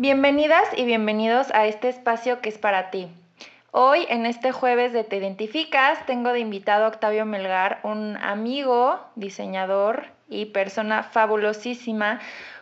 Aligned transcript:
Bienvenidas 0.00 0.64
y 0.78 0.86
bienvenidos 0.86 1.50
a 1.50 1.66
este 1.66 1.90
espacio 1.90 2.40
que 2.40 2.48
es 2.48 2.56
para 2.56 2.90
ti. 2.90 3.08
Hoy, 3.70 4.06
en 4.08 4.24
este 4.24 4.50
jueves 4.50 4.94
de 4.94 5.04
Te 5.04 5.18
Identificas, 5.18 6.06
tengo 6.06 6.32
de 6.32 6.40
invitado 6.40 6.86
a 6.86 6.88
Octavio 6.88 7.26
Melgar, 7.26 7.80
un 7.82 8.16
amigo, 8.16 8.98
diseñador 9.14 10.06
y 10.30 10.46
persona 10.46 11.02
fabulosísima, 11.02 12.18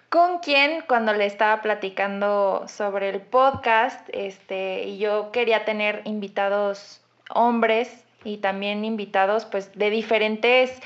con 0.08 0.40
quien 0.40 0.82
cuando 0.88 1.12
le 1.12 1.26
estaba 1.26 1.62
platicando 1.62 2.64
sobre 2.66 3.08
el 3.10 3.20
podcast, 3.20 4.08
este, 4.12 4.88
y 4.88 4.98
yo 4.98 5.30
quería 5.30 5.64
tener 5.64 6.02
invitados 6.06 7.00
hombres 7.32 8.04
y 8.24 8.38
también 8.38 8.84
invitados 8.84 9.44
pues 9.44 9.72
de 9.78 9.90
diferentes 9.90 10.80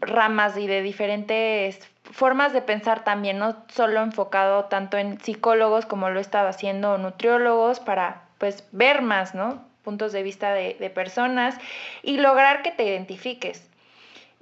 ramas 0.00 0.56
y 0.56 0.68
de 0.68 0.82
diferentes 0.82 1.80
formas 2.10 2.52
de 2.52 2.62
pensar 2.62 3.04
también, 3.04 3.38
no 3.38 3.56
solo 3.68 4.02
enfocado 4.02 4.66
tanto 4.66 4.98
en 4.98 5.20
psicólogos 5.20 5.86
como 5.86 6.10
lo 6.10 6.20
estaba 6.20 6.50
haciendo 6.50 6.98
nutriólogos 6.98 7.80
para 7.80 8.22
pues 8.38 8.66
ver 8.72 9.02
más, 9.02 9.34
¿no? 9.34 9.64
Puntos 9.82 10.12
de 10.12 10.22
vista 10.22 10.52
de, 10.52 10.76
de 10.78 10.90
personas 10.90 11.56
y 12.02 12.18
lograr 12.18 12.62
que 12.62 12.70
te 12.70 12.84
identifiques. 12.84 13.68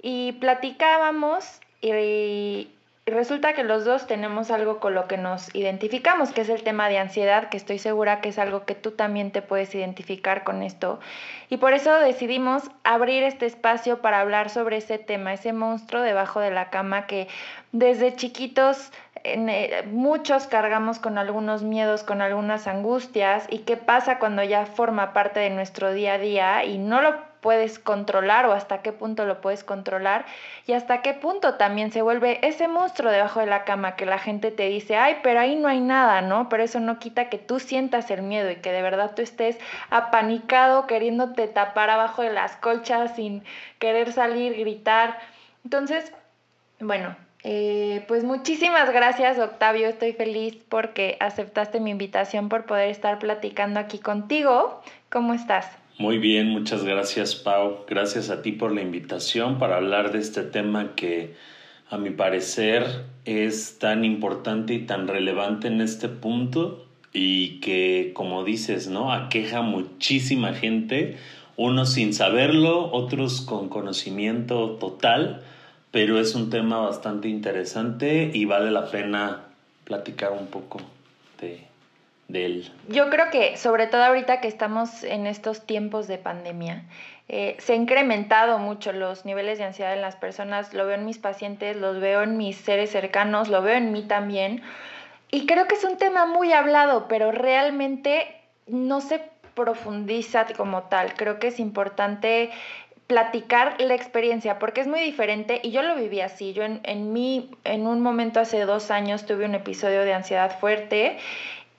Y 0.01 0.33
platicábamos 0.33 1.59
y, 1.81 2.69
y 3.05 3.11
resulta 3.11 3.51
que 3.53 3.63
los 3.63 3.83
dos 3.83 4.07
tenemos 4.07 4.49
algo 4.49 4.79
con 4.79 4.93
lo 4.93 5.09
que 5.09 5.17
nos 5.17 5.53
identificamos, 5.53 6.31
que 6.31 6.41
es 6.41 6.49
el 6.49 6.63
tema 6.63 6.87
de 6.87 6.99
ansiedad, 6.99 7.49
que 7.49 7.57
estoy 7.57 7.77
segura 7.77 8.21
que 8.21 8.29
es 8.29 8.39
algo 8.39 8.63
que 8.63 8.75
tú 8.75 8.91
también 8.91 9.31
te 9.31 9.41
puedes 9.41 9.75
identificar 9.75 10.45
con 10.45 10.63
esto. 10.63 11.01
Y 11.49 11.57
por 11.57 11.73
eso 11.73 11.93
decidimos 11.99 12.63
abrir 12.85 13.23
este 13.23 13.45
espacio 13.45 14.01
para 14.01 14.21
hablar 14.21 14.49
sobre 14.49 14.77
ese 14.77 14.99
tema, 14.99 15.33
ese 15.33 15.51
monstruo 15.51 16.01
debajo 16.01 16.39
de 16.39 16.51
la 16.51 16.69
cama 16.69 17.05
que 17.05 17.27
desde 17.73 18.15
chiquitos 18.15 18.93
eh, 19.25 19.83
muchos 19.91 20.47
cargamos 20.47 20.99
con 20.99 21.17
algunos 21.17 21.61
miedos, 21.61 22.03
con 22.03 22.21
algunas 22.21 22.67
angustias 22.67 23.47
y 23.49 23.59
qué 23.59 23.75
pasa 23.75 24.17
cuando 24.17 24.43
ya 24.43 24.65
forma 24.65 25.11
parte 25.11 25.41
de 25.41 25.49
nuestro 25.49 25.91
día 25.91 26.13
a 26.13 26.17
día 26.19 26.63
y 26.63 26.77
no 26.77 27.01
lo 27.01 27.32
puedes 27.43 27.77
controlar 27.77 28.45
o 28.47 28.53
hasta 28.53 28.81
qué 28.81 28.93
punto 28.93 29.25
lo 29.25 29.41
puedes 29.41 29.63
controlar 29.65 30.25
y 30.65 30.73
hasta 30.73 31.01
qué 31.01 31.13
punto 31.13 31.55
también 31.55 31.91
se 31.91 32.01
vuelve 32.01 32.39
ese 32.47 32.69
monstruo 32.69 33.11
debajo 33.11 33.41
de 33.41 33.45
la 33.45 33.65
cama 33.65 33.97
que 33.97 34.05
la 34.05 34.17
gente 34.17 34.49
te 34.49 34.69
dice, 34.69 34.95
ay, 34.95 35.17
pero 35.21 35.41
ahí 35.41 35.57
no 35.57 35.67
hay 35.67 35.81
nada, 35.81 36.21
¿no? 36.21 36.47
Pero 36.47 36.63
eso 36.63 36.79
no 36.79 36.97
quita 36.99 37.29
que 37.29 37.37
tú 37.37 37.59
sientas 37.59 38.09
el 38.09 38.23
miedo 38.23 38.49
y 38.49 38.55
que 38.55 38.71
de 38.71 38.81
verdad 38.81 39.11
tú 39.13 39.21
estés 39.21 39.59
apanicado 39.89 40.87
queriéndote 40.87 41.47
tapar 41.47 41.89
abajo 41.89 42.21
de 42.21 42.31
las 42.31 42.55
colchas 42.55 43.15
sin 43.17 43.43
querer 43.77 44.13
salir, 44.13 44.57
gritar. 44.57 45.19
Entonces, 45.65 46.13
bueno, 46.79 47.13
eh, 47.43 48.05
pues 48.07 48.23
muchísimas 48.23 48.89
gracias 48.91 49.37
Octavio, 49.37 49.89
estoy 49.89 50.13
feliz 50.13 50.55
porque 50.69 51.17
aceptaste 51.19 51.81
mi 51.81 51.91
invitación 51.91 52.47
por 52.47 52.65
poder 52.65 52.87
estar 52.87 53.19
platicando 53.19 53.81
aquí 53.81 53.99
contigo. 53.99 54.81
¿Cómo 55.09 55.33
estás? 55.33 55.82
Muy 55.99 56.17
bien, 56.17 56.49
muchas 56.49 56.83
gracias 56.83 57.35
Pau. 57.35 57.85
Gracias 57.87 58.31
a 58.31 58.41
ti 58.41 58.51
por 58.51 58.73
la 58.73 58.81
invitación 58.81 59.59
para 59.59 59.77
hablar 59.77 60.11
de 60.11 60.19
este 60.19 60.41
tema 60.41 60.95
que 60.95 61.35
a 61.87 61.99
mi 61.99 62.09
parecer 62.09 63.05
es 63.25 63.77
tan 63.77 64.03
importante 64.03 64.73
y 64.73 64.87
tan 64.87 65.07
relevante 65.07 65.67
en 65.67 65.81
este 65.81 66.09
punto 66.09 66.87
y 67.13 67.59
que 67.59 68.11
como 68.15 68.43
dices, 68.43 68.87
¿no? 68.87 69.13
Aqueja 69.13 69.61
muchísima 69.61 70.53
gente, 70.53 71.17
unos 71.57 71.93
sin 71.93 72.15
saberlo, 72.15 72.91
otros 72.91 73.41
con 73.41 73.69
conocimiento 73.69 74.71
total, 74.71 75.43
pero 75.91 76.19
es 76.19 76.33
un 76.33 76.49
tema 76.49 76.79
bastante 76.79 77.29
interesante 77.29 78.31
y 78.33 78.45
vale 78.45 78.71
la 78.71 78.89
pena 78.89 79.43
platicar 79.83 80.31
un 80.31 80.47
poco 80.47 80.81
de 81.39 81.72
yo 82.89 83.09
creo 83.09 83.29
que 83.31 83.57
sobre 83.57 83.87
todo 83.87 84.03
ahorita 84.03 84.41
que 84.41 84.47
estamos 84.47 85.03
en 85.03 85.27
estos 85.27 85.65
tiempos 85.65 86.07
de 86.07 86.17
pandemia, 86.17 86.83
eh, 87.29 87.55
se 87.59 87.73
han 87.73 87.83
incrementado 87.83 88.59
mucho 88.59 88.91
los 88.91 89.25
niveles 89.25 89.57
de 89.57 89.65
ansiedad 89.65 89.93
en 89.93 90.01
las 90.01 90.15
personas, 90.15 90.73
lo 90.73 90.85
veo 90.85 90.95
en 90.95 91.05
mis 91.05 91.19
pacientes, 91.19 91.77
los 91.77 91.99
veo 91.99 92.23
en 92.23 92.37
mis 92.37 92.57
seres 92.57 92.91
cercanos, 92.91 93.49
lo 93.49 93.61
veo 93.61 93.77
en 93.77 93.91
mí 93.91 94.03
también. 94.03 94.61
Y 95.31 95.45
creo 95.45 95.67
que 95.67 95.75
es 95.75 95.83
un 95.83 95.97
tema 95.97 96.25
muy 96.25 96.51
hablado, 96.53 97.07
pero 97.07 97.31
realmente 97.31 98.35
no 98.67 98.99
se 98.99 99.21
profundiza 99.55 100.45
como 100.57 100.83
tal. 100.83 101.13
Creo 101.13 101.39
que 101.39 101.47
es 101.47 101.59
importante 101.59 102.51
platicar 103.07 103.79
la 103.79 103.93
experiencia, 103.93 104.59
porque 104.59 104.81
es 104.81 104.87
muy 104.87 104.99
diferente 105.01 105.59
y 105.63 105.71
yo 105.71 105.81
lo 105.81 105.95
viví 105.95 106.21
así. 106.21 106.53
Yo 106.53 106.63
en, 106.63 106.81
en, 106.83 107.13
mí, 107.13 107.51
en 107.63 107.85
un 107.85 108.01
momento 108.01 108.39
hace 108.39 108.61
dos 108.61 108.91
años 108.91 109.25
tuve 109.25 109.45
un 109.45 109.55
episodio 109.55 110.01
de 110.01 110.13
ansiedad 110.13 110.57
fuerte 110.59 111.17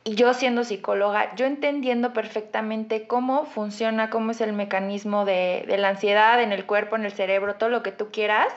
y 0.04 0.16
yo 0.16 0.34
siendo 0.34 0.64
psicóloga, 0.64 1.34
yo 1.34 1.46
entendiendo 1.46 2.12
perfectamente 2.12 3.06
cómo 3.06 3.46
funciona, 3.46 4.10
cómo 4.10 4.32
es 4.32 4.42
el 4.42 4.52
mecanismo 4.52 5.24
de, 5.24 5.64
la 5.78 5.88
ansiedad 5.88 6.42
en 6.42 6.52
el 6.52 6.66
cuerpo, 6.66 6.96
en 6.96 7.06
el 7.06 7.12
cerebro, 7.12 7.54
todo 7.54 7.70
lo 7.70 7.82
que 7.82 7.90
tú 7.90 8.10
quieras, 8.12 8.52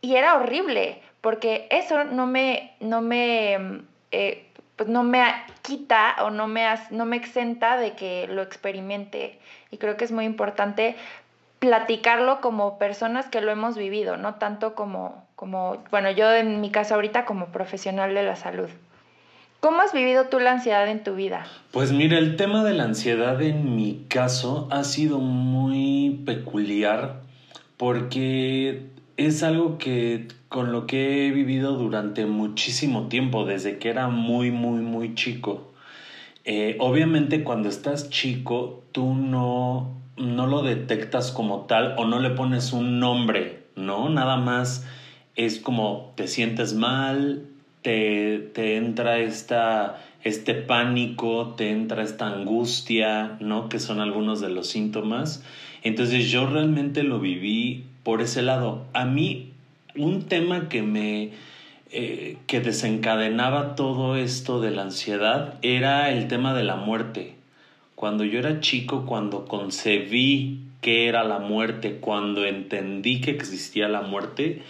y 0.00 0.14
era 0.14 0.36
horrible, 0.36 1.02
porque 1.20 1.66
eso 1.70 2.04
no 2.04 2.28
me, 2.28 2.74
no 2.78 3.00
me, 3.00 3.82
eh, 4.12 4.46
pues 4.76 4.88
no 4.88 5.02
me 5.02 5.24
quita 5.62 6.14
o 6.20 6.30
no 6.30 6.46
me, 6.46 6.64
no 6.90 7.06
me 7.06 7.16
exenta 7.16 7.76
de 7.76 7.94
que 7.94 8.28
lo 8.28 8.42
experimente. 8.42 9.38
Y 9.72 9.78
creo 9.78 9.96
que 9.96 10.04
es 10.04 10.12
muy 10.12 10.24
importante 10.26 10.94
platicarlo 11.58 12.40
como 12.40 12.78
personas 12.78 13.26
que 13.26 13.40
lo 13.40 13.50
hemos 13.50 13.76
vivido, 13.76 14.16
no 14.16 14.34
tanto 14.34 14.74
como, 14.74 15.24
como, 15.34 15.82
bueno, 15.90 16.10
yo 16.10 16.32
en 16.32 16.60
mi 16.60 16.70
caso 16.70 16.94
ahorita 16.94 17.24
como 17.24 17.46
profesional 17.46 18.14
de 18.14 18.22
la 18.22 18.36
salud. 18.36 18.68
¿Cómo 19.64 19.80
has 19.80 19.94
vivido 19.94 20.26
tú 20.26 20.40
la 20.40 20.52
ansiedad 20.52 20.86
en 20.88 21.02
tu 21.02 21.14
vida? 21.14 21.46
Pues 21.70 21.90
mira, 21.90 22.18
el 22.18 22.36
tema 22.36 22.62
de 22.64 22.74
la 22.74 22.84
ansiedad 22.84 23.40
en 23.40 23.74
mi 23.76 24.04
caso 24.08 24.68
ha 24.70 24.84
sido 24.84 25.20
muy 25.20 26.20
peculiar 26.26 27.22
porque 27.78 28.82
es 29.16 29.42
algo 29.42 29.78
que 29.78 30.28
con 30.50 30.70
lo 30.70 30.86
que 30.86 31.26
he 31.26 31.30
vivido 31.30 31.76
durante 31.78 32.26
muchísimo 32.26 33.08
tiempo, 33.08 33.46
desde 33.46 33.78
que 33.78 33.88
era 33.88 34.08
muy, 34.08 34.50
muy, 34.50 34.82
muy 34.82 35.14
chico. 35.14 35.72
Eh, 36.44 36.76
obviamente 36.78 37.42
cuando 37.42 37.70
estás 37.70 38.10
chico, 38.10 38.82
tú 38.92 39.14
no, 39.14 39.96
no 40.18 40.46
lo 40.46 40.62
detectas 40.62 41.32
como 41.32 41.60
tal 41.60 41.94
o 41.96 42.04
no 42.04 42.20
le 42.20 42.28
pones 42.28 42.74
un 42.74 43.00
nombre, 43.00 43.62
¿no? 43.76 44.10
Nada 44.10 44.36
más 44.36 44.86
es 45.36 45.58
como 45.58 46.12
te 46.16 46.28
sientes 46.28 46.74
mal, 46.74 47.46
te, 47.84 48.76
entra 48.76 49.18
esta, 49.18 50.02
este 50.24 50.54
pánico, 50.54 51.54
te 51.54 51.70
entra 51.70 52.02
esta 52.02 52.28
angustia, 52.28 53.36
¿no? 53.40 53.68
Que 53.68 53.78
son 53.78 54.00
algunos 54.00 54.40
de 54.40 54.48
los 54.48 54.68
síntomas. 54.68 55.44
Entonces 55.82 56.30
yo 56.30 56.46
realmente 56.46 57.02
lo 57.02 57.20
viví 57.20 57.84
por 58.02 58.22
ese 58.22 58.40
lado. 58.40 58.86
A 58.94 59.04
mí, 59.04 59.52
un 59.94 60.24
tema 60.24 60.68
que 60.68 60.82
me... 60.82 61.30
Eh, 61.96 62.38
que 62.48 62.58
desencadenaba 62.60 63.76
todo 63.76 64.16
esto 64.16 64.60
de 64.60 64.72
la 64.72 64.82
ansiedad 64.82 65.58
era 65.62 66.10
el 66.10 66.26
tema 66.26 66.52
de 66.52 66.64
la 66.64 66.74
muerte. 66.74 67.36
Cuando 67.94 68.24
yo 68.24 68.40
era 68.40 68.58
chico, 68.58 69.06
cuando 69.06 69.44
concebí 69.44 70.58
qué 70.80 71.06
era 71.06 71.22
la 71.22 71.38
muerte, 71.38 71.98
cuando 72.00 72.44
entendí 72.46 73.20
que 73.20 73.30
existía 73.30 73.86
la 73.88 74.00
muerte, 74.00 74.62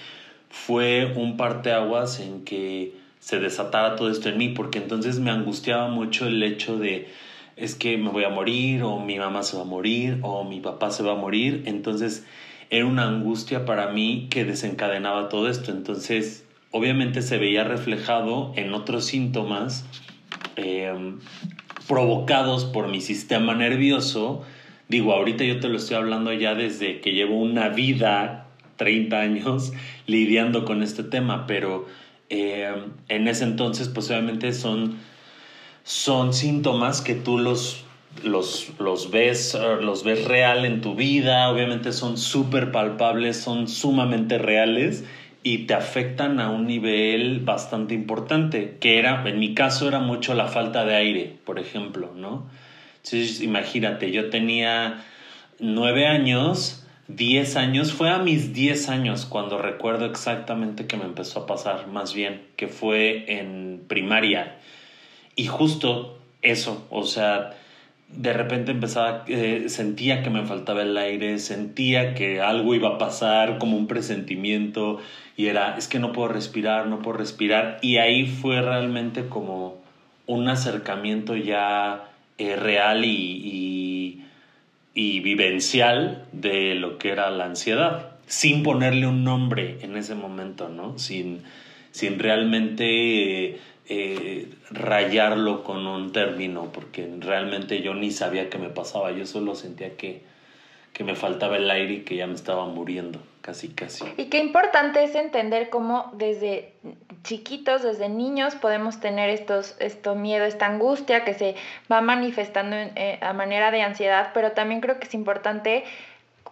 fue 0.51 1.15
un 1.17 1.39
parteaguas 1.39 2.21
en 2.21 2.45
que 2.45 3.04
se 3.25 3.41
desatara 3.41 3.97
todo 3.97 4.11
esto 4.11 4.29
en 4.29 4.37
mí, 4.37 4.51
porque 4.51 4.77
entonces 4.77 5.19
me 5.19 5.31
angustiaba 5.31 5.89
mucho 5.89 6.27
el 6.27 6.43
hecho 6.43 6.77
de 6.77 7.09
es 7.57 7.75
que 7.75 7.97
me 7.97 8.11
voy 8.11 8.25
a 8.25 8.29
morir 8.29 8.83
o 8.83 8.99
mi 8.99 9.19
mamá 9.19 9.43
se 9.43 9.57
va 9.57 9.63
a 9.63 9.67
morir 9.67 10.19
o 10.21 10.45
mi 10.45 10.61
papá 10.61 10.91
se 10.91 11.03
va 11.03 11.13
a 11.13 11.17
morir, 11.17 11.63
entonces 11.65 12.27
era 12.69 12.85
una 12.85 13.09
angustia 13.09 13.65
para 13.65 13.89
mí 13.93 14.27
que 14.29 14.45
desencadenaba 14.45 15.31
todo 15.31 15.49
esto, 15.49 15.73
entonces 15.73 16.45
obviamente 16.71 17.23
se 17.23 17.39
veía 17.39 17.65
reflejado 17.65 18.53
en 18.57 18.75
otros 18.75 19.07
síntomas 19.07 19.87
em, 20.57 21.19
provocados 21.89 22.67
por 22.67 22.89
mi 22.89 23.01
sistema 23.01 23.55
nervioso, 23.55 24.43
digo, 24.91 25.15
ahorita 25.15 25.45
yo 25.45 25.61
te 25.61 25.69
lo 25.69 25.79
estoy 25.79 25.97
hablando 25.97 26.31
ya 26.35 26.55
desde 26.55 27.01
que 27.01 27.13
llevo 27.13 27.41
una 27.41 27.71
vida 27.71 28.49
30 28.77 29.19
años 29.19 29.73
lidiando 30.07 30.67
con 30.67 30.83
este 30.83 31.05
tema, 31.05 31.47
pero 31.47 31.87
eh, 32.43 32.75
en 33.09 33.29
ese 33.29 33.45
entonces 33.45 33.89
pues 33.89 34.11
obviamente 34.11 34.53
son, 34.53 34.99
son 35.83 36.33
síntomas 36.33 37.01
que 37.01 37.15
tú 37.15 37.39
los, 37.39 37.85
los, 38.23 38.71
los, 38.79 39.11
ves, 39.11 39.55
eh, 39.55 39.77
los 39.81 40.05
ves 40.05 40.25
real 40.25 40.65
en 40.65 40.81
tu 40.81 40.95
vida, 40.95 41.49
obviamente 41.51 41.93
son 41.93 42.19
súper 42.19 42.73
palpables, 42.73 43.37
son 43.37 43.69
sumamente 43.69 44.39
reales 44.39 45.05
y 45.43 45.67
te 45.67 45.75
afectan 45.75 46.41
a 46.41 46.51
un 46.51 46.67
nivel 46.67 47.41
bastante 47.41 47.95
importante, 47.95 48.79
que 48.81 48.99
era, 48.99 49.23
en 49.29 49.39
mi 49.39 49.55
caso 49.55 49.87
era 49.87 49.99
mucho 50.01 50.35
la 50.35 50.49
falta 50.49 50.87
de 50.87 50.95
aire, 50.95 51.37
por 51.45 51.59
ejemplo, 51.59 52.13
¿no? 52.17 52.47
Entonces, 52.97 53.43
imagínate, 53.43 54.11
yo 54.11 54.31
tenía 54.31 55.05
nueve 55.59 56.07
años, 56.07 56.84
diez 57.09 57.57
años, 57.57 57.93
fue 57.93 58.11
a 58.11 58.19
mis 58.19 58.53
diez 58.53 58.89
años 58.89 59.27
cuando 59.27 59.59
recuerdo 59.59 60.07
exactamente 60.07 60.87
que 60.87 60.97
me 60.97 61.05
empezó 61.05 61.41
a 61.41 61.47
pasar, 61.47 61.89
más 61.89 62.15
bien, 62.15 62.43
que 62.57 62.69
fue 62.69 63.41
en 63.41 63.85
primaria. 63.87 64.57
Y 65.37 65.47
justo 65.47 66.19
eso, 66.43 66.87
o 66.91 67.05
sea, 67.05 67.55
de 68.09 68.33
repente 68.33 68.71
empezaba, 68.71 69.25
eh, 69.27 69.65
sentía 69.69 70.23
que 70.23 70.31
me 70.31 70.45
faltaba 70.47 70.83
el 70.83 70.97
aire, 70.97 71.39
sentía 71.39 72.15
que 72.15 72.41
algo 72.41 72.75
iba 72.75 72.91
a 72.91 72.99
pasar, 72.99 73.59
como 73.59 73.77
un 73.77 73.87
presentimiento, 73.87 75.01
y 75.37 75.47
era, 75.47 75.77
es 75.77 75.89
que 75.89 75.99
no 75.99 76.13
puedo 76.13 76.29
respirar, 76.29 76.87
no 76.87 77.01
puedo 77.01 77.19
respirar, 77.19 77.79
y 77.83 77.97
ahí 77.97 78.27
fue 78.27 78.63
realmente 78.63 79.27
como 79.29 79.83
un 80.27 80.49
acercamiento 80.49 81.37
ya 81.37 82.09
eh, 82.39 82.57
real 82.57 83.05
y, 83.05 84.23
vivencial 84.95 86.27
de 86.33 86.75
lo 86.75 86.99
que 86.99 87.11
era 87.11 87.31
la 87.31 87.47
ansiedad, 87.47 88.17
sin 88.27 88.63
ponerle 88.63 89.07
un 89.07 89.25
nombre 89.25 89.79
en 89.83 89.97
ese 89.97 90.15
momento, 90.15 90.69
¿no? 90.69 90.99
Sin, 90.99 91.43
sin 91.93 92.19
realmente... 92.19 93.59
Eh, 93.87 94.49
rayarlo 94.71 95.63
con 95.63 95.87
un 95.87 96.13
término, 96.13 96.73
porque 96.73 97.07
realmente 97.21 97.83
yo 97.83 97.93
ni 97.93 98.11
sabía 98.13 98.49
qué 98.49 98.57
me 98.57 98.71
pasaba, 98.71 99.13
yo 99.13 99.27
solo 99.27 99.55
sentía 99.55 99.95
que, 99.99 100.23
que 100.95 101.05
me 101.05 101.15
faltaba 101.17 101.59
el 101.59 101.71
aire 101.71 101.95
y 101.95 102.01
que 102.01 102.17
ya 102.17 102.27
me 102.27 102.35
estaba 102.35 102.67
muriendo, 102.67 103.21
casi, 103.45 103.69
casi. 103.69 104.05
Y 104.17 104.27
qué 104.27 104.39
importante 104.39 105.05
es 105.05 105.15
entender 105.15 105.69
cómo 105.69 106.11
desde 106.15 106.73
chiquitos, 107.25 107.83
desde 107.83 108.09
niños, 108.09 108.55
podemos 108.55 109.01
tener 109.01 109.29
estos, 109.29 109.77
esto 109.81 110.15
miedo, 110.15 110.47
esta 110.47 110.67
angustia 110.67 111.25
que 111.25 111.35
se 111.35 111.55
va 111.93 112.01
manifestando 112.01 112.75
eh, 112.75 113.19
a 113.21 113.35
manera 113.35 113.71
de 113.71 113.83
ansiedad, 113.83 114.31
pero 114.33 114.53
también 114.53 114.81
creo 114.81 114.99
que 114.99 115.07
es 115.07 115.15
importante 115.15 115.85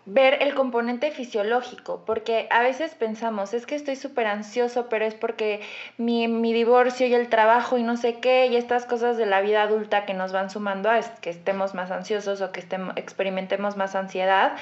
ver 0.05 0.43
el 0.43 0.55
componente 0.55 1.13
fisiológico, 1.13 2.03
porque 2.05 2.47
a 2.51 2.61
veces 2.61 2.95
pensamos, 2.95 3.55
es 3.55 3.67
que 3.67 3.77
estoy 3.77 3.97
súper 3.97 4.27
ansioso, 4.27 4.89
pero 4.89 5.05
es 5.07 5.15
porque 5.15 5.61
mi, 5.97 6.27
mi, 6.29 6.53
divorcio 6.53 7.07
y 7.07 7.15
el 7.15 7.29
trabajo 7.29 7.79
y 7.79 7.85
no 7.85 7.97
sé 7.97 8.19
qué, 8.19 8.47
y 8.47 8.57
estas 8.57 8.85
cosas 8.85 9.17
de 9.17 9.27
la 9.27 9.41
vida 9.41 9.63
adulta 9.63 10.05
que 10.05 10.13
nos 10.13 10.33
van 10.33 10.51
sumando 10.51 10.91
a 10.91 11.01
que 11.21 11.31
estemos 11.31 11.75
más 11.75 11.91
ansiosos 11.91 12.41
o 12.41 12.51
que 12.51 12.61
estemos, 12.61 12.97
experimentemos 12.97 13.77
más 13.77 13.95
ansiedad, 13.95 14.57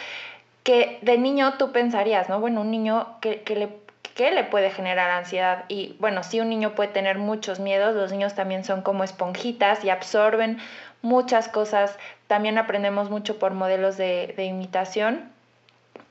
que 0.63 0.99
de 1.03 1.19
niño 1.19 1.55
tú 1.59 1.73
pensarías, 1.73 2.29
¿no? 2.29 2.41
Bueno, 2.41 2.61
un 2.63 2.71
niño 2.71 3.17
que, 3.21 3.43
que 3.43 3.57
le 3.57 3.69
¿Qué 4.15 4.33
le 4.33 4.45
puede 4.45 4.71
generar 4.71 5.11
ansiedad? 5.11 5.65
Y 5.69 5.97
bueno, 5.99 6.23
si 6.23 6.41
un 6.41 6.51
niño 6.51 6.75
puede 6.75 6.91
tener 6.91 7.17
muchos 7.17 7.59
miedos, 7.59 7.95
los 7.95 8.13
niños 8.13 8.35
también 8.35 8.65
son 8.65 8.83
como 8.83 9.03
esponjitas 9.03 9.83
y 9.85 9.89
absorben 9.89 10.59
muchas 11.01 11.49
cosas. 11.49 11.97
También 12.27 12.59
aprendemos 12.59 13.09
mucho 13.09 13.39
por 13.39 13.55
modelos 13.55 13.97
de, 13.97 14.35
de 14.37 14.45
imitación. 14.45 15.31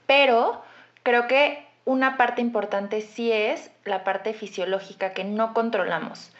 Pero 0.07 0.63
creo 1.03 1.27
que 1.27 1.63
una 1.85 2.17
parte 2.17 2.41
importante 2.41 3.01
sí 3.01 3.31
es 3.31 3.69
la 3.85 4.03
parte 4.03 4.33
fisiológica 4.33 5.13
que 5.13 5.23
no 5.23 5.53
controlamos. 5.53 6.31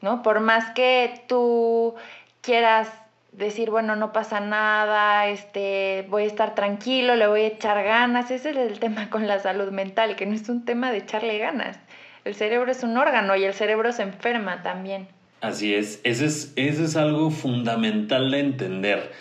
¿no? 0.00 0.22
Por 0.22 0.40
más 0.40 0.70
que 0.70 1.22
tú 1.28 1.94
quieras 2.40 2.88
decir, 3.38 3.70
bueno, 3.70 3.96
no 3.96 4.12
pasa 4.12 4.40
nada, 4.40 5.28
este, 5.28 6.04
voy 6.08 6.24
a 6.24 6.26
estar 6.26 6.54
tranquilo, 6.54 7.16
le 7.16 7.26
voy 7.26 7.42
a 7.42 7.46
echar 7.46 7.82
ganas. 7.84 8.30
Ese 8.30 8.50
es 8.50 8.56
el 8.56 8.78
tema 8.78 9.10
con 9.10 9.26
la 9.26 9.38
salud 9.38 9.70
mental, 9.70 10.16
que 10.16 10.26
no 10.26 10.34
es 10.34 10.48
un 10.48 10.64
tema 10.64 10.90
de 10.90 10.98
echarle 10.98 11.38
ganas. 11.38 11.78
El 12.24 12.34
cerebro 12.34 12.70
es 12.70 12.82
un 12.82 12.96
órgano 12.96 13.36
y 13.36 13.44
el 13.44 13.54
cerebro 13.54 13.92
se 13.92 14.02
enferma 14.02 14.62
también. 14.62 15.06
Así 15.40 15.72
es, 15.72 16.00
eso 16.02 16.24
es, 16.24 16.52
eso 16.56 16.84
es 16.84 16.96
algo 16.96 17.30
fundamental 17.30 18.30
de 18.30 18.40
entender. 18.40 19.12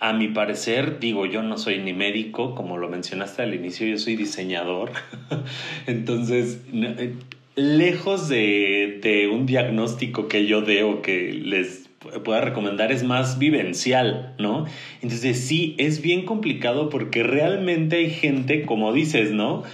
A 0.00 0.12
mi 0.12 0.28
parecer, 0.28 0.98
digo, 0.98 1.26
yo 1.26 1.42
no 1.42 1.58
soy 1.58 1.78
ni 1.78 1.92
médico, 1.92 2.54
como 2.54 2.78
lo 2.78 2.88
mencionaste 2.88 3.42
al 3.42 3.52
inicio, 3.52 3.86
yo 3.86 3.98
soy 3.98 4.16
diseñador. 4.16 4.92
Entonces, 5.86 6.60
eh, 6.72 7.14
lejos 7.56 8.28
de, 8.28 9.00
de 9.02 9.28
un 9.28 9.44
diagnóstico 9.44 10.28
que 10.28 10.46
yo 10.46 10.62
dé 10.62 10.84
o 10.84 11.02
que 11.02 11.32
les 11.32 11.87
pueda 11.98 12.40
recomendar 12.40 12.92
es 12.92 13.02
más 13.02 13.38
vivencial, 13.38 14.34
¿no? 14.38 14.66
Entonces 15.02 15.40
sí, 15.40 15.74
es 15.78 16.00
bien 16.00 16.24
complicado 16.24 16.90
porque 16.90 17.22
realmente 17.22 17.96
hay 17.96 18.10
gente, 18.10 18.64
como 18.64 18.92
dices, 18.92 19.32
¿no? 19.32 19.64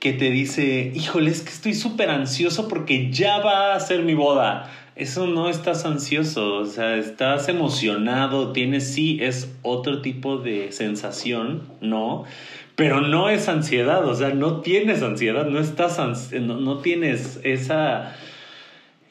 Que 0.00 0.12
te 0.12 0.30
dice, 0.30 0.92
híjole, 0.94 1.30
es 1.30 1.42
que 1.42 1.50
estoy 1.50 1.74
súper 1.74 2.10
ansioso 2.10 2.68
porque 2.68 3.10
ya 3.10 3.38
va 3.38 3.74
a 3.74 3.80
ser 3.80 4.02
mi 4.02 4.14
boda. 4.14 4.70
Eso 4.96 5.28
no 5.28 5.48
estás 5.48 5.84
ansioso, 5.84 6.56
o 6.56 6.66
sea, 6.66 6.96
estás 6.96 7.48
emocionado, 7.48 8.52
tienes, 8.52 8.92
sí, 8.92 9.18
es 9.22 9.54
otro 9.62 10.02
tipo 10.02 10.38
de 10.38 10.72
sensación, 10.72 11.62
¿no? 11.80 12.24
Pero 12.74 13.00
no 13.00 13.28
es 13.28 13.48
ansiedad, 13.48 14.04
o 14.04 14.14
sea, 14.14 14.30
no 14.30 14.60
tienes 14.60 15.02
ansiedad, 15.02 15.46
no 15.46 15.60
estás, 15.60 15.98
no, 16.32 16.60
no 16.60 16.78
tienes 16.78 17.38
esa 17.44 18.16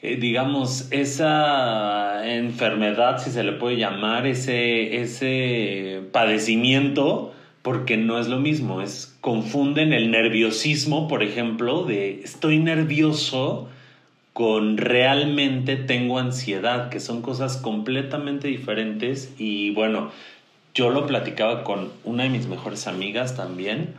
digamos, 0.02 0.88
esa 0.92 2.28
enfermedad, 2.32 3.18
si 3.18 3.30
se 3.30 3.42
le 3.42 3.52
puede 3.52 3.76
llamar, 3.76 4.26
ese, 4.26 5.02
ese 5.02 6.02
padecimiento, 6.12 7.34
porque 7.62 7.96
no 7.96 8.18
es 8.18 8.28
lo 8.28 8.38
mismo, 8.38 8.80
es 8.80 9.16
confunden 9.20 9.92
el 9.92 10.10
nerviosismo, 10.10 11.08
por 11.08 11.22
ejemplo, 11.22 11.84
de 11.84 12.20
estoy 12.22 12.58
nervioso 12.58 13.68
con 14.32 14.76
realmente 14.76 15.74
tengo 15.74 16.20
ansiedad, 16.20 16.90
que 16.90 17.00
son 17.00 17.22
cosas 17.22 17.56
completamente 17.56 18.46
diferentes. 18.46 19.34
Y 19.36 19.72
bueno, 19.72 20.12
yo 20.74 20.90
lo 20.90 21.08
platicaba 21.08 21.64
con 21.64 21.90
una 22.04 22.22
de 22.22 22.28
mis 22.28 22.46
mejores 22.46 22.86
amigas 22.86 23.36
también, 23.36 23.94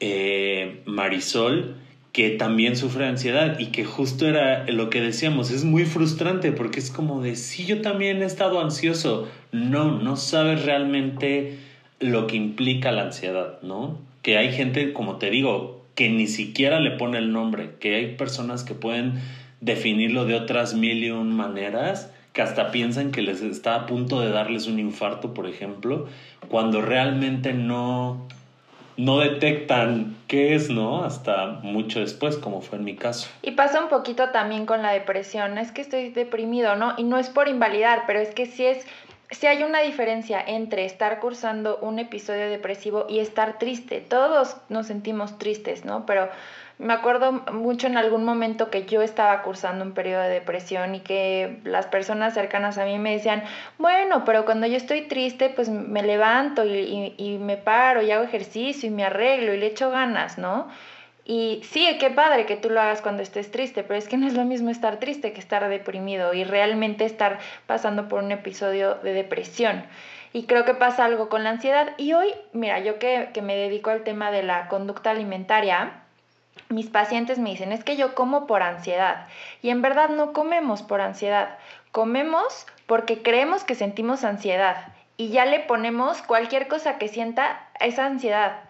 eh, 0.00 0.82
Marisol, 0.84 1.76
que 2.14 2.30
también 2.30 2.76
sufre 2.76 3.08
ansiedad 3.08 3.58
y 3.58 3.66
que 3.66 3.84
justo 3.84 4.28
era 4.28 4.64
lo 4.70 4.88
que 4.88 5.00
decíamos, 5.00 5.50
es 5.50 5.64
muy 5.64 5.84
frustrante 5.84 6.52
porque 6.52 6.78
es 6.78 6.92
como 6.92 7.20
de, 7.20 7.34
sí, 7.34 7.66
yo 7.66 7.82
también 7.82 8.22
he 8.22 8.24
estado 8.24 8.60
ansioso, 8.60 9.28
no, 9.50 9.98
no 9.98 10.14
sabes 10.14 10.64
realmente 10.64 11.58
lo 11.98 12.28
que 12.28 12.36
implica 12.36 12.92
la 12.92 13.02
ansiedad, 13.02 13.60
¿no? 13.62 13.98
Que 14.22 14.38
hay 14.38 14.52
gente, 14.52 14.92
como 14.92 15.16
te 15.16 15.28
digo, 15.28 15.84
que 15.96 16.08
ni 16.08 16.28
siquiera 16.28 16.78
le 16.78 16.92
pone 16.92 17.18
el 17.18 17.32
nombre, 17.32 17.70
que 17.80 17.96
hay 17.96 18.14
personas 18.14 18.62
que 18.62 18.74
pueden 18.74 19.14
definirlo 19.60 20.24
de 20.24 20.36
otras 20.36 20.74
mil 20.74 21.02
y 21.02 21.10
un 21.10 21.34
maneras, 21.34 22.12
que 22.32 22.42
hasta 22.42 22.70
piensan 22.70 23.10
que 23.10 23.22
les 23.22 23.42
está 23.42 23.74
a 23.74 23.86
punto 23.86 24.20
de 24.20 24.30
darles 24.30 24.68
un 24.68 24.78
infarto, 24.78 25.34
por 25.34 25.48
ejemplo, 25.48 26.06
cuando 26.48 26.80
realmente 26.80 27.54
no, 27.54 28.28
no 28.96 29.18
detectan 29.18 30.16
qué 30.28 30.54
es, 30.54 30.70
¿no? 30.70 31.04
Hasta 31.04 31.46
mucho 31.62 32.00
después, 32.00 32.36
como 32.36 32.60
fue 32.60 32.78
en 32.78 32.84
mi 32.84 32.96
caso. 32.96 33.28
Y 33.42 33.52
pasa 33.52 33.80
un 33.80 33.88
poquito 33.88 34.30
también 34.30 34.66
con 34.66 34.82
la 34.82 34.92
depresión, 34.92 35.58
es 35.58 35.72
que 35.72 35.80
estoy 35.80 36.10
deprimido, 36.10 36.76
¿no? 36.76 36.94
Y 36.96 37.04
no 37.04 37.18
es 37.18 37.28
por 37.28 37.48
invalidar, 37.48 38.04
pero 38.06 38.20
es 38.20 38.34
que 38.34 38.46
sí 38.46 38.64
es, 38.64 38.86
sí 39.30 39.46
hay 39.46 39.62
una 39.62 39.80
diferencia 39.80 40.42
entre 40.46 40.84
estar 40.84 41.20
cursando 41.20 41.78
un 41.78 41.98
episodio 41.98 42.48
depresivo 42.48 43.06
y 43.08 43.18
estar 43.18 43.58
triste. 43.58 44.00
Todos 44.00 44.56
nos 44.68 44.86
sentimos 44.86 45.38
tristes, 45.38 45.84
¿no? 45.84 46.06
Pero 46.06 46.28
me 46.78 46.92
acuerdo 46.92 47.32
mucho 47.52 47.86
en 47.86 47.96
algún 47.96 48.24
momento 48.24 48.68
que 48.68 48.84
yo 48.84 49.02
estaba 49.02 49.42
cursando 49.42 49.84
un 49.84 49.92
periodo 49.92 50.22
de 50.22 50.30
depresión 50.30 50.94
y 50.96 51.00
que 51.00 51.60
las 51.64 51.86
personas 51.86 52.34
cercanas 52.34 52.78
a 52.78 52.84
mí 52.84 52.98
me 52.98 53.12
decían, 53.12 53.44
bueno, 53.78 54.24
pero 54.24 54.44
cuando 54.44 54.66
yo 54.66 54.76
estoy 54.76 55.02
triste, 55.02 55.50
pues 55.50 55.68
me 55.68 56.02
levanto 56.02 56.64
y, 56.64 57.14
y, 57.16 57.38
me 57.38 57.56
paro 57.56 58.02
y 58.02 58.10
hago 58.10 58.24
ejercicio 58.24 58.88
y 58.88 58.92
me 58.92 59.04
arreglo 59.04 59.54
y 59.54 59.58
le 59.58 59.66
echo 59.66 59.90
ganas, 59.90 60.36
¿no? 60.36 60.68
Y 61.24 61.62
sí, 61.64 61.86
qué 61.98 62.10
padre 62.10 62.44
que 62.44 62.56
tú 62.56 62.68
lo 62.68 62.80
hagas 62.80 63.00
cuando 63.00 63.22
estés 63.22 63.50
triste, 63.50 63.82
pero 63.82 63.98
es 63.98 64.08
que 64.08 64.18
no 64.18 64.26
es 64.26 64.34
lo 64.34 64.44
mismo 64.44 64.68
estar 64.70 64.98
triste 64.98 65.32
que 65.32 65.40
estar 65.40 65.66
deprimido 65.68 66.34
y 66.34 66.44
realmente 66.44 67.04
estar 67.04 67.38
pasando 67.66 68.08
por 68.08 68.22
un 68.22 68.32
episodio 68.32 68.96
de 68.96 69.14
depresión. 69.14 69.84
Y 70.34 70.44
creo 70.44 70.64
que 70.64 70.74
pasa 70.74 71.04
algo 71.04 71.28
con 71.28 71.44
la 71.44 71.50
ansiedad. 71.50 71.94
Y 71.96 72.12
hoy, 72.12 72.34
mira, 72.52 72.80
yo 72.80 72.98
que, 72.98 73.30
que 73.32 73.40
me 73.40 73.56
dedico 73.56 73.90
al 73.90 74.02
tema 74.02 74.30
de 74.32 74.42
la 74.42 74.68
conducta 74.68 75.12
alimentaria, 75.12 76.03
mis 76.74 76.88
pacientes 76.88 77.38
me 77.38 77.50
dicen, 77.50 77.72
es 77.72 77.84
que 77.84 77.96
yo 77.96 78.14
como 78.14 78.46
por 78.46 78.62
ansiedad. 78.62 79.26
Y 79.62 79.70
en 79.70 79.82
verdad 79.82 80.10
no 80.10 80.32
comemos 80.32 80.82
por 80.82 81.00
ansiedad, 81.00 81.56
comemos 81.92 82.66
porque 82.86 83.22
creemos 83.22 83.64
que 83.64 83.74
sentimos 83.74 84.24
ansiedad 84.24 84.88
y 85.16 85.28
ya 85.28 85.44
le 85.46 85.60
ponemos 85.60 86.22
cualquier 86.22 86.66
cosa 86.68 86.98
que 86.98 87.08
sienta 87.08 87.68
esa 87.80 88.06
ansiedad. 88.06 88.64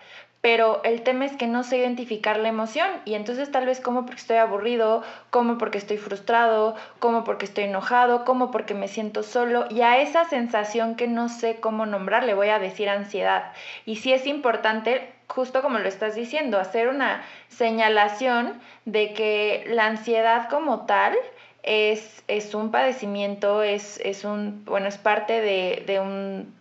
pero 0.45 0.83
el 0.85 1.01
tema 1.01 1.25
es 1.25 1.33
que 1.37 1.47
no 1.47 1.63
sé 1.63 1.79
identificar 1.79 2.39
la 2.39 2.49
emoción 2.51 2.87
y 3.07 3.15
entonces 3.15 3.51
tal 3.51 3.65
vez 3.65 3.81
como 3.81 4.05
porque 4.05 4.21
estoy 4.21 4.37
aburrido, 4.37 5.03
como 5.31 5.57
porque 5.57 5.79
estoy 5.79 5.97
frustrado, 5.97 6.77
como 6.99 7.25
porque 7.25 7.47
estoy 7.47 7.65
enojado, 7.65 8.27
como 8.27 8.51
porque 8.51 8.75
me 8.75 8.89
siento 8.89 9.23
solo 9.23 9.65
y 9.71 9.81
a 9.81 10.03
esa 10.03 10.27
sensación 10.27 10.97
que 10.97 11.09
no 11.09 11.31
sé 11.31 11.61
cómo 11.61 11.87
nombrar 11.87 12.25
le 12.25 12.35
voy 12.35 12.49
a 12.49 12.59
decir 12.59 12.91
ansiedad. 12.91 13.53
Y 13.87 13.97
sí 13.97 14.13
es 14.13 14.27
importante, 14.27 15.15
justo 15.35 15.63
como 15.63 15.79
lo 15.79 15.89
estás 15.89 16.15
diciendo, 16.15 16.59
hacer 16.61 16.89
una 16.89 17.23
señalación 17.49 18.61
de 18.85 19.13
que 19.13 19.65
la 19.69 19.87
ansiedad 19.87 20.49
como 20.49 20.87
tal 20.87 21.15
es, 21.63 22.23
es 22.29 22.55
un 22.55 22.71
padecimiento, 22.71 23.63
es, 23.63 24.01
es, 24.05 24.25
un, 24.25 24.65
bueno, 24.65 24.87
es 24.87 24.99
parte 24.99 25.41
de, 25.41 25.83
de 25.87 26.01
un 26.01 26.55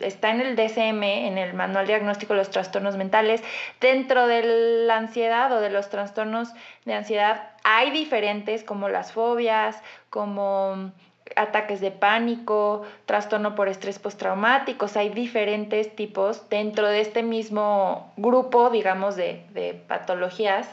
está 0.00 0.30
en 0.30 0.40
el 0.40 0.56
DSM, 0.56 1.02
en 1.02 1.36
el 1.36 1.52
Manual 1.52 1.86
Diagnóstico 1.86 2.32
de 2.32 2.38
los 2.38 2.50
Trastornos 2.50 2.96
Mentales. 2.96 3.42
Dentro 3.78 4.26
de 4.26 4.86
la 4.86 4.96
ansiedad 4.96 5.52
o 5.52 5.60
de 5.60 5.68
los 5.68 5.90
trastornos 5.90 6.48
de 6.86 6.94
ansiedad 6.94 7.50
hay 7.62 7.90
diferentes 7.90 8.64
como 8.64 8.88
las 8.88 9.12
fobias, 9.12 9.82
como 10.08 10.92
ataques 11.36 11.80
de 11.80 11.90
pánico, 11.90 12.82
trastorno 13.06 13.54
por 13.54 13.68
estrés 13.68 13.98
postraumático, 13.98 14.86
hay 14.94 15.10
diferentes 15.10 15.94
tipos 15.94 16.48
dentro 16.48 16.88
de 16.88 17.00
este 17.00 17.22
mismo 17.22 18.12
grupo, 18.16 18.70
digamos, 18.70 19.16
de, 19.16 19.44
de 19.52 19.74
patologías. 19.74 20.68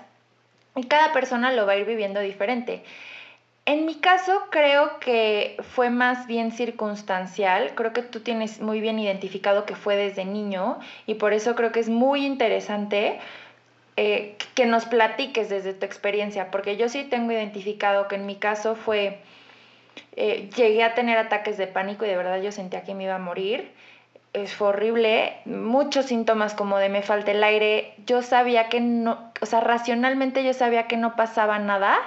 Y 0.76 0.84
cada 0.84 1.14
persona 1.14 1.52
lo 1.52 1.66
va 1.66 1.74
a 1.74 1.78
ir 1.78 1.86
viviendo 1.86 2.20
diferente. 2.20 2.84
En 3.68 3.86
mi 3.86 3.96
caso 3.96 4.32
creo 4.50 4.98
que 5.00 5.58
fue 5.74 5.90
más 5.90 6.26
bien 6.26 6.54
circunstancial, 6.54 7.74
creo 7.76 7.92
que 7.92 8.02
tú 8.02 8.22
tienes 8.22 8.62
muy 8.62 8.80
bien 8.80 8.98
identificado 8.98 9.66
que 9.66 9.76
fue 9.76 9.98
desde 9.98 10.24
niño 10.24 10.80
y 11.06 11.16
por 11.16 11.34
eso 11.34 11.54
creo 11.54 11.74
que 11.74 11.82
es 11.82 11.90
muy 11.90 12.26
interesante 12.26 13.20
eh, 13.98 14.38
que 14.56 14.68
nos 14.68 14.86
platiques 14.86 15.50
desde 15.50 15.74
tu 15.74 15.86
experiencia, 15.86 16.50
porque 16.50 16.78
yo 16.78 16.88
sí 16.88 17.04
tengo 17.04 17.34
identificado 17.34 18.08
que 18.08 18.16
en 18.16 18.26
mi 18.26 18.36
caso 18.36 18.76
fue, 18.76 19.20
eh, 20.20 20.50
llegué 20.56 20.84
a 20.84 20.96
tener 20.96 21.16
ataques 21.20 21.58
de 21.58 21.68
pánico 21.68 22.04
y 22.04 22.08
de 22.08 22.18
verdad 22.18 22.42
yo 22.42 22.52
sentía 22.52 22.84
que 22.84 22.96
me 22.96 23.04
iba 23.04 23.14
a 23.16 23.20
morir. 23.20 23.72
Es, 24.34 24.54
fue 24.56 24.70
horrible, 24.70 25.38
muchos 25.46 26.08
síntomas 26.08 26.56
como 26.56 26.80
de 26.80 26.90
me 26.90 27.04
falta 27.04 27.32
el 27.32 27.44
aire, 27.44 27.94
yo 28.06 28.24
sabía 28.24 28.68
que 28.68 28.82
no, 28.82 29.32
o 29.42 29.46
sea, 29.46 29.62
racionalmente 29.62 30.44
yo 30.44 30.54
sabía 30.54 30.88
que 30.88 30.98
no 30.98 31.16
pasaba 31.16 31.60
nada, 31.60 31.98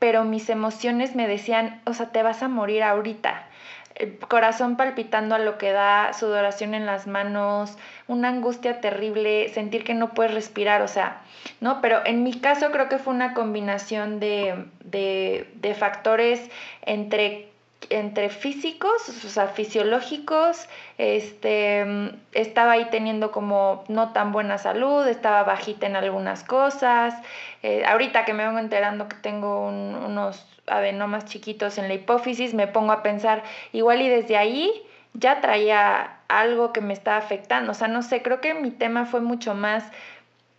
pero 0.00 0.24
mis 0.24 0.50
emociones 0.50 1.14
me 1.14 1.28
decían, 1.28 1.80
o 1.86 1.94
sea, 1.94 2.10
te 2.10 2.24
vas 2.24 2.42
a 2.42 2.48
morir 2.48 2.82
ahorita. 2.82 3.46
El 3.94 4.18
corazón 4.18 4.76
palpitando 4.76 5.36
a 5.36 5.38
lo 5.38 5.56
que 5.56 5.70
da, 5.70 6.12
sudoración 6.14 6.74
en 6.74 6.84
las 6.84 7.06
manos, 7.06 7.78
una 8.08 8.28
angustia 8.28 8.80
terrible, 8.80 9.48
sentir 9.50 9.84
que 9.84 9.94
no 9.94 10.14
puedes 10.14 10.34
respirar, 10.34 10.82
o 10.82 10.88
sea, 10.88 11.22
¿no? 11.60 11.80
Pero 11.80 12.00
en 12.04 12.24
mi 12.24 12.34
caso 12.34 12.72
creo 12.72 12.88
que 12.88 12.98
fue 12.98 13.14
una 13.14 13.34
combinación 13.34 14.18
de, 14.18 14.64
de, 14.84 15.48
de 15.54 15.74
factores 15.74 16.50
entre 16.84 17.51
entre 17.90 18.28
físicos, 18.28 19.08
o 19.24 19.28
sea, 19.28 19.48
fisiológicos, 19.48 20.68
este, 20.98 21.84
estaba 22.32 22.72
ahí 22.72 22.88
teniendo 22.90 23.30
como 23.30 23.84
no 23.88 24.12
tan 24.12 24.32
buena 24.32 24.58
salud, 24.58 25.06
estaba 25.06 25.42
bajita 25.44 25.86
en 25.86 25.96
algunas 25.96 26.44
cosas. 26.44 27.14
Eh, 27.62 27.84
ahorita 27.84 28.24
que 28.24 28.34
me 28.34 28.44
vengo 28.46 28.58
enterando 28.58 29.08
que 29.08 29.16
tengo 29.16 29.66
unos 29.68 30.46
adenomas 30.66 31.24
chiquitos 31.24 31.78
en 31.78 31.88
la 31.88 31.94
hipófisis, 31.94 32.54
me 32.54 32.66
pongo 32.66 32.92
a 32.92 33.02
pensar, 33.02 33.42
igual 33.72 34.00
y 34.00 34.08
desde 34.08 34.36
ahí 34.36 34.72
ya 35.14 35.40
traía 35.40 36.18
algo 36.28 36.72
que 36.72 36.80
me 36.80 36.92
estaba 36.92 37.18
afectando. 37.18 37.72
O 37.72 37.74
sea, 37.74 37.88
no 37.88 38.02
sé, 38.02 38.22
creo 38.22 38.40
que 38.40 38.54
mi 38.54 38.70
tema 38.70 39.06
fue 39.06 39.20
mucho 39.20 39.54
más 39.54 39.84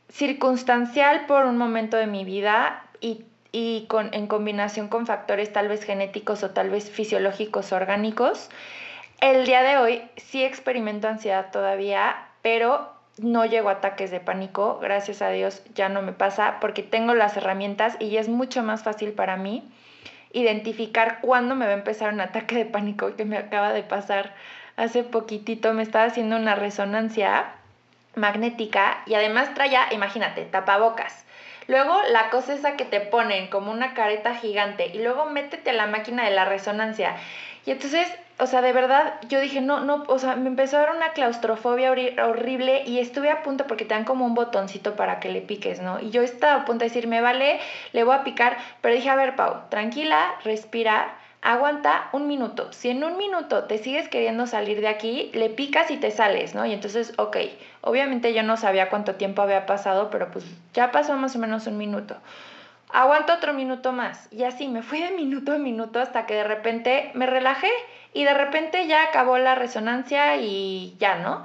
circunstancial 0.10 1.26
por 1.26 1.46
un 1.46 1.58
momento 1.58 1.98
de 1.98 2.08
mi 2.08 2.24
vida 2.24 2.84
y 3.02 3.26
y 3.54 3.86
con, 3.88 4.14
en 4.14 4.28
combinación 4.28 4.90
con 4.90 5.06
factores 5.06 5.54
tal 5.54 5.70
vez 5.70 5.86
genéticos 5.86 6.44
o 6.44 6.50
tal 6.50 6.70
vez 6.70 6.90
fisiológicos 6.90 7.72
orgánicos. 7.72 8.50
El 9.22 9.46
día 9.46 9.62
de 9.62 9.78
hoy 9.78 10.02
sí 10.18 10.44
experimento 10.44 11.08
ansiedad 11.08 11.52
todavía, 11.52 12.28
pero 12.42 12.92
no 13.20 13.46
llego 13.46 13.70
a 13.70 13.74
ataques 13.74 14.12
de 14.12 14.20
pánico, 14.20 14.80
gracias 14.82 15.22
a 15.22 15.30
Dios 15.30 15.62
ya 15.76 15.88
no 15.88 16.02
me 16.02 16.14
pasa 16.14 16.58
porque 16.60 16.82
tengo 16.82 17.14
las 17.14 17.38
herramientas 17.38 17.96
y 18.00 18.18
es 18.18 18.28
mucho 18.28 18.64
más 18.64 18.84
fácil 18.84 19.14
para 19.14 19.38
mí 19.38 19.64
identificar 20.34 21.20
cuándo 21.22 21.56
me 21.56 21.66
va 21.66 21.72
a 21.72 21.76
empezar 21.76 22.12
un 22.12 22.22
ataque 22.22 22.56
de 22.56 22.66
pánico 22.66 23.16
que 23.16 23.24
me 23.24 23.38
acaba 23.38 23.72
de 23.72 23.84
pasar 23.84 24.34
hace 24.78 25.04
poquitito, 25.04 25.74
me 25.74 25.84
estaba 25.84 26.06
haciendo 26.06 26.36
una 26.36 26.56
resonancia 26.56 27.54
magnética 28.16 29.04
y 29.06 29.14
además 29.14 29.54
traía, 29.54 29.94
imagínate, 29.94 30.46
tapabocas. 30.46 31.23
Luego 31.68 31.96
la 32.10 32.30
cosa 32.30 32.54
esa 32.54 32.76
que 32.76 32.86
te 32.86 33.00
ponen 33.00 33.48
como 33.48 33.72
una 33.72 33.94
careta 33.94 34.36
gigante 34.36 34.92
y 34.94 35.00
luego 35.00 35.26
métete 35.26 35.70
a 35.70 35.74
la 35.74 35.88
máquina 35.88 36.26
de 36.26 36.32
la 36.32 36.46
resonancia. 36.46 37.16
Y 37.66 37.72
entonces, 37.72 38.08
o 38.40 38.48
sea, 38.48 38.62
de 38.62 38.74
verdad, 38.74 39.14
yo 39.30 39.40
dije, 39.40 39.62
no, 39.62 39.80
no, 39.80 40.04
o 40.08 40.20
sea, 40.20 40.36
me 40.36 40.50
empezó 40.50 40.78
a 40.78 40.82
dar 40.82 40.96
una 40.96 41.14
claustrofobia 41.14 41.92
horrible 41.92 42.84
y 42.86 43.00
estuve 43.00 43.30
a 43.30 43.42
punto 43.42 43.68
porque 43.68 43.86
te 43.86 43.94
dan 43.94 44.04
como 44.04 44.26
un 44.26 44.34
botoncito 44.34 44.96
para 44.96 45.20
que 45.20 45.30
le 45.30 45.42
piques, 45.42 45.80
¿no? 45.80 46.00
Y 46.00 46.10
yo 46.10 46.22
estaba 46.22 46.62
a 46.62 46.66
punto 46.66 46.84
de 46.84 46.90
decir, 46.90 47.08
me 47.08 47.22
vale, 47.22 47.60
le 47.94 48.04
voy 48.04 48.16
a 48.16 48.24
picar, 48.24 48.58
pero 48.82 48.96
dije, 48.96 49.10
a 49.10 49.16
ver, 49.16 49.36
Pau, 49.36 49.70
tranquila, 49.70 50.36
respira 50.44 51.16
aguanta 51.44 52.08
un 52.14 52.28
minuto. 52.28 52.72
Si 52.72 52.90
en 52.90 53.04
un 53.04 53.18
minuto 53.18 53.66
te 53.66 53.78
sigues 53.78 54.08
queriendo 54.08 54.48
salir 54.48 54.80
de 54.80 54.88
aquí, 54.88 55.30
le 55.34 55.50
picas 55.50 55.92
y 55.92 55.98
te 55.98 56.10
sales, 56.10 56.56
¿no? 56.56 56.66
Y 56.66 56.72
entonces, 56.72 57.14
ok, 57.18 57.38
obviamente 57.82 58.34
yo 58.34 58.44
no 58.44 58.56
sabía 58.56 58.90
cuánto 58.90 59.16
tiempo 59.16 59.42
había 59.42 59.66
pasado, 59.66 60.10
pero 60.10 60.32
pues 60.32 60.46
ya 60.74 60.92
pasó 60.92 61.16
más 61.18 61.36
o 61.36 61.40
menos 61.40 61.68
un 61.68 61.78
minuto. 61.78 62.16
Aguanto 62.90 63.34
otro 63.34 63.54
minuto 63.54 63.92
más. 63.92 64.32
Y 64.32 64.46
así 64.46 64.70
me 64.70 64.84
fui 64.84 65.02
de 65.02 65.12
minuto 65.12 65.52
a 65.52 65.58
minuto 65.58 66.00
hasta 66.00 66.26
que 66.26 66.36
de 66.36 66.44
repente 66.46 67.12
me 67.14 67.26
relajé 67.26 67.72
y 68.14 68.24
de 68.24 68.34
repente 68.34 68.88
ya 68.88 69.04
acabó 69.04 69.38
la 69.38 69.56
resonancia 69.56 70.38
y 70.38 70.96
ya, 70.98 71.16
¿no? 71.16 71.44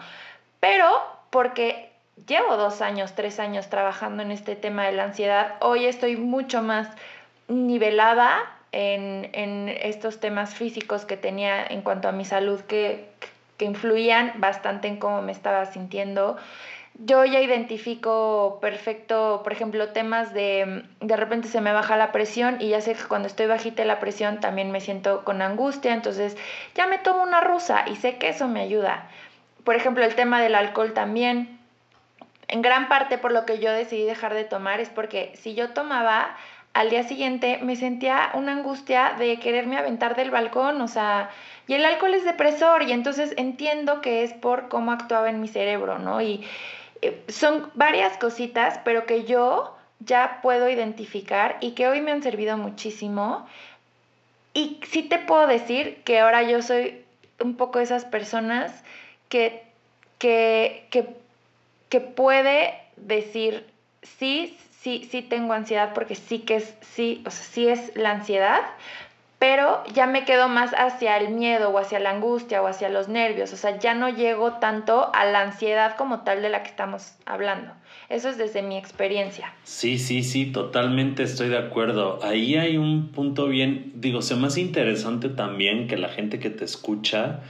Pero 0.60 0.86
porque 1.30 1.90
llevo 2.26 2.56
dos 2.56 2.82
años, 2.82 3.14
tres 3.14 3.40
años 3.40 3.68
trabajando 3.68 4.22
en 4.22 4.30
este 4.30 4.54
tema 4.54 4.84
de 4.84 4.92
la 4.92 5.04
ansiedad, 5.04 5.56
hoy 5.60 5.86
estoy 5.86 6.16
mucho 6.16 6.62
más 6.62 6.88
nivelada, 7.48 8.57
en, 8.72 9.68
estos 9.68 10.20
temas 10.20 10.54
físicos 10.54 11.04
que 11.04 11.16
tenía 11.16 11.64
en 11.64 11.82
cuanto 11.82 12.08
a 12.08 12.12
mi 12.12 12.24
salud 12.24 12.60
que, 12.62 13.08
que 13.56 13.64
influían 13.64 14.32
bastante 14.36 14.88
en 14.88 14.98
cómo 14.98 15.22
me 15.22 15.32
estaba 15.32 15.66
sintiendo. 15.66 16.36
Yo 17.00 17.24
ya 17.24 17.40
identifico 17.40 18.58
perfecto, 18.60 19.42
por 19.44 19.52
ejemplo, 19.52 19.90
temas 19.90 20.34
de 20.34 20.82
de 21.00 21.16
repente 21.16 21.46
se 21.46 21.60
me 21.60 21.72
baja 21.72 21.96
la 21.96 22.10
presión 22.10 22.56
y 22.60 22.70
ya 22.70 22.80
sé 22.80 22.94
que 22.94 23.04
cuando 23.04 23.28
estoy 23.28 23.46
bajita 23.46 23.84
la 23.84 24.00
presión 24.00 24.40
también 24.40 24.72
me 24.72 24.80
siento 24.80 25.24
con 25.24 25.40
angustia, 25.40 25.94
entonces 25.94 26.36
ya 26.74 26.88
me 26.88 26.98
tomo 26.98 27.22
una 27.22 27.40
rusa 27.40 27.84
y 27.86 27.94
sé 27.94 28.18
que 28.18 28.28
eso 28.28 28.48
me 28.48 28.62
ayuda. 28.62 29.08
Por 29.62 29.76
ejemplo, 29.76 30.04
el 30.04 30.16
tema 30.16 30.40
del 30.42 30.54
alcohol 30.56 30.92
también. 30.92 31.60
En 32.48 32.62
gran 32.62 32.88
parte 32.88 33.18
por 33.18 33.30
lo 33.30 33.44
que 33.44 33.58
yo 33.58 33.70
decidí 33.70 34.04
dejar 34.04 34.34
de 34.34 34.44
tomar 34.44 34.80
es 34.80 34.88
porque 34.88 35.32
si 35.34 35.54
yo 35.54 35.74
tomaba, 35.74 36.34
al 36.78 36.90
día 36.90 37.02
siguiente 37.02 37.58
me 37.60 37.74
sentía 37.74 38.30
una 38.34 38.52
angustia 38.52 39.16
de 39.18 39.40
quererme 39.40 39.78
aventar 39.78 40.14
del 40.14 40.30
balcón, 40.30 40.80
o 40.80 40.86
sea, 40.86 41.28
y 41.66 41.74
el 41.74 41.84
alcohol 41.84 42.14
es 42.14 42.24
depresor 42.24 42.84
y 42.84 42.92
entonces 42.92 43.34
entiendo 43.36 44.00
que 44.00 44.22
es 44.22 44.32
por 44.32 44.68
cómo 44.68 44.92
actuaba 44.92 45.28
en 45.28 45.40
mi 45.40 45.48
cerebro, 45.48 45.98
¿no? 45.98 46.22
Y 46.22 46.46
eh, 47.02 47.20
son 47.26 47.68
varias 47.74 48.16
cositas, 48.16 48.78
pero 48.84 49.06
que 49.06 49.24
yo 49.24 49.76
ya 49.98 50.38
puedo 50.40 50.68
identificar 50.68 51.56
y 51.60 51.72
que 51.72 51.88
hoy 51.88 52.00
me 52.00 52.12
han 52.12 52.22
servido 52.22 52.56
muchísimo. 52.56 53.44
Y 54.54 54.78
sí 54.86 55.02
te 55.02 55.18
puedo 55.18 55.48
decir 55.48 56.00
que 56.04 56.20
ahora 56.20 56.44
yo 56.44 56.62
soy 56.62 57.04
un 57.40 57.56
poco 57.56 57.80
esas 57.80 58.04
personas 58.04 58.84
que, 59.28 59.64
que, 60.18 60.86
que, 60.90 61.08
que 61.88 62.00
puede 62.00 62.74
decir, 62.94 63.66
sí, 64.02 64.56
sí, 64.80 65.08
sí 65.10 65.22
tengo 65.22 65.52
ansiedad 65.52 65.92
porque 65.94 66.14
sí 66.14 66.40
que 66.40 66.56
es, 66.56 66.74
sí, 66.80 67.22
o 67.26 67.30
sea, 67.30 67.44
sí 67.44 67.68
es 67.68 67.92
la 67.96 68.10
ansiedad, 68.12 68.60
pero 69.38 69.84
ya 69.94 70.06
me 70.06 70.24
quedo 70.24 70.48
más 70.48 70.72
hacia 70.76 71.16
el 71.16 71.32
miedo 71.32 71.70
o 71.70 71.78
hacia 71.78 72.00
la 72.00 72.10
angustia 72.10 72.60
o 72.60 72.66
hacia 72.66 72.88
los 72.88 73.08
nervios, 73.08 73.52
o 73.52 73.56
sea, 73.56 73.78
ya 73.78 73.94
no 73.94 74.08
llego 74.08 74.54
tanto 74.54 75.10
a 75.14 75.24
la 75.24 75.42
ansiedad 75.42 75.96
como 75.96 76.20
tal 76.20 76.42
de 76.42 76.48
la 76.48 76.62
que 76.62 76.70
estamos 76.70 77.12
hablando. 77.24 77.72
Eso 78.08 78.30
es 78.30 78.38
desde 78.38 78.62
mi 78.62 78.76
experiencia. 78.76 79.52
Sí, 79.64 79.98
sí, 79.98 80.24
sí, 80.24 80.46
totalmente 80.46 81.22
estoy 81.22 81.50
de 81.50 81.58
acuerdo. 81.58 82.18
Ahí 82.22 82.56
hay 82.56 82.78
un 82.78 83.08
punto 83.12 83.48
bien, 83.48 83.92
digo, 83.96 84.22
se 84.22 84.34
más 84.34 84.56
interesante 84.56 85.28
también 85.28 85.88
que 85.88 85.98
la 85.98 86.08
gente 86.08 86.38
que 86.38 86.48
te 86.48 86.64
escucha 86.64 87.40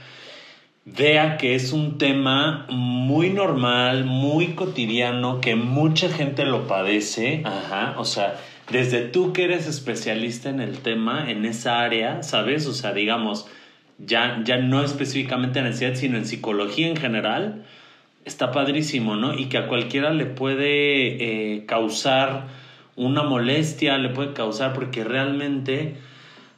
vea 0.97 1.37
que 1.37 1.55
es 1.55 1.71
un 1.73 1.97
tema 1.97 2.65
muy 2.69 3.29
normal, 3.29 4.05
muy 4.05 4.49
cotidiano, 4.49 5.41
que 5.41 5.55
mucha 5.55 6.09
gente 6.09 6.45
lo 6.45 6.67
padece. 6.67 7.41
Ajá, 7.45 7.95
o 7.97 8.05
sea, 8.05 8.39
desde 8.69 9.01
tú 9.01 9.33
que 9.33 9.43
eres 9.45 9.67
especialista 9.67 10.49
en 10.49 10.59
el 10.59 10.79
tema, 10.79 11.29
en 11.29 11.45
esa 11.45 11.81
área, 11.81 12.23
¿sabes? 12.23 12.67
O 12.67 12.73
sea, 12.73 12.93
digamos, 12.93 13.47
ya, 13.97 14.41
ya 14.43 14.57
no 14.57 14.83
específicamente 14.83 15.59
en 15.59 15.67
ansiedad, 15.67 15.95
sino 15.95 16.17
en 16.17 16.25
psicología 16.25 16.87
en 16.87 16.95
general, 16.95 17.65
está 18.25 18.51
padrísimo, 18.51 19.15
¿no? 19.15 19.33
Y 19.33 19.45
que 19.45 19.57
a 19.57 19.67
cualquiera 19.67 20.11
le 20.11 20.25
puede 20.25 21.55
eh, 21.55 21.65
causar 21.65 22.47
una 22.95 23.23
molestia, 23.23 23.97
le 23.97 24.09
puede 24.09 24.33
causar, 24.33 24.73
porque 24.73 25.03
realmente 25.03 25.95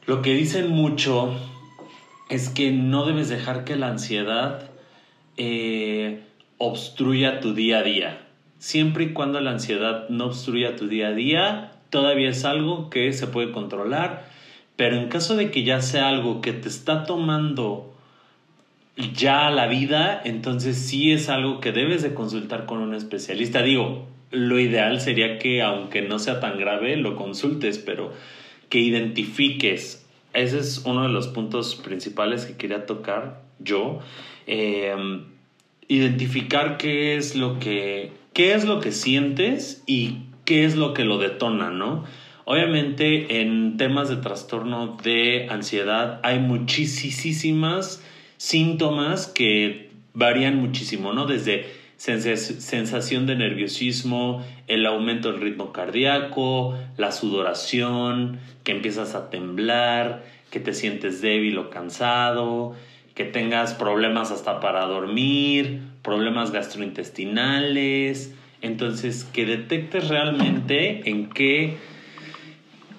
lo 0.06 0.22
que 0.22 0.34
dicen 0.34 0.70
mucho 0.70 1.34
es 2.32 2.48
que 2.48 2.70
no 2.70 3.04
debes 3.04 3.28
dejar 3.28 3.64
que 3.64 3.76
la 3.76 3.88
ansiedad 3.88 4.70
eh, 5.36 6.22
obstruya 6.56 7.40
tu 7.40 7.52
día 7.52 7.80
a 7.80 7.82
día. 7.82 8.20
Siempre 8.58 9.04
y 9.04 9.12
cuando 9.12 9.38
la 9.42 9.50
ansiedad 9.50 10.08
no 10.08 10.26
obstruya 10.26 10.74
tu 10.74 10.88
día 10.88 11.08
a 11.08 11.12
día, 11.12 11.72
todavía 11.90 12.30
es 12.30 12.46
algo 12.46 12.88
que 12.88 13.12
se 13.12 13.26
puede 13.26 13.52
controlar, 13.52 14.24
pero 14.76 14.96
en 14.96 15.10
caso 15.10 15.36
de 15.36 15.50
que 15.50 15.62
ya 15.62 15.82
sea 15.82 16.08
algo 16.08 16.40
que 16.40 16.54
te 16.54 16.70
está 16.70 17.04
tomando 17.04 17.94
ya 19.14 19.50
la 19.50 19.66
vida, 19.66 20.18
entonces 20.24 20.78
sí 20.78 21.12
es 21.12 21.28
algo 21.28 21.60
que 21.60 21.72
debes 21.72 22.00
de 22.02 22.14
consultar 22.14 22.64
con 22.64 22.78
un 22.78 22.94
especialista. 22.94 23.60
Digo, 23.60 24.08
lo 24.30 24.58
ideal 24.58 25.02
sería 25.02 25.38
que 25.38 25.60
aunque 25.60 26.00
no 26.00 26.18
sea 26.18 26.40
tan 26.40 26.58
grave, 26.58 26.96
lo 26.96 27.14
consultes, 27.14 27.76
pero 27.78 28.10
que 28.70 28.78
identifiques. 28.78 30.01
Ese 30.34 30.58
es 30.58 30.82
uno 30.84 31.02
de 31.02 31.08
los 31.08 31.28
puntos 31.28 31.74
principales 31.74 32.46
que 32.46 32.56
quería 32.56 32.86
tocar 32.86 33.42
yo. 33.58 34.00
Eh, 34.46 34.94
identificar 35.88 36.78
qué 36.78 37.16
es 37.16 37.36
lo 37.36 37.58
que 37.58 38.12
qué 38.32 38.54
es 38.54 38.64
lo 38.64 38.80
que 38.80 38.92
sientes 38.92 39.82
y 39.86 40.20
qué 40.44 40.64
es 40.64 40.76
lo 40.76 40.94
que 40.94 41.04
lo 41.04 41.18
detona, 41.18 41.70
¿no? 41.70 42.04
Obviamente 42.44 43.40
en 43.40 43.76
temas 43.76 44.08
de 44.08 44.16
trastorno 44.16 44.96
de 45.02 45.46
ansiedad 45.50 46.20
hay 46.22 46.38
muchísimas 46.38 48.02
síntomas 48.36 49.26
que 49.28 49.90
varían 50.14 50.56
muchísimo, 50.56 51.12
¿no? 51.12 51.26
Desde 51.26 51.66
sensación 52.02 53.26
de 53.26 53.36
nerviosismo, 53.36 54.44
el 54.66 54.86
aumento 54.86 55.30
del 55.30 55.40
ritmo 55.40 55.72
cardíaco, 55.72 56.76
la 56.96 57.12
sudoración, 57.12 58.40
que 58.64 58.72
empiezas 58.72 59.14
a 59.14 59.30
temblar, 59.30 60.24
que 60.50 60.58
te 60.58 60.74
sientes 60.74 61.22
débil 61.22 61.58
o 61.58 61.70
cansado, 61.70 62.74
que 63.14 63.24
tengas 63.24 63.74
problemas 63.74 64.32
hasta 64.32 64.58
para 64.58 64.84
dormir, 64.86 65.80
problemas 66.02 66.50
gastrointestinales. 66.50 68.34
Entonces, 68.62 69.22
que 69.22 69.46
detectes 69.46 70.08
realmente 70.08 71.08
en 71.08 71.28
qué 71.30 71.76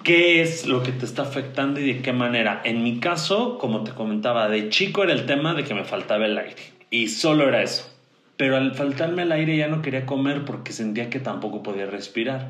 qué 0.03 0.41
es 0.41 0.65
lo 0.65 0.83
que 0.83 0.91
te 0.91 1.05
está 1.05 1.23
afectando 1.23 1.79
y 1.79 1.93
de 1.93 2.01
qué 2.01 2.13
manera. 2.13 2.61
En 2.63 2.83
mi 2.83 2.99
caso, 2.99 3.57
como 3.57 3.83
te 3.83 3.91
comentaba, 3.91 4.47
de 4.47 4.69
chico 4.69 5.03
era 5.03 5.13
el 5.13 5.25
tema 5.25 5.53
de 5.55 5.65
que 5.65 5.73
me 5.73 5.83
faltaba 5.83 6.25
el 6.25 6.37
aire 6.37 6.61
y 6.89 7.09
solo 7.09 7.47
era 7.47 7.63
eso. 7.63 7.92
Pero 8.43 8.57
al 8.57 8.75
faltarme 8.75 9.21
el 9.21 9.31
aire 9.31 9.55
ya 9.55 9.69
no 9.69 9.81
quería 9.81 10.05
comer 10.05 10.43
porque 10.43 10.73
sentía 10.73 11.09
que 11.09 11.21
tampoco 11.21 11.63
podía 11.63 11.85
respirar. 11.85 12.49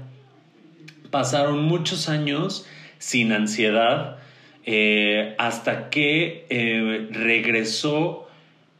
Pasaron 1.11 1.65
muchos 1.65 2.09
años 2.09 2.65
sin 2.97 3.31
ansiedad 3.31 4.17
eh, 4.65 5.35
hasta 5.37 5.91
que 5.91 6.47
eh, 6.49 7.09
regresó 7.11 8.27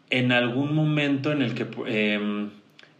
en 0.10 0.32
algún 0.32 0.74
momento 0.74 1.32
en 1.32 1.44
el 1.44 1.54
que 1.54 1.68
em, 1.86 2.50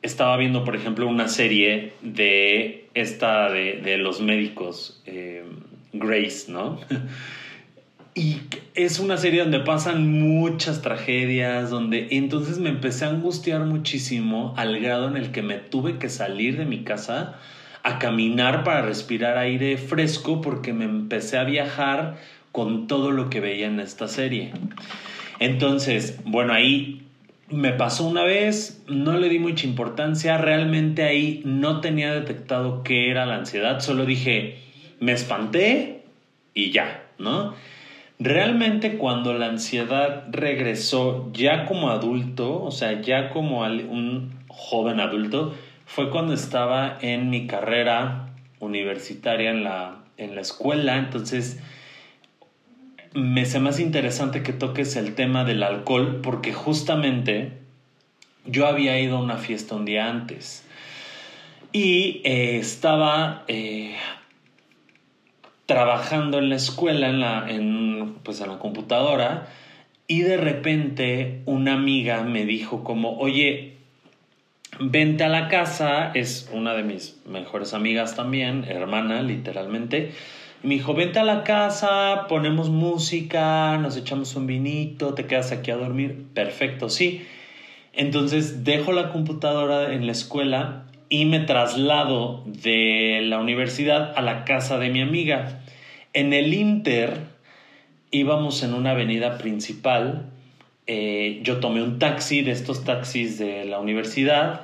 estaba 0.04 0.38
viendo, 0.38 0.64
por 0.64 0.76
ejemplo, 0.76 1.08
una 1.08 1.28
serie 1.28 1.94
de 2.04 2.86
esta 2.94 3.50
de, 3.50 3.98
los 3.98 4.22
médicos, 4.22 5.02
eh, 5.08 5.44
Grace, 5.92 6.52
¿no? 6.52 6.80
y 8.16 8.42
es 8.76 9.00
una 9.00 9.18
serie 9.18 9.42
donde 9.42 9.60
pasan 9.60 10.08
muchas 10.20 10.82
tragedias, 10.82 11.70
donde 11.70 12.08
entonces 12.12 12.60
me 12.60 12.70
empecé 12.70 13.06
a 13.06 13.10
angustiar 13.10 13.66
muchísimo 13.66 14.54
al 14.58 14.80
grado 14.80 15.08
en 15.08 15.18
el 15.18 15.32
que 15.32 15.42
me 15.42 15.58
tuve 15.58 15.98
que 15.98 16.10
salir 16.10 16.58
de 16.58 16.66
mi 16.66 16.84
casa 16.84 17.40
a 17.82 18.00
caminar 18.00 18.64
para 18.64 18.82
respirar 18.82 19.38
aire 19.38 19.78
fresco 19.78 20.42
porque 20.42 20.74
me 20.74 20.86
empecé 20.86 21.38
a 21.38 21.44
viajar 21.44 22.18
con 22.52 22.88
todo 22.88 23.12
lo 23.12 23.30
que 23.30 23.40
veía 23.40 23.68
en 23.68 23.80
esta 23.80 24.08
serie. 24.08 24.54
Entonces, 25.40 26.20
bueno, 26.24 26.54
ahí 26.54 27.02
me 27.50 27.74
pasó 27.74 28.08
una 28.08 28.24
vez, 28.24 28.84
no 28.88 29.18
le 29.18 29.28
di 29.28 29.40
mucha 29.40 29.66
importancia, 29.66 30.38
realmente 30.38 31.04
ahí 31.04 31.42
no 31.46 31.82
tenía 31.82 32.14
detectado 32.14 32.84
qué 32.84 33.10
era 33.10 33.26
la 33.26 33.36
ansiedad, 33.36 33.80
solo 33.80 34.06
dije, 34.06 34.60
me 35.00 35.12
espanté 35.12 36.04
y 36.54 36.72
ya, 36.72 37.04
¿no? 37.18 37.54
Realmente 38.20 38.98
cuando 38.98 39.34
la 39.34 39.48
ansiedad 39.48 40.26
regresó 40.30 41.32
ya 41.34 41.66
como 41.66 41.90
adulto, 41.90 42.64
o 42.64 42.72
sea, 42.72 43.02
ya 43.02 43.30
como 43.30 43.62
un 43.62 44.34
joven 44.48 45.00
adulto, 45.00 45.54
fue 45.86 46.10
cuando 46.10 46.34
estaba 46.34 46.98
en 47.02 47.30
mi 47.30 47.48
carrera 47.48 48.28
universitaria 48.60 49.52
en 49.52 49.64
la, 49.64 50.00
en 50.18 50.36
la 50.36 50.42
escuela, 50.42 50.98
entonces 50.98 51.60
me 53.14 53.42
hace 53.42 53.60
más 53.60 53.80
interesante 53.80 54.42
que 54.42 54.54
toques 54.54 54.96
el 54.96 55.16
tema 55.16 55.44
del 55.44 55.64
alcohol 55.64 56.20
porque 56.24 56.54
justamente 56.54 57.52
yo 58.46 58.68
había 58.68 59.00
ido 59.00 59.18
a 59.18 59.22
una 59.22 59.38
fiesta 59.38 59.76
un 59.76 59.86
día 59.86 60.10
antes 60.10 60.66
y 61.72 62.22
eh, 62.24 62.58
estaba 62.58 63.44
eh, 63.48 63.96
trabajando 65.66 66.40
en 66.40 66.50
la 66.50 66.56
escuela, 66.56 67.10
en 67.10 67.20
la, 67.20 67.46
en, 67.50 68.16
pues 68.24 68.42
en 68.42 68.50
la 68.50 68.60
computadora, 68.60 69.48
y 70.08 70.22
de 70.22 70.38
repente 70.38 71.42
una 71.46 71.74
amiga 71.74 72.24
me 72.24 72.46
dijo 72.46 72.84
como, 72.84 73.18
oye, 73.18 73.74
vente 74.80 75.24
a 75.24 75.30
la 75.30 75.48
casa, 75.48 76.12
es 76.14 76.50
una 76.52 76.74
de 76.74 76.84
mis 76.84 77.20
mejores 77.26 77.74
amigas 77.74 78.16
también, 78.16 78.66
hermana 78.66 79.22
literalmente, 79.22 80.12
me 80.64 80.76
dijo, 80.76 80.94
vente 80.94 81.20
a 81.20 81.26
la 81.26 81.44
casa, 81.44 82.26
ponemos 82.30 82.70
música, 82.70 83.78
nos 83.78 83.98
echamos 83.98 84.34
un 84.36 84.48
vinito, 84.48 85.14
te 85.14 85.26
quedas 85.26 85.52
aquí 85.52 85.72
a 85.72 85.76
dormir. 85.76 86.24
Perfecto, 86.34 86.88
sí. 86.88 87.28
Entonces 87.92 88.64
dejo 88.64 88.94
la 88.94 89.12
computadora 89.12 89.94
en 89.94 90.06
la 90.06 90.14
escuela 90.14 90.86
y 91.14 91.26
me 91.26 91.42
traslado 91.42 92.42
de 92.44 93.22
la 93.22 93.38
universidad 93.38 94.18
a 94.18 94.24
la 94.24 94.46
casa 94.46 94.80
de 94.80 94.90
mi 94.90 95.00
amiga. 95.00 95.62
En 96.14 96.34
el 96.34 96.56
Inter 96.56 97.20
íbamos 98.10 98.64
en 98.64 98.74
una 98.74 98.92
avenida 98.94 99.38
principal. 99.38 100.32
Eh, 100.88 101.42
yo 101.44 101.60
tomé 101.60 101.84
un 101.84 102.00
taxi 102.00 102.42
de 102.42 102.50
estos 102.50 102.84
taxis 102.84 103.38
de 103.38 103.64
la 103.66 103.80
universidad 103.80 104.62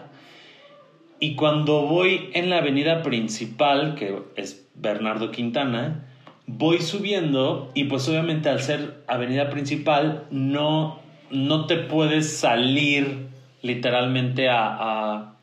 y 1.20 1.36
cuando 1.36 1.84
voy 1.84 2.32
en 2.34 2.50
la 2.50 2.58
avenida 2.58 3.04
principal, 3.04 3.94
que 3.94 4.18
es 4.36 4.68
Bernardo 4.74 5.30
Quintana, 5.30 6.08
voy 6.48 6.80
subiendo 6.80 7.70
y 7.76 7.84
pues 7.84 8.10
obviamente 8.10 8.50
al 8.50 8.64
ser 8.64 9.04
avenida 9.06 9.52
principal 9.52 10.26
no, 10.32 11.00
no 11.30 11.68
te 11.68 11.76
puedes 11.76 12.40
salir 12.40 13.28
literalmente 13.62 14.50
a, 14.50 14.66
a, 14.66 15.39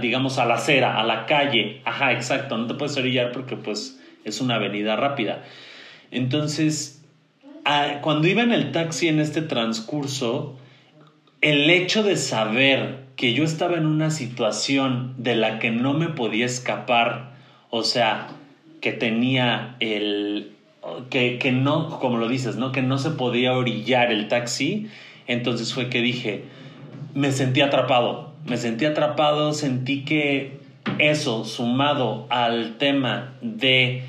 digamos, 0.00 0.38
a 0.38 0.44
la 0.44 0.54
acera, 0.54 0.98
a 0.98 1.04
la 1.04 1.26
calle. 1.26 1.80
Ajá, 1.84 2.12
exacto, 2.12 2.56
no 2.56 2.66
te 2.66 2.74
puedes 2.74 2.96
orillar 2.96 3.32
porque 3.32 3.56
pues 3.56 4.00
es 4.24 4.40
una 4.40 4.56
avenida 4.56 4.96
rápida. 4.96 5.42
Entonces, 6.10 7.04
cuando 8.00 8.28
iba 8.28 8.42
en 8.42 8.52
el 8.52 8.72
taxi 8.72 9.08
en 9.08 9.20
este 9.20 9.42
transcurso, 9.42 10.56
el 11.40 11.68
hecho 11.70 12.02
de 12.02 12.16
saber 12.16 13.06
que 13.16 13.32
yo 13.32 13.44
estaba 13.44 13.76
en 13.76 13.86
una 13.86 14.10
situación 14.10 15.14
de 15.16 15.36
la 15.36 15.58
que 15.58 15.70
no 15.70 15.94
me 15.94 16.08
podía 16.08 16.46
escapar, 16.46 17.34
o 17.70 17.82
sea, 17.82 18.28
que 18.80 18.92
tenía 18.92 19.76
el... 19.80 20.52
Que, 21.10 21.38
que, 21.38 21.50
no, 21.50 21.98
como 21.98 22.18
lo 22.18 22.28
dices, 22.28 22.56
¿no? 22.56 22.70
Que 22.70 22.82
no 22.82 22.98
se 22.98 23.10
podía 23.10 23.54
orillar 23.54 24.12
el 24.12 24.28
taxi. 24.28 24.88
Entonces 25.26 25.74
fue 25.74 25.88
que 25.88 26.00
dije, 26.00 26.44
me 27.12 27.32
sentí 27.32 27.60
atrapado. 27.60 28.25
Me 28.46 28.56
sentí 28.56 28.84
atrapado, 28.84 29.52
sentí 29.52 30.04
que 30.04 30.58
eso, 30.98 31.44
sumado 31.44 32.26
al 32.30 32.78
tema 32.78 33.34
de 33.40 34.04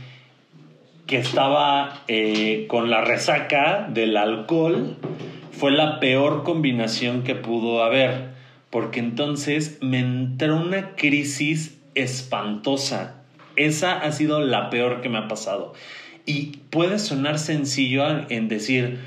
que 1.05 1.17
estaba 1.17 2.03
eh, 2.07 2.65
con 2.67 2.89
la 2.89 3.01
resaca 3.01 3.87
del 3.89 4.17
alcohol, 4.17 4.97
fue 5.51 5.71
la 5.71 5.99
peor 5.99 6.43
combinación 6.43 7.23
que 7.23 7.35
pudo 7.35 7.83
haber. 7.83 8.35
Porque 8.69 8.99
entonces 8.99 9.77
me 9.81 9.99
entró 9.99 10.57
una 10.57 10.95
crisis 10.95 11.79
espantosa 11.95 13.17
esa 13.57 13.99
ha 13.99 14.11
sido 14.11 14.39
la 14.39 14.69
peor 14.69 15.01
que 15.01 15.09
me 15.09 15.17
ha 15.17 15.27
pasado. 15.27 15.73
Y 16.25 16.57
puede 16.69 16.99
sonar 16.99 17.39
sencillo 17.39 18.05
en 18.29 18.47
decir, 18.47 18.99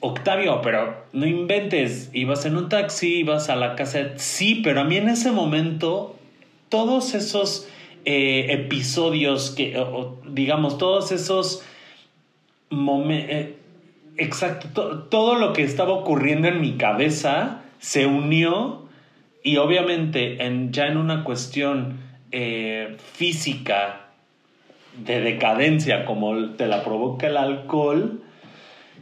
Octavio, 0.00 0.60
pero 0.62 1.04
no 1.12 1.26
inventes, 1.26 2.10
ibas 2.12 2.46
en 2.46 2.56
un 2.56 2.68
taxi, 2.68 3.18
ibas 3.18 3.48
a 3.50 3.56
la 3.56 3.74
casa. 3.74 4.12
Sí, 4.16 4.60
pero 4.62 4.80
a 4.80 4.84
mí 4.84 4.96
en 4.96 5.08
ese 5.08 5.32
momento, 5.32 6.16
todos 6.68 7.14
esos 7.14 7.68
eh, 8.04 8.46
episodios 8.50 9.50
que, 9.50 9.84
digamos, 10.26 10.78
todos 10.78 11.10
esos 11.10 11.64
momentos, 12.70 13.34
eh, 13.34 13.56
exacto, 14.18 15.06
todo 15.10 15.34
lo 15.34 15.52
que 15.52 15.62
estaba 15.62 15.92
ocurriendo 15.92 16.48
en 16.48 16.60
mi 16.60 16.72
cabeza 16.76 17.62
se 17.80 18.06
unió 18.06 18.88
y 19.42 19.56
obviamente 19.56 20.44
en, 20.44 20.72
ya 20.72 20.86
en 20.86 20.96
una 20.96 21.24
cuestión 21.24 22.00
eh, 22.30 22.96
física 23.14 24.08
de 25.04 25.20
decadencia 25.20 26.04
como 26.04 26.50
te 26.50 26.66
la 26.66 26.84
provoca 26.84 27.28
el 27.28 27.36
alcohol, 27.36 28.20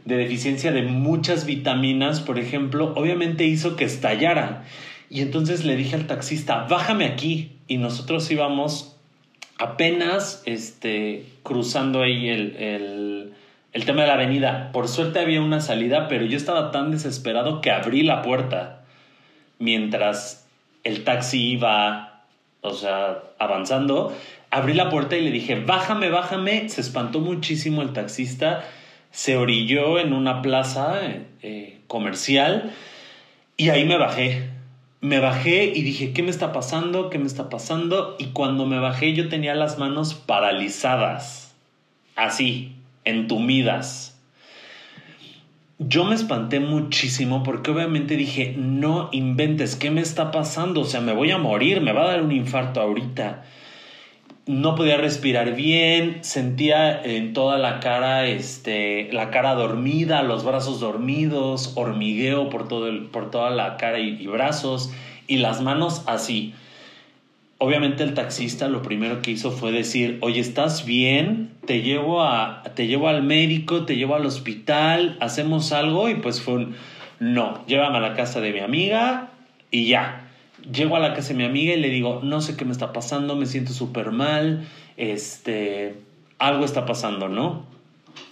de 0.07 0.15
deficiencia 0.15 0.71
de 0.71 0.83
muchas 0.83 1.45
vitaminas, 1.45 2.21
por 2.21 2.39
ejemplo, 2.39 2.93
obviamente 2.95 3.43
hizo 3.43 3.75
que 3.75 3.83
estallara. 3.83 4.63
Y 5.09 5.21
entonces 5.21 5.65
le 5.65 5.75
dije 5.75 5.95
al 5.95 6.07
taxista, 6.07 6.65
bájame 6.69 7.05
aquí. 7.05 7.51
Y 7.67 7.77
nosotros 7.77 8.31
íbamos 8.31 8.95
apenas 9.57 10.43
este, 10.45 11.25
cruzando 11.43 12.01
ahí 12.01 12.29
el, 12.29 13.33
el 13.73 13.85
tema 13.85 14.03
de 14.03 14.07
la 14.07 14.13
avenida. 14.13 14.71
Por 14.71 14.87
suerte 14.87 15.19
había 15.19 15.41
una 15.41 15.59
salida, 15.59 16.07
pero 16.07 16.23
yo 16.23 16.37
estaba 16.37 16.71
tan 16.71 16.89
desesperado 16.91 17.59
que 17.59 17.71
abrí 17.71 18.03
la 18.03 18.21
puerta 18.21 18.83
mientras 19.59 20.47
el 20.85 21.03
taxi 21.03 21.51
iba, 21.51 22.23
o 22.61 22.73
sea, 22.73 23.23
avanzando. 23.39 24.15
Abrí 24.51 24.73
la 24.73 24.89
puerta 24.89 25.17
y 25.17 25.21
le 25.21 25.31
dije, 25.31 25.59
bájame, 25.59 26.09
bájame. 26.09 26.69
Se 26.69 26.79
espantó 26.79 27.19
muchísimo 27.19 27.81
el 27.81 27.91
taxista 27.91 28.63
se 29.17 29.35
orilló 29.35 29.97
en 29.97 30.13
una 30.13 30.43
plaza 30.43 31.01
eh, 31.41 31.79
comercial 31.87 32.71
y 33.57 33.69
ahí 33.69 33.83
me 33.83 33.97
bajé. 33.97 34.47
Me 35.01 35.19
bajé 35.19 35.65
y 35.65 35.81
dije, 35.81 36.13
¿qué 36.13 36.21
me 36.21 36.29
está 36.29 36.53
pasando? 36.53 37.09
¿Qué 37.09 37.17
me 37.17 37.25
está 37.25 37.49
pasando? 37.49 38.15
Y 38.19 38.25
cuando 38.25 38.67
me 38.67 38.77
bajé 38.77 39.13
yo 39.13 39.27
tenía 39.27 39.55
las 39.55 39.79
manos 39.79 40.13
paralizadas, 40.13 41.55
así, 42.15 42.75
entumidas. 43.05 44.21
Yo 45.79 46.05
me 46.05 46.13
espanté 46.13 46.59
muchísimo 46.59 47.41
porque 47.41 47.71
obviamente 47.71 48.17
dije, 48.17 48.53
no 48.55 49.09
inventes, 49.11 49.75
¿qué 49.75 49.89
me 49.89 50.01
está 50.01 50.29
pasando? 50.29 50.81
O 50.81 50.85
sea, 50.85 51.01
me 51.01 51.13
voy 51.13 51.31
a 51.31 51.39
morir, 51.39 51.81
me 51.81 51.91
va 51.91 52.03
a 52.03 52.09
dar 52.09 52.21
un 52.21 52.33
infarto 52.33 52.81
ahorita 52.81 53.43
no 54.47 54.75
podía 54.75 54.97
respirar 54.97 55.55
bien, 55.55 56.19
sentía 56.21 57.01
en 57.01 57.33
toda 57.33 57.57
la 57.57 57.81
cara, 57.81 58.25
este, 58.25 59.11
la 59.11 59.29
cara 59.29 59.53
dormida, 59.55 60.23
los 60.23 60.45
brazos 60.45 60.79
dormidos, 60.79 61.73
hormigueo 61.75 62.49
por, 62.49 62.67
todo 62.67 62.87
el, 62.87 63.03
por 63.03 63.29
toda 63.29 63.49
la 63.49 63.75
cara 63.75 63.99
y, 63.99 64.25
brazos, 64.25 64.91
y 65.27 65.37
las 65.37 65.61
manos 65.61 66.03
así. 66.07 66.53
Obviamente 67.57 68.03
el 68.03 68.13
taxista 68.13 68.69
lo 68.69 68.81
primero 68.81 69.21
que 69.21 69.31
hizo 69.31 69.51
fue 69.51 69.71
decir, 69.71 70.17
oye, 70.21 70.39
¿estás 70.39 70.85
bien? 70.85 71.51
Te 71.65 71.81
llevo, 71.81 72.23
a, 72.23 72.63
te 72.75 72.87
llevo 72.87 73.09
al 73.09 73.23
médico, 73.23 73.83
te 73.85 73.97
llevo 73.97 74.15
al 74.15 74.25
hospital, 74.25 75.17
hacemos 75.19 75.73
algo, 75.73 76.07
y 76.07 76.15
pues 76.15 76.41
fue 76.41 76.53
un, 76.53 76.75
no, 77.19 77.65
llévame 77.67 77.97
a 77.97 78.01
la 78.01 78.13
casa 78.13 78.39
de 78.39 78.53
mi 78.53 78.59
amiga 78.59 79.31
y 79.71 79.87
ya 79.87 80.26
llego 80.71 80.95
a 80.95 80.99
la 80.99 81.13
casa 81.13 81.29
de 81.29 81.35
mi 81.35 81.45
amiga 81.45 81.73
y 81.73 81.79
le 81.79 81.89
digo, 81.89 82.21
no 82.23 82.41
sé 82.41 82.55
qué 82.55 82.65
me 82.65 82.71
está 82.71 82.93
pasando, 82.93 83.35
me 83.35 83.45
siento 83.45 83.73
súper 83.73 84.11
mal, 84.11 84.67
este, 84.97 85.95
algo 86.39 86.65
está 86.65 86.85
pasando, 86.85 87.29
¿no? 87.29 87.65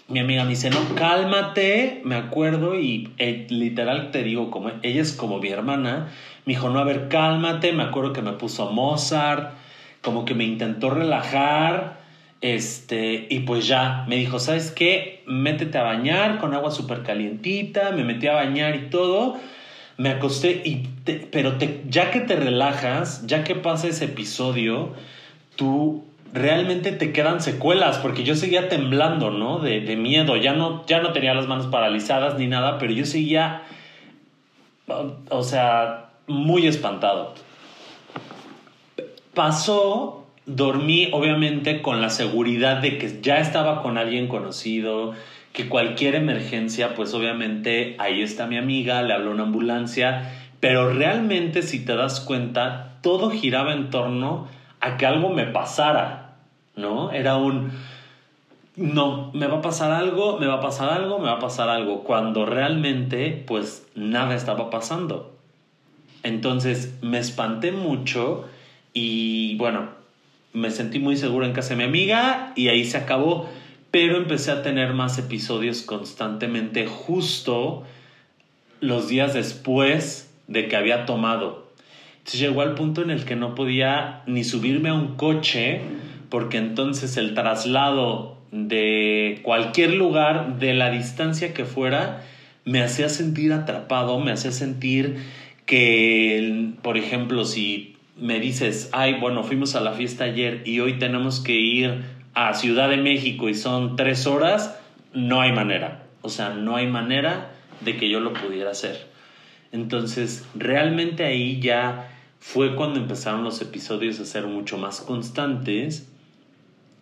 Mi 0.07 0.19
amiga 0.19 0.43
me 0.43 0.51
dice, 0.51 0.69
no, 0.69 0.79
cálmate, 0.95 2.01
me 2.03 2.15
acuerdo 2.15 2.79
y 2.79 3.09
eh, 3.17 3.47
literal 3.49 4.11
te 4.11 4.23
digo, 4.23 4.51
como 4.51 4.71
ella 4.83 5.01
es 5.01 5.13
como 5.13 5.39
mi 5.39 5.49
hermana, 5.49 6.11
me 6.45 6.53
dijo, 6.53 6.69
no, 6.69 6.79
a 6.79 6.83
ver, 6.83 7.07
cálmate, 7.07 7.73
me 7.73 7.83
acuerdo 7.83 8.13
que 8.13 8.21
me 8.21 8.33
puso 8.33 8.71
Mozart, 8.71 9.53
como 10.01 10.25
que 10.25 10.35
me 10.35 10.43
intentó 10.43 10.91
relajar, 10.91 12.05
este, 12.41 13.25
y 13.29 13.39
pues 13.39 13.67
ya, 13.67 14.05
me 14.07 14.17
dijo, 14.17 14.37
¿sabes 14.37 14.69
qué? 14.69 15.23
Métete 15.25 15.79
a 15.79 15.83
bañar 15.83 16.37
con 16.39 16.53
agua 16.53 16.69
súper 16.69 17.01
calientita, 17.01 17.91
me 17.91 18.03
metí 18.03 18.27
a 18.27 18.33
bañar 18.33 18.75
y 18.75 18.89
todo, 18.89 19.37
me 19.97 20.09
acosté 20.09 20.61
y 20.63 20.87
pero 21.05 21.57
te, 21.57 21.83
ya 21.87 22.11
que 22.11 22.19
te 22.19 22.35
relajas, 22.35 23.25
ya 23.27 23.43
que 23.43 23.55
pasa 23.55 23.87
ese 23.87 24.05
episodio, 24.05 24.93
tú 25.55 26.03
realmente 26.33 26.91
te 26.91 27.13
quedan 27.13 27.41
secuelas, 27.41 27.99
porque 27.99 28.23
yo 28.23 28.35
seguía 28.35 28.67
temblando, 28.69 29.29
¿no? 29.29 29.59
De, 29.59 29.81
de, 29.81 29.95
miedo, 29.95 30.35
ya 30.35 30.53
no, 30.53 30.85
ya 30.85 31.01
no 31.01 31.13
tenía 31.13 31.33
las 31.33 31.47
manos 31.47 31.67
paralizadas 31.67 32.37
ni 32.37 32.47
nada, 32.47 32.77
pero 32.77 32.91
yo 32.91 33.05
seguía, 33.05 33.61
o 35.29 35.43
sea, 35.43 36.09
muy 36.27 36.67
espantado. 36.67 37.35
Pasó, 39.33 40.25
dormí 40.45 41.09
obviamente 41.11 41.81
con 41.81 42.01
la 42.01 42.09
seguridad 42.09 42.77
de 42.77 42.97
que 42.97 43.21
ya 43.21 43.39
estaba 43.39 43.81
con 43.81 43.97
alguien 43.97 44.27
conocido, 44.27 45.13
que 45.53 45.69
cualquier 45.69 46.15
emergencia, 46.15 46.95
pues 46.95 47.13
obviamente 47.13 47.95
ahí 47.97 48.21
está 48.21 48.45
mi 48.45 48.57
amiga, 48.57 49.01
le 49.03 49.13
habló 49.13 49.31
una 49.31 49.43
ambulancia, 49.43 50.44
pero 50.59 50.93
realmente 50.93 51.61
si 51.61 51.83
te 51.83 51.95
das 51.95 52.19
cuenta, 52.19 52.97
todo 53.01 53.29
giraba 53.29 53.73
en 53.73 53.89
torno 53.89 54.47
a 54.79 54.97
que 54.97 55.05
algo 55.05 55.29
me 55.29 55.45
pasara, 55.45 56.35
¿no? 56.75 57.11
Era 57.11 57.37
un, 57.37 57.71
no, 58.75 59.31
me 59.33 59.47
va 59.47 59.57
a 59.57 59.61
pasar 59.61 59.91
algo, 59.91 60.39
me 60.39 60.47
va 60.47 60.55
a 60.55 60.61
pasar 60.61 60.89
algo, 60.89 61.19
me 61.19 61.25
va 61.25 61.33
a 61.33 61.39
pasar 61.39 61.69
algo, 61.69 62.03
cuando 62.03 62.45
realmente 62.45 63.43
pues 63.47 63.87
nada 63.95 64.35
estaba 64.35 64.69
pasando. 64.69 65.33
Entonces 66.23 66.97
me 67.01 67.19
espanté 67.19 67.71
mucho 67.71 68.45
y 68.93 69.55
bueno, 69.57 69.89
me 70.53 70.71
sentí 70.71 70.99
muy 70.99 71.17
seguro 71.17 71.45
en 71.45 71.53
casa 71.53 71.69
de 71.69 71.75
mi 71.75 71.83
amiga 71.83 72.53
y 72.55 72.69
ahí 72.69 72.85
se 72.85 72.97
acabó 72.97 73.47
pero 73.95 74.17
empecé 74.17 74.51
a 74.51 74.61
tener 74.61 74.93
más 74.93 75.17
episodios 75.19 75.81
constantemente 75.81 76.85
justo 76.85 77.83
los 78.81 79.07
días 79.07 79.33
después 79.33 80.24
de 80.47 80.67
que 80.67 80.75
había 80.75 81.05
tomado. 81.05 81.71
Entonces 82.17 82.39
llegó 82.39 82.61
al 82.61 82.75
punto 82.75 83.01
en 83.01 83.11
el 83.11 83.25
que 83.25 83.35
no 83.35 83.55
podía 83.55 84.23
ni 84.25 84.43
subirme 84.43 84.89
a 84.89 84.93
un 84.93 85.15
coche 85.15 85.81
porque 86.29 86.57
entonces 86.57 87.17
el 87.17 87.33
traslado 87.33 88.37
de 88.51 89.39
cualquier 89.43 89.93
lugar, 89.93 90.59
de 90.59 90.73
la 90.73 90.89
distancia 90.89 91.53
que 91.53 91.65
fuera, 91.65 92.23
me 92.63 92.81
hacía 92.81 93.09
sentir 93.09 93.53
atrapado, 93.53 94.19
me 94.19 94.31
hacía 94.31 94.51
sentir 94.51 95.17
que, 95.65 96.71
por 96.81 96.97
ejemplo, 96.97 97.45
si 97.45 97.97
me 98.17 98.39
dices, 98.39 98.89
ay, 98.91 99.15
bueno, 99.19 99.43
fuimos 99.43 99.75
a 99.75 99.81
la 99.81 99.93
fiesta 99.93 100.23
ayer 100.23 100.63
y 100.65 100.79
hoy 100.79 100.97
tenemos 100.97 101.39
que 101.41 101.53
ir 101.53 102.03
a 102.33 102.53
Ciudad 102.53 102.89
de 102.89 102.97
México 102.97 103.49
y 103.49 103.53
son 103.53 103.95
tres 103.95 104.25
horas, 104.25 104.79
no 105.13 105.41
hay 105.41 105.51
manera. 105.51 106.03
O 106.21 106.29
sea, 106.29 106.49
no 106.49 106.75
hay 106.75 106.87
manera 106.87 107.51
de 107.81 107.97
que 107.97 108.09
yo 108.09 108.19
lo 108.19 108.33
pudiera 108.33 108.71
hacer. 108.71 109.14
Entonces, 109.71 110.45
realmente 110.55 111.23
ahí 111.23 111.59
ya 111.59 112.11
fue 112.39 112.75
cuando 112.75 112.99
empezaron 112.99 113.43
los 113.43 113.61
episodios 113.61 114.19
a 114.19 114.25
ser 114.25 114.45
mucho 114.47 114.77
más 114.77 115.01
constantes. 115.01 116.07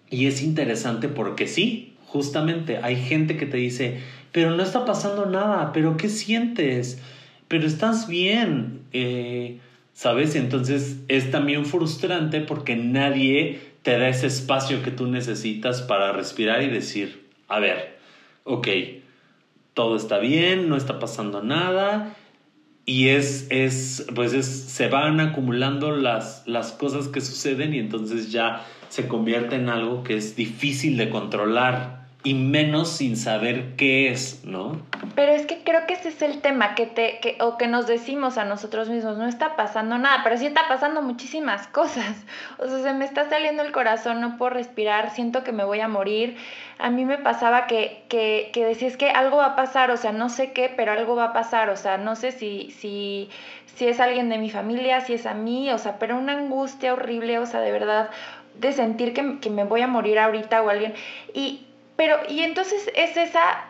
Y 0.09 0.27
es 0.27 0.41
interesante 0.41 1.09
porque 1.09 1.47
sí, 1.47 1.95
justamente 2.05 2.77
hay 2.77 2.95
gente 2.95 3.37
que 3.37 3.45
te 3.45 3.57
dice, 3.57 3.99
pero 4.31 4.51
no 4.51 4.63
está 4.63 4.85
pasando 4.85 5.25
nada, 5.25 5.73
pero 5.73 5.97
¿qué 5.97 6.09
sientes? 6.09 7.01
Pero 7.47 7.67
estás 7.67 8.07
bien, 8.07 8.81
eh, 8.93 9.59
¿sabes? 9.93 10.35
Entonces 10.35 10.97
es 11.07 11.29
también 11.31 11.65
frustrante 11.65 12.41
porque 12.41 12.75
nadie 12.75 13.59
te 13.83 13.97
da 13.97 14.07
ese 14.07 14.27
espacio 14.27 14.81
que 14.81 14.91
tú 14.91 15.07
necesitas 15.07 15.81
para 15.81 16.13
respirar 16.13 16.63
y 16.63 16.69
decir, 16.69 17.27
a 17.47 17.59
ver, 17.59 17.97
ok, 18.43 18.67
todo 19.73 19.95
está 19.95 20.19
bien, 20.19 20.69
no 20.69 20.77
está 20.77 20.99
pasando 20.99 21.43
nada. 21.43 22.15
Y 22.85 23.09
es, 23.09 23.47
es 23.49 24.05
pues 24.13 24.33
es, 24.33 24.45
se 24.45 24.89
van 24.89 25.19
acumulando 25.19 25.95
las, 25.95 26.43
las 26.45 26.73
cosas 26.73 27.07
que 27.07 27.21
suceden 27.21 27.73
y 27.73 27.79
entonces 27.79 28.31
ya 28.31 28.65
se 28.89 29.07
convierte 29.07 29.55
en 29.55 29.69
algo 29.69 30.03
que 30.03 30.17
es 30.17 30.35
difícil 30.35 30.97
de 30.97 31.09
controlar 31.09 32.02
y 32.25 32.35
menos 32.35 32.89
sin 32.89 33.17
saber 33.17 33.75
qué 33.75 34.09
es, 34.09 34.45
¿no? 34.45 34.81
Pero 35.13 35.33
es 35.33 35.45
que 35.45 35.61
creo 35.63 35.85
que 35.85 35.93
ese 35.93 36.07
es 36.07 36.21
el 36.21 36.39
tema, 36.39 36.73
que 36.73 36.85
te, 36.85 37.19
que, 37.19 37.37
o 37.41 37.57
que 37.57 37.67
nos 37.67 37.85
decimos 37.85 38.37
a 38.37 38.45
nosotros 38.45 38.87
mismos, 38.87 39.17
no 39.17 39.27
está 39.27 39.57
pasando 39.57 39.97
nada, 39.97 40.21
pero 40.23 40.37
sí 40.37 40.45
está 40.45 40.69
pasando 40.69 41.01
muchísimas 41.01 41.67
cosas. 41.79 42.15
O 42.59 42.67
sea, 42.67 42.79
se 42.79 42.93
me 42.93 43.03
está 43.03 43.29
saliendo 43.29 43.61
el 43.61 43.73
corazón, 43.73 44.21
no 44.21 44.37
puedo 44.37 44.51
respirar, 44.51 45.09
siento 45.11 45.43
que 45.43 45.51
me 45.51 45.65
voy 45.65 45.81
a 45.81 45.89
morir. 45.89 46.37
A 46.79 46.89
mí 46.89 47.03
me 47.03 47.17
pasaba 47.17 47.67
que, 47.67 48.05
que, 48.07 48.51
que 48.53 48.63
decías 48.63 48.95
que 48.95 49.09
algo 49.09 49.37
va 49.37 49.47
a 49.47 49.55
pasar, 49.57 49.91
o 49.91 49.97
sea, 49.97 50.13
no 50.13 50.29
sé 50.29 50.53
qué, 50.53 50.73
pero 50.73 50.93
algo 50.93 51.17
va 51.17 51.25
a 51.25 51.33
pasar, 51.33 51.69
o 51.69 51.75
sea, 51.75 51.97
no 51.97 52.15
sé 52.15 52.31
si, 52.31 52.71
si, 52.71 53.29
si 53.75 53.87
es 53.87 53.99
alguien 53.99 54.29
de 54.29 54.37
mi 54.37 54.49
familia, 54.49 55.01
si 55.01 55.13
es 55.13 55.25
a 55.25 55.33
mí, 55.33 55.69
o 55.71 55.77
sea, 55.77 55.99
pero 55.99 56.17
una 56.17 56.33
angustia 56.33 56.93
horrible, 56.93 57.37
o 57.39 57.45
sea, 57.45 57.59
de 57.59 57.71
verdad, 57.73 58.09
de 58.57 58.71
sentir 58.71 59.13
que, 59.13 59.39
que 59.41 59.49
me 59.49 59.65
voy 59.65 59.81
a 59.81 59.87
morir 59.87 60.19
ahorita 60.19 60.61
o 60.61 60.69
alguien. 60.69 60.93
Y 61.33 61.67
pero, 61.95 62.17
y 62.27 62.43
entonces 62.43 62.89
es 62.95 63.17
esa 63.17 63.65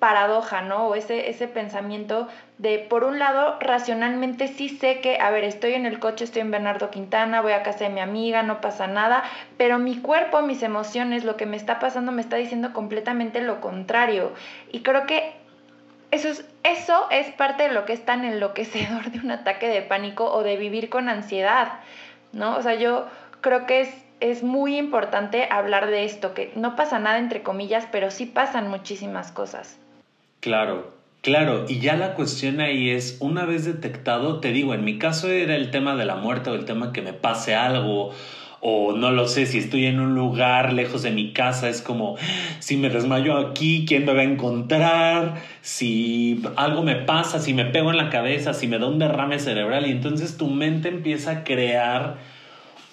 paradoja, 0.00 0.62
¿no? 0.62 0.88
O 0.88 0.94
ese, 0.96 1.30
ese 1.30 1.46
pensamiento 1.46 2.26
de, 2.58 2.78
por 2.78 3.04
un 3.04 3.18
lado, 3.18 3.58
racionalmente 3.60 4.48
sí 4.48 4.68
sé 4.68 5.00
que, 5.00 5.20
a 5.20 5.30
ver, 5.30 5.44
estoy 5.44 5.74
en 5.74 5.86
el 5.86 6.00
coche, 6.00 6.24
estoy 6.24 6.40
en 6.40 6.50
Bernardo 6.50 6.90
Quintana, 6.90 7.42
voy 7.42 7.52
a 7.52 7.62
casa 7.62 7.84
de 7.84 7.90
mi 7.90 8.00
amiga, 8.00 8.42
no 8.42 8.60
pasa 8.60 8.86
nada, 8.86 9.22
pero 9.56 9.78
mi 9.78 9.98
cuerpo, 9.98 10.42
mis 10.42 10.62
emociones, 10.62 11.24
lo 11.24 11.36
que 11.36 11.46
me 11.46 11.56
está 11.56 11.78
pasando 11.78 12.12
me 12.12 12.22
está 12.22 12.36
diciendo 12.36 12.72
completamente 12.72 13.40
lo 13.42 13.60
contrario. 13.60 14.32
Y 14.72 14.80
creo 14.80 15.06
que 15.06 15.34
eso 16.10 16.28
es, 16.28 16.44
eso 16.64 17.06
es 17.10 17.30
parte 17.32 17.64
de 17.64 17.72
lo 17.72 17.84
que 17.84 17.92
es 17.92 18.04
tan 18.04 18.24
enloquecedor 18.24 19.10
de 19.10 19.20
un 19.20 19.30
ataque 19.30 19.68
de 19.68 19.82
pánico 19.82 20.32
o 20.32 20.42
de 20.42 20.56
vivir 20.56 20.88
con 20.88 21.08
ansiedad, 21.08 21.80
¿no? 22.32 22.56
O 22.56 22.62
sea, 22.62 22.74
yo 22.74 23.06
creo 23.42 23.66
que 23.66 23.82
es, 23.82 23.94
es 24.20 24.42
muy 24.42 24.76
importante 24.76 25.48
hablar 25.50 25.88
de 25.88 26.04
esto, 26.04 26.34
que 26.34 26.52
no 26.56 26.76
pasa 26.76 26.98
nada 26.98 27.18
entre 27.18 27.42
comillas, 27.42 27.86
pero 27.90 28.10
sí 28.10 28.26
pasan 28.26 28.68
muchísimas 28.68 29.32
cosas. 29.32 29.78
Claro, 30.40 30.92
claro, 31.22 31.64
y 31.68 31.80
ya 31.80 31.96
la 31.96 32.14
cuestión 32.14 32.60
ahí 32.60 32.90
es, 32.90 33.16
una 33.20 33.44
vez 33.44 33.64
detectado, 33.64 34.40
te 34.40 34.52
digo, 34.52 34.74
en 34.74 34.84
mi 34.84 34.98
caso 34.98 35.28
era 35.28 35.56
el 35.56 35.70
tema 35.70 35.96
de 35.96 36.04
la 36.04 36.16
muerte 36.16 36.50
o 36.50 36.54
el 36.54 36.64
tema 36.64 36.92
que 36.92 37.02
me 37.02 37.12
pase 37.12 37.54
algo 37.54 38.12
o 38.62 38.92
no 38.92 39.10
lo 39.10 39.26
sé, 39.26 39.46
si 39.46 39.58
estoy 39.58 39.86
en 39.86 40.00
un 40.00 40.14
lugar 40.14 40.74
lejos 40.74 41.02
de 41.02 41.10
mi 41.10 41.32
casa, 41.32 41.68
es 41.70 41.80
como, 41.80 42.16
si 42.58 42.76
me 42.76 42.90
desmayo 42.90 43.38
aquí, 43.38 43.86
¿quién 43.88 44.04
me 44.04 44.12
va 44.12 44.20
a 44.20 44.24
encontrar? 44.24 45.36
Si 45.62 46.42
algo 46.56 46.82
me 46.82 46.96
pasa, 46.96 47.38
si 47.38 47.54
me 47.54 47.64
pego 47.64 47.90
en 47.90 47.96
la 47.96 48.10
cabeza, 48.10 48.52
si 48.52 48.68
me 48.68 48.78
da 48.78 48.86
un 48.86 48.98
derrame 48.98 49.38
cerebral, 49.38 49.86
y 49.86 49.90
entonces 49.90 50.36
tu 50.36 50.48
mente 50.48 50.88
empieza 50.88 51.30
a 51.30 51.44
crear 51.44 52.18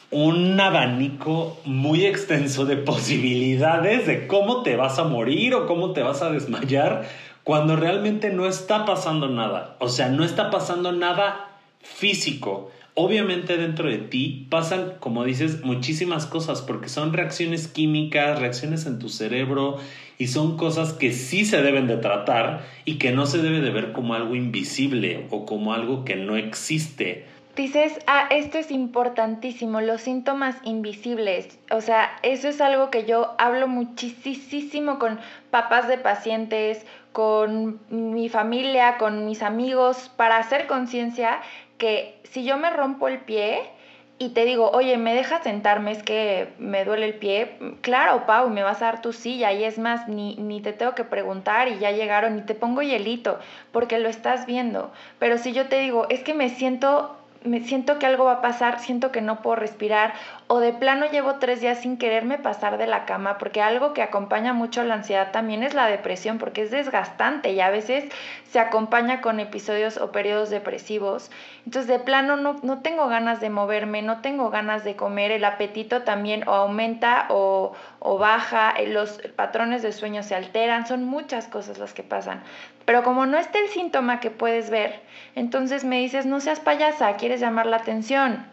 un 0.09 0.59
abanico 0.59 1.57
muy 1.65 2.05
extenso 2.05 2.65
de 2.65 2.77
posibilidades 2.77 4.07
de 4.07 4.27
cómo 4.27 4.63
te 4.63 4.75
vas 4.75 4.99
a 4.99 5.03
morir 5.03 5.53
o 5.53 5.67
cómo 5.67 5.91
te 5.91 6.01
vas 6.01 6.21
a 6.21 6.31
desmayar 6.31 7.07
cuando 7.43 7.75
realmente 7.75 8.29
no 8.29 8.45
está 8.45 8.85
pasando 8.85 9.27
nada. 9.29 9.75
O 9.79 9.89
sea, 9.89 10.09
no 10.09 10.23
está 10.23 10.49
pasando 10.49 10.91
nada 10.91 11.49
físico 11.81 12.71
obviamente 12.99 13.57
dentro 13.57 13.87
de 13.87 13.99
ti 13.99 14.47
pasan, 14.49 14.93
como 14.99 15.23
dices, 15.23 15.63
muchísimas 15.63 16.25
cosas 16.25 16.63
porque 16.63 16.89
son 16.89 17.13
reacciones 17.13 17.67
químicas, 17.67 18.39
reacciones 18.39 18.87
en 18.87 18.97
tu 18.97 19.07
cerebro 19.07 19.77
y 20.17 20.27
son 20.27 20.57
cosas 20.57 20.93
que 20.93 21.13
sí 21.13 21.45
se 21.45 21.61
deben 21.61 21.85
de 21.85 21.97
tratar 21.97 22.65
y 22.85 22.95
que 22.95 23.11
no 23.11 23.27
se 23.27 23.37
debe 23.37 23.61
de 23.61 23.69
ver 23.69 23.91
como 23.91 24.15
algo 24.15 24.35
invisible 24.35 25.27
o 25.29 25.45
como 25.45 25.75
algo 25.75 26.05
que 26.05 26.15
no 26.15 26.37
existe. 26.37 27.27
Dices, 27.57 27.97
ah, 28.05 28.27
esto 28.29 28.59
es 28.59 28.69
importantísimo, 28.69 29.81
los 29.81 30.01
síntomas 30.01 30.55
invisibles. 30.63 31.57
O 31.71 31.81
sea, 31.81 32.11
eso 32.21 32.47
es 32.49 32.61
algo 32.61 32.91
que 32.91 33.05
yo 33.05 33.33
hablo 33.39 33.67
muchísimo 33.67 34.99
con 34.99 35.19
papás 35.49 35.87
de 35.87 35.97
pacientes, 35.97 36.85
con 37.13 37.79
mi 37.89 38.29
familia, 38.29 38.99
con 38.99 39.25
mis 39.25 39.41
amigos, 39.41 40.11
para 40.15 40.37
hacer 40.37 40.67
conciencia 40.67 41.39
que 41.79 42.21
si 42.25 42.45
yo 42.45 42.57
me 42.57 42.69
rompo 42.69 43.07
el 43.07 43.21
pie 43.21 43.71
y 44.19 44.29
te 44.29 44.45
digo, 44.45 44.69
oye, 44.69 44.95
¿me 44.97 45.15
dejas 45.15 45.41
sentarme? 45.41 45.93
Es 45.93 46.03
que 46.03 46.49
me 46.59 46.85
duele 46.85 47.07
el 47.07 47.15
pie. 47.15 47.57
Claro, 47.81 48.27
Pau, 48.27 48.51
me 48.51 48.61
vas 48.61 48.83
a 48.83 48.85
dar 48.85 49.01
tu 49.01 49.13
silla 49.13 49.51
y 49.51 49.63
es 49.63 49.79
más, 49.79 50.07
ni, 50.07 50.35
ni 50.35 50.61
te 50.61 50.73
tengo 50.73 50.93
que 50.93 51.05
preguntar 51.05 51.69
y 51.69 51.79
ya 51.79 51.89
llegaron, 51.89 52.35
ni 52.35 52.43
te 52.43 52.53
pongo 52.53 52.83
hielito, 52.83 53.39
porque 53.71 53.97
lo 53.97 54.09
estás 54.09 54.45
viendo. 54.45 54.91
Pero 55.17 55.39
si 55.39 55.53
yo 55.53 55.67
te 55.69 55.79
digo, 55.79 56.05
es 56.11 56.21
que 56.21 56.35
me 56.35 56.49
siento 56.49 57.17
me 57.47 57.61
siento 57.61 57.99
que 57.99 58.05
algo 58.05 58.25
va 58.25 58.33
a 58.33 58.41
pasar, 58.41 58.79
siento 58.79 59.11
que 59.11 59.21
no 59.21 59.41
puedo 59.41 59.55
respirar 59.55 60.13
o 60.49 60.59
de 60.59 60.71
plano 60.71 61.07
llevo 61.11 61.35
tres 61.35 61.59
días 61.59 61.81
sin 61.81 61.97
quererme 61.97 62.37
pasar 62.37 62.77
de 62.77 62.87
la 62.87 63.05
cama 63.05 63.37
porque 63.37 63.61
algo 63.61 63.93
que 63.93 64.01
acompaña 64.01 64.53
mucho 64.53 64.83
la 64.83 64.95
ansiedad 64.95 65.31
también 65.31 65.61
es 65.61 65.73
la 65.73 65.87
depresión 65.87 66.37
porque 66.37 66.61
es 66.61 66.71
desgastante 66.71 67.51
y 67.51 67.59
a 67.59 67.69
veces 67.69 68.05
se 68.49 68.59
acompaña 68.59 69.19
con 69.19 69.41
episodios 69.41 69.97
o 69.97 70.13
periodos 70.13 70.49
depresivos. 70.49 71.31
Entonces 71.65 71.87
de 71.87 71.99
plano 71.99 72.37
no, 72.37 72.59
no 72.63 72.81
tengo 72.81 73.07
ganas 73.07 73.41
de 73.41 73.49
moverme, 73.49 74.01
no 74.01 74.21
tengo 74.21 74.49
ganas 74.49 74.85
de 74.85 74.95
comer, 74.95 75.31
el 75.31 75.43
apetito 75.43 76.03
también 76.03 76.47
o 76.47 76.53
aumenta 76.53 77.25
o, 77.29 77.73
o 77.99 78.17
baja, 78.17 78.71
eh, 78.71 78.87
los 78.87 79.19
patrones 79.35 79.81
de 79.81 79.91
sueño 79.91 80.23
se 80.23 80.35
alteran, 80.35 80.87
son 80.87 81.03
muchas 81.03 81.47
cosas 81.47 81.77
las 81.77 81.93
que 81.93 82.03
pasan. 82.03 82.41
Pero 82.85 83.03
como 83.03 83.25
no 83.25 83.37
está 83.37 83.59
el 83.59 83.67
síntoma 83.67 84.21
que 84.21 84.31
puedes 84.31 84.69
ver, 84.69 85.01
entonces 85.35 85.83
me 85.83 85.99
dices, 85.99 86.25
no 86.25 86.39
seas 86.39 86.61
payasa, 86.61 87.17
quieres 87.17 87.41
llamar 87.41 87.65
la 87.65 87.77
atención, 87.77 88.47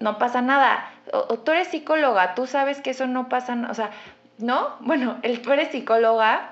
no 0.00 0.18
pasa 0.18 0.42
nada. 0.42 0.90
Tú 1.44 1.52
eres 1.52 1.68
psicóloga, 1.68 2.34
tú 2.34 2.46
sabes 2.46 2.80
que 2.80 2.90
eso 2.90 3.06
no 3.06 3.28
pasa, 3.28 3.56
o 3.70 3.74
sea, 3.74 3.90
¿no? 4.38 4.76
Bueno, 4.80 5.18
el, 5.22 5.40
tú 5.40 5.52
eres 5.52 5.70
psicóloga, 5.70 6.50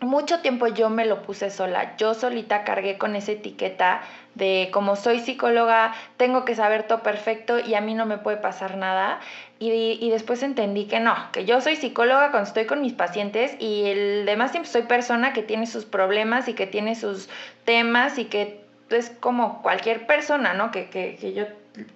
mucho 0.00 0.40
tiempo 0.40 0.66
yo 0.66 0.90
me 0.90 1.06
lo 1.06 1.22
puse 1.22 1.50
sola, 1.50 1.96
yo 1.96 2.14
solita 2.14 2.64
cargué 2.64 2.98
con 2.98 3.16
esa 3.16 3.32
etiqueta 3.32 4.02
de 4.34 4.68
como 4.72 4.94
soy 4.96 5.20
psicóloga, 5.20 5.94
tengo 6.18 6.44
que 6.44 6.54
saber 6.54 6.82
todo 6.82 7.02
perfecto 7.02 7.58
y 7.58 7.74
a 7.74 7.80
mí 7.80 7.94
no 7.94 8.04
me 8.04 8.18
puede 8.18 8.36
pasar 8.36 8.76
nada. 8.76 9.20
Y, 9.58 9.70
y, 9.98 10.10
después 10.10 10.42
entendí 10.42 10.84
que 10.84 11.00
no, 11.00 11.14
que 11.32 11.46
yo 11.46 11.62
soy 11.62 11.76
psicóloga 11.76 12.30
cuando 12.30 12.46
estoy 12.46 12.66
con 12.66 12.82
mis 12.82 12.92
pacientes 12.92 13.56
y 13.58 13.86
el 13.86 14.26
demás 14.26 14.52
tiempo 14.52 14.68
soy 14.68 14.82
persona 14.82 15.32
que 15.32 15.42
tiene 15.42 15.66
sus 15.66 15.86
problemas 15.86 16.46
y 16.48 16.52
que 16.52 16.66
tiene 16.66 16.94
sus 16.94 17.30
temas 17.64 18.18
y 18.18 18.26
que 18.26 18.60
es 18.90 19.08
como 19.18 19.62
cualquier 19.62 20.06
persona, 20.06 20.52
¿no? 20.52 20.70
Que, 20.70 20.90
que, 20.90 21.16
que 21.16 21.32
yo 21.32 21.46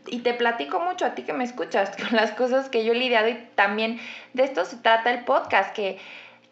y 0.06 0.20
te 0.20 0.34
platico 0.34 0.80
mucho 0.80 1.06
a 1.06 1.14
ti 1.14 1.22
que 1.22 1.32
me 1.32 1.44
escuchas 1.44 1.92
con 1.96 2.16
las 2.16 2.32
cosas 2.32 2.68
que 2.68 2.84
yo 2.84 2.92
he 2.92 2.96
lidiado 2.96 3.28
y 3.28 3.34
también 3.54 4.00
de 4.34 4.44
esto 4.44 4.64
se 4.64 4.76
trata 4.76 5.12
el 5.12 5.24
podcast, 5.24 5.74
que, 5.74 5.98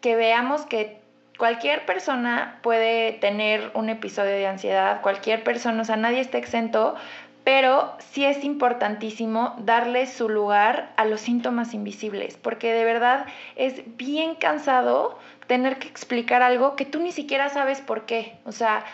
que 0.01 0.15
veamos 0.15 0.65
que 0.65 0.99
cualquier 1.37 1.85
persona 1.85 2.59
puede 2.61 3.13
tener 3.13 3.71
un 3.73 3.89
episodio 3.89 4.31
de 4.31 4.47
ansiedad, 4.47 5.01
cualquier 5.01 5.43
persona, 5.43 5.81
o 5.81 5.85
sea, 5.85 5.95
nadie 5.95 6.19
está 6.19 6.37
exento, 6.37 6.95
pero 7.43 7.95
sí 8.11 8.25
es 8.25 8.43
importantísimo 8.43 9.55
darle 9.59 10.05
su 10.05 10.29
lugar 10.29 10.91
a 10.97 11.05
los 11.05 11.21
síntomas 11.21 11.73
invisibles, 11.73 12.37
porque 12.37 12.73
de 12.73 12.83
verdad 12.83 13.25
es 13.55 13.97
bien 13.97 14.35
cansado 14.35 15.17
tener 15.47 15.79
que 15.79 15.87
explicar 15.87 16.43
algo 16.43 16.75
que 16.75 16.85
tú 16.85 16.99
ni 16.99 17.11
siquiera 17.11 17.49
sabes 17.49 17.81
por 17.81 18.05
qué. 18.05 18.37
O 18.45 18.51
sea, 18.51 18.85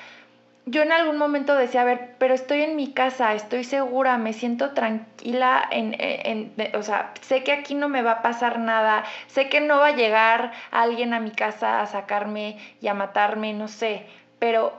yo 0.67 0.82
en 0.82 0.91
algún 0.91 1.17
momento 1.17 1.56
decía, 1.56 1.82
a 1.82 1.86
ver, 1.86 2.15
pero 2.17 2.34
estoy 2.34 2.63
en 2.63 2.75
mi 2.75 2.91
casa, 2.91 3.36
estoy 3.36 3.63
segura, 3.63 4.17
me 4.17 4.34
siento 4.34 4.71
tranquila, 4.71 5.63
en, 5.69 5.95
en, 5.99 6.54
o 6.75 6.82
sea, 6.82 7.12
sé 7.21 7.43
que 7.43 7.51
aquí 7.51 7.75
no 7.75 7.88
me 7.88 8.01
va 8.01 8.12
a 8.12 8.21
pasar 8.23 8.58
nada, 8.58 9.04
sé 9.28 9.47
que 9.47 9.62
no 9.62 9.78
va 9.78 9.88
a 9.88 9.95
llegar 9.95 10.54
alguien 10.71 11.13
a 11.13 11.19
mi 11.19 11.30
casa 11.30 11.82
a 11.82 11.86
sacarme 11.86 12.58
y 12.82 12.88
a 12.88 12.95
matarme, 12.95 13.54
no 13.54 13.67
sé, 13.67 14.08
pero, 14.39 14.73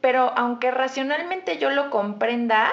pero 0.00 0.32
aunque 0.36 0.72
racionalmente 0.72 1.58
yo 1.58 1.70
lo 1.70 1.90
comprenda, 1.90 2.72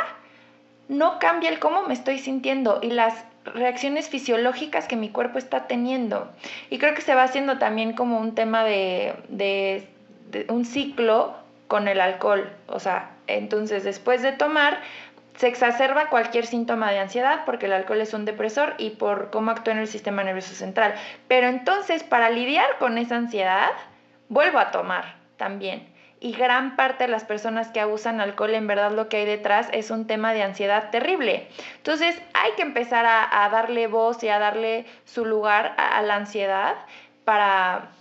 no 0.90 1.20
cambia 1.20 1.50
el 1.50 1.60
cómo 1.60 1.84
me 1.84 1.94
estoy 1.94 2.18
sintiendo 2.18 2.80
y 2.82 2.90
las 2.90 3.24
reacciones 3.46 4.10
fisiológicas 4.10 4.88
que 4.88 4.96
mi 4.96 5.10
cuerpo 5.10 5.38
está 5.38 5.68
teniendo. 5.68 6.32
Y 6.70 6.80
creo 6.80 6.96
que 6.96 7.02
se 7.02 7.14
va 7.14 7.24
haciendo 7.24 7.60
también 7.60 7.94
como 7.94 8.20
un 8.20 8.36
tema 8.36 8.64
de, 8.64 9.14
de, 9.30 9.88
de 10.32 10.48
un 10.50 10.66
ciclo 10.66 11.36
con 11.68 11.88
el 11.88 12.02
alcohol. 12.02 12.50
O 12.68 12.80
sea, 12.80 13.12
entonces 13.28 13.84
después 13.84 14.22
de 14.22 14.32
tomar 14.32 14.80
se 15.38 15.48
exacerba 15.48 16.10
cualquier 16.10 16.48
síntoma 16.48 16.92
de 16.92 17.00
ansiedad 17.00 17.44
porque 17.46 17.68
el 17.68 17.74
alcohol 17.74 18.02
es 18.02 18.14
un 18.14 18.26
depresor 18.26 18.74
y 18.80 18.92
por 18.92 19.30
cómo 19.30 19.52
actúa 19.52 19.74
en 19.74 19.80
el 19.80 19.88
sistema 19.88 20.24
nervioso 20.24 20.56
central. 20.56 20.96
Pero 21.28 21.48
entonces 21.48 22.04
para 22.04 22.30
lidiar 22.30 22.78
con 22.80 22.98
esa 22.98 23.18
ansiedad, 23.18 23.70
vuelvo 24.30 24.58
a 24.60 24.72
tomar 24.72 25.16
también. 25.38 25.88
Y 26.20 26.34
gran 26.34 26.76
parte 26.76 27.04
de 27.04 27.12
las 27.12 27.24
personas 27.24 27.68
que 27.68 27.80
abusan 27.80 28.20
alcohol, 28.20 28.56
en 28.56 28.66
verdad 28.66 28.92
lo 28.92 29.08
que 29.08 29.18
hay 29.18 29.26
detrás 29.26 29.70
es 29.72 29.92
un 29.92 30.08
tema 30.08 30.34
de 30.34 30.42
ansiedad 30.42 30.90
terrible. 30.90 31.48
Entonces 31.76 32.20
hay 32.34 32.54
que 32.54 32.64
empezar 32.64 33.06
a, 33.06 33.48
darle 33.52 33.86
voz 33.86 34.24
y 34.24 34.30
a 34.30 34.40
darle 34.40 34.88
su 35.06 35.26
lugar 35.26 35.76
a 35.78 36.02
la 36.02 36.16
ansiedad 36.16 36.76
para, 37.24 37.92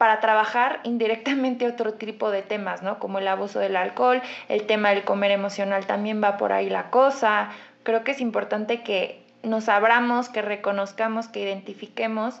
para 0.00 0.18
trabajar 0.20 0.80
indirectamente 0.84 1.66
otro 1.66 1.92
tipo 1.92 2.30
de 2.30 2.40
temas, 2.40 2.80
¿no? 2.82 2.98
Como 2.98 3.18
el 3.18 3.28
abuso 3.28 3.58
del 3.58 3.76
alcohol, 3.76 4.22
el 4.48 4.64
tema 4.64 4.88
del 4.88 5.04
comer 5.04 5.30
emocional 5.30 5.84
también 5.84 6.24
va 6.24 6.38
por 6.38 6.54
ahí 6.54 6.70
la 6.70 6.88
cosa. 6.88 7.50
Creo 7.82 8.02
que 8.02 8.12
es 8.12 8.22
importante 8.22 8.82
que 8.82 9.22
nos 9.42 9.68
abramos, 9.68 10.30
que 10.30 10.40
reconozcamos, 10.40 11.28
que 11.28 11.40
identifiquemos 11.40 12.40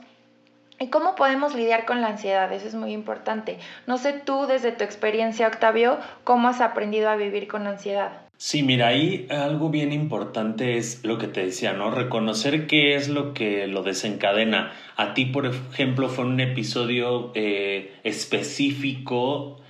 ¿Y 0.78 0.88
cómo 0.88 1.14
podemos 1.14 1.54
lidiar 1.54 1.84
con 1.84 2.00
la 2.00 2.08
ansiedad? 2.08 2.50
Eso 2.54 2.66
es 2.66 2.74
muy 2.74 2.92
importante. 2.92 3.58
No 3.86 3.98
sé 3.98 4.14
tú, 4.14 4.46
desde 4.46 4.72
tu 4.72 4.82
experiencia, 4.82 5.46
Octavio, 5.46 5.98
cómo 6.24 6.48
has 6.48 6.62
aprendido 6.62 7.10
a 7.10 7.16
vivir 7.16 7.48
con 7.48 7.66
ansiedad. 7.66 8.29
Sí, 8.42 8.62
mira, 8.62 8.88
ahí 8.88 9.26
algo 9.28 9.68
bien 9.68 9.92
importante 9.92 10.78
es 10.78 11.04
lo 11.04 11.18
que 11.18 11.26
te 11.26 11.44
decía, 11.44 11.74
¿no? 11.74 11.90
Reconocer 11.90 12.66
qué 12.66 12.94
es 12.94 13.10
lo 13.10 13.34
que 13.34 13.66
lo 13.66 13.82
desencadena. 13.82 14.72
A 14.96 15.12
ti, 15.12 15.26
por 15.26 15.44
ejemplo, 15.44 16.08
fue 16.08 16.24
un 16.24 16.40
episodio 16.40 17.32
eh, 17.34 17.92
específico 18.02 19.60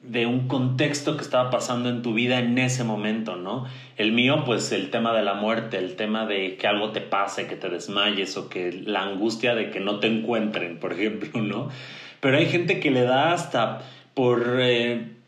de 0.00 0.26
un 0.26 0.46
contexto 0.46 1.16
que 1.16 1.22
estaba 1.22 1.50
pasando 1.50 1.88
en 1.88 2.02
tu 2.02 2.14
vida 2.14 2.38
en 2.38 2.56
ese 2.58 2.84
momento, 2.84 3.34
¿no? 3.34 3.66
El 3.96 4.12
mío, 4.12 4.44
pues 4.46 4.70
el 4.70 4.90
tema 4.90 5.12
de 5.12 5.24
la 5.24 5.34
muerte, 5.34 5.78
el 5.78 5.96
tema 5.96 6.24
de 6.24 6.56
que 6.56 6.68
algo 6.68 6.92
te 6.92 7.00
pase, 7.00 7.48
que 7.48 7.56
te 7.56 7.68
desmayes 7.68 8.36
o 8.36 8.48
que 8.48 8.70
la 8.70 9.02
angustia 9.02 9.56
de 9.56 9.70
que 9.70 9.80
no 9.80 9.98
te 9.98 10.06
encuentren, 10.06 10.78
por 10.78 10.92
ejemplo, 10.96 11.42
¿no? 11.42 11.68
Pero 12.20 12.38
hay 12.38 12.46
gente 12.46 12.78
que 12.78 12.92
le 12.92 13.02
da 13.02 13.32
hasta 13.32 13.82
por... 14.14 14.58
Eh, 14.60 15.19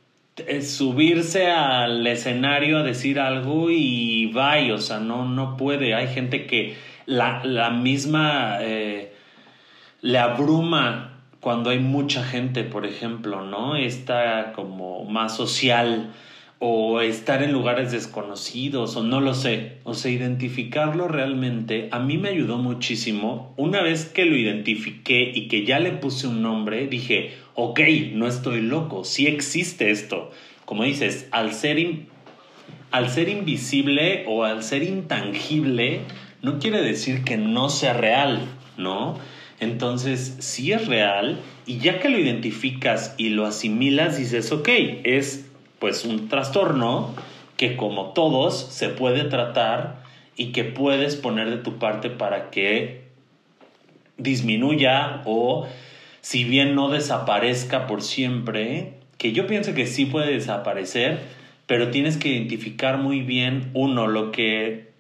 subirse 0.63 1.51
al 1.51 2.07
escenario 2.07 2.79
a 2.79 2.83
decir 2.83 3.21
algo 3.21 3.71
y 3.71 4.31
vaya, 4.33 4.75
o 4.75 4.79
sea, 4.79 4.99
no, 4.99 5.29
no 5.29 5.57
puede. 5.57 5.95
Hay 5.95 6.09
gente 6.09 6.47
que 6.47 6.77
la, 7.07 7.45
la 7.45 7.71
misma 7.71 8.59
eh, 8.61 9.13
le 10.01 10.19
abruma 10.19 11.13
cuando 11.41 11.71
hay 11.71 11.81
mucha 11.81 12.25
gente, 12.25 12.65
por 12.65 12.87
ejemplo, 12.87 13.45
¿no? 13.45 13.77
Está 13.77 14.53
como 14.55 15.05
más 15.05 15.37
social 15.37 16.13
o 16.65 17.01
estar 17.01 17.43
en 17.43 17.51
lugares 17.51 17.91
desconocidos 17.91 18.95
o 18.95 19.03
no 19.03 19.21
lo 19.21 19.35
sé. 19.35 19.79
O 19.83 19.95
sea, 19.95 20.13
identificarlo 20.13 21.09
realmente 21.09 21.89
a 21.91 21.99
mí 21.99 22.19
me 22.19 22.29
ayudó 22.29 22.57
muchísimo. 22.57 23.53
Una 23.57 23.83
vez 23.83 24.05
que 24.05 24.27
lo 24.27 24.37
identifiqué 24.37 25.33
y 25.35 25.49
que 25.49 25.65
ya 25.65 25.81
le 25.81 25.91
puse 25.91 26.29
un 26.29 26.41
nombre, 26.41 26.87
dije, 26.87 27.33
ok, 27.57 27.81
no 28.13 28.29
estoy 28.29 28.61
loco, 28.61 29.03
sí 29.03 29.27
existe 29.27 29.91
esto. 29.91 30.31
Como 30.65 30.85
dices, 30.85 31.27
al 31.33 31.53
ser, 31.53 31.85
al 32.93 33.11
ser 33.11 33.29
invisible 33.29 34.25
o 34.29 34.45
al 34.45 34.63
ser 34.63 34.85
intangible, 34.85 36.03
no 36.43 36.61
quiere 36.61 36.81
decir 36.81 37.25
que 37.25 37.37
no 37.37 37.71
sea 37.71 37.95
real, 37.95 38.39
¿no? 38.77 39.19
Entonces, 39.59 40.37
sí 40.39 40.71
es 40.71 40.87
real 40.87 41.41
y 41.67 41.79
ya 41.79 41.99
que 41.99 42.09
lo 42.09 42.21
identificas 42.21 43.17
y 43.19 43.31
lo 43.31 43.47
asimilas, 43.47 44.17
dices, 44.17 44.53
ok, 44.53 44.69
es 45.03 45.49
pues 45.83 46.05
un 46.05 46.29
trastorno 46.29 47.13
que 47.57 47.77
como 47.77 48.13
todos 48.13 48.57
se 48.57 48.89
puede 48.89 49.25
tratar 49.25 49.97
y 50.37 50.53
que 50.53 50.63
puedes 50.63 51.17
poner 51.17 51.51
de 51.51 51.57
tu 51.57 51.81
parte 51.81 52.09
para 52.09 52.51
que 52.51 53.03
disminuya 54.17 55.23
o 55.25 55.67
si 56.21 56.45
bien 56.45 56.77
no 56.77 56.89
desaparezca 56.89 57.89
por 57.89 58.01
siempre, 58.01 58.93
que 59.19 59.33
yo 59.33 59.49
pienso 59.49 59.75
que 59.75 59.89
sí 59.89 60.07
puede 60.07 60.33
desaparecer, 60.33 61.19
pero 61.67 61.91
tienes 61.91 62.17
que 62.17 62.29
identificar 62.29 62.99
muy 62.99 63.21
bien, 63.21 63.73
uno, 63.75 64.07
lo 64.07 64.31
que 64.31 64.93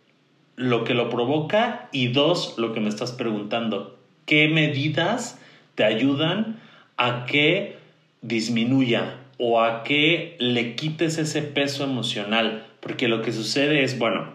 lo, 0.57 0.83
que 0.83 0.95
lo 0.95 1.11
provoca 1.11 1.91
y 1.93 2.09
dos, 2.09 2.57
lo 2.59 2.73
que 2.73 2.81
me 2.81 2.89
estás 2.89 3.13
preguntando, 3.13 4.01
¿qué 4.27 4.49
medidas 4.49 5.39
te 5.77 5.85
ayudan 5.85 6.59
a 6.97 7.25
que 7.27 7.79
disminuya 8.21 9.22
o 9.45 9.61
a 9.61 9.83
que 9.83 10.37
le 10.39 10.77
quites 10.77 11.19
ese 11.19 11.43
peso 11.43 11.83
emocional. 11.83 12.65
Porque 12.79 13.09
lo 13.09 13.23
que 13.23 13.33
sucede 13.33 13.83
es, 13.83 13.99
bueno, 13.99 14.35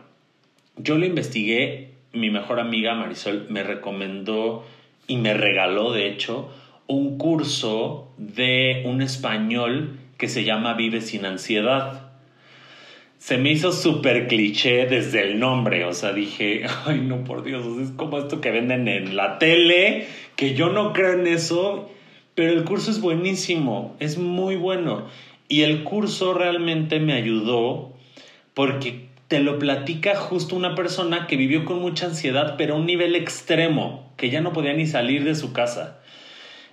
yo 0.76 0.98
lo 0.98 1.06
investigué, 1.06 1.92
mi 2.12 2.30
mejor 2.30 2.60
amiga 2.60 2.94
Marisol 2.94 3.48
me 3.50 3.64
recomendó 3.64 4.66
y 5.08 5.16
me 5.16 5.34
regaló, 5.34 5.94
de 5.94 6.10
hecho, 6.10 6.52
un 6.88 7.18
curso 7.18 8.12
de 8.18 8.84
un 8.86 9.02
español 9.02 9.98
que 10.18 10.28
se 10.28 10.44
llama 10.44 10.74
Vive 10.74 11.00
sin 11.00 11.24
ansiedad. 11.24 12.12
Se 13.18 13.38
me 13.38 13.54
hizo 13.54 13.72
súper 13.72 14.28
cliché 14.28 14.88
desde 14.88 15.22
el 15.22 15.40
nombre, 15.40 15.86
o 15.86 15.94
sea, 15.94 16.12
dije, 16.12 16.66
ay 16.86 17.00
no, 17.00 17.24
por 17.24 17.46
Dios, 17.46 17.66
es 17.82 17.92
como 17.92 18.18
esto 18.18 18.42
que 18.42 18.52
venden 18.52 18.90
en 18.90 19.16
la 19.16 19.40
tele, 19.40 20.06
que 20.36 20.54
yo 20.54 20.68
no 20.68 20.92
creo 20.92 21.14
en 21.14 21.28
eso 21.28 21.90
pero 22.38 22.52
el 22.52 22.66
curso 22.66 22.92
es 22.92 23.02
buenísimo, 23.02 23.96
es 24.00 24.20
muy 24.20 24.58
bueno. 24.58 25.08
Y 25.50 25.64
el 25.64 25.84
curso 25.84 26.36
realmente 26.36 27.00
me 27.00 27.14
ayudó 27.14 27.94
porque 28.54 29.08
te 29.28 29.40
lo 29.40 29.58
platica 29.58 30.16
justo 30.16 30.56
una 30.56 30.76
persona 30.76 31.26
que 31.26 31.36
vivió 31.36 31.66
con 31.66 31.80
mucha 31.80 32.06
ansiedad, 32.06 32.54
pero 32.56 32.76
a 32.76 32.78
un 32.78 32.86
nivel 32.86 33.16
extremo, 33.16 34.14
que 34.18 34.30
ya 34.30 34.42
no 34.42 34.54
podía 34.54 34.74
ni 34.74 34.86
salir 34.86 35.24
de 35.24 35.34
su 35.34 35.52
casa. 35.52 36.00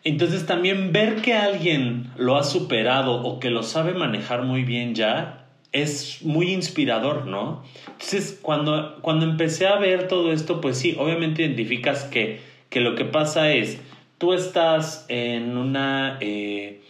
Entonces 0.05 0.45
también 0.45 0.93
ver 0.93 1.23
que 1.23 1.33
alguien 1.33 2.11
lo 2.19 2.37
ha 2.37 2.45
superado 2.45 3.23
o 3.23 3.41
que 3.41 3.49
lo 3.49 3.63
sabe 3.63 3.95
manejar 3.95 4.43
muy 4.43 4.65
bien 4.65 4.95
ya 4.95 5.47
es 5.73 6.21
muy 6.21 6.53
inspirador, 6.53 7.25
¿no? 7.25 7.63
Entonces 7.87 8.39
cuando, 8.43 8.99
cuando 9.01 9.25
empecé 9.25 9.67
a 9.67 9.79
ver 9.79 10.09
todo 10.09 10.31
esto, 10.31 10.61
pues 10.61 10.77
sí, 10.77 10.95
obviamente 10.99 11.43
identificas 11.43 12.05
que, 12.05 12.41
que 12.69 12.83
lo 12.83 12.97
que 12.97 13.07
pasa 13.07 13.51
es 13.51 13.81
tú 14.19 14.33
estás 14.33 15.05
en 15.09 15.57
una, 15.57 16.19
eh, 16.21 16.81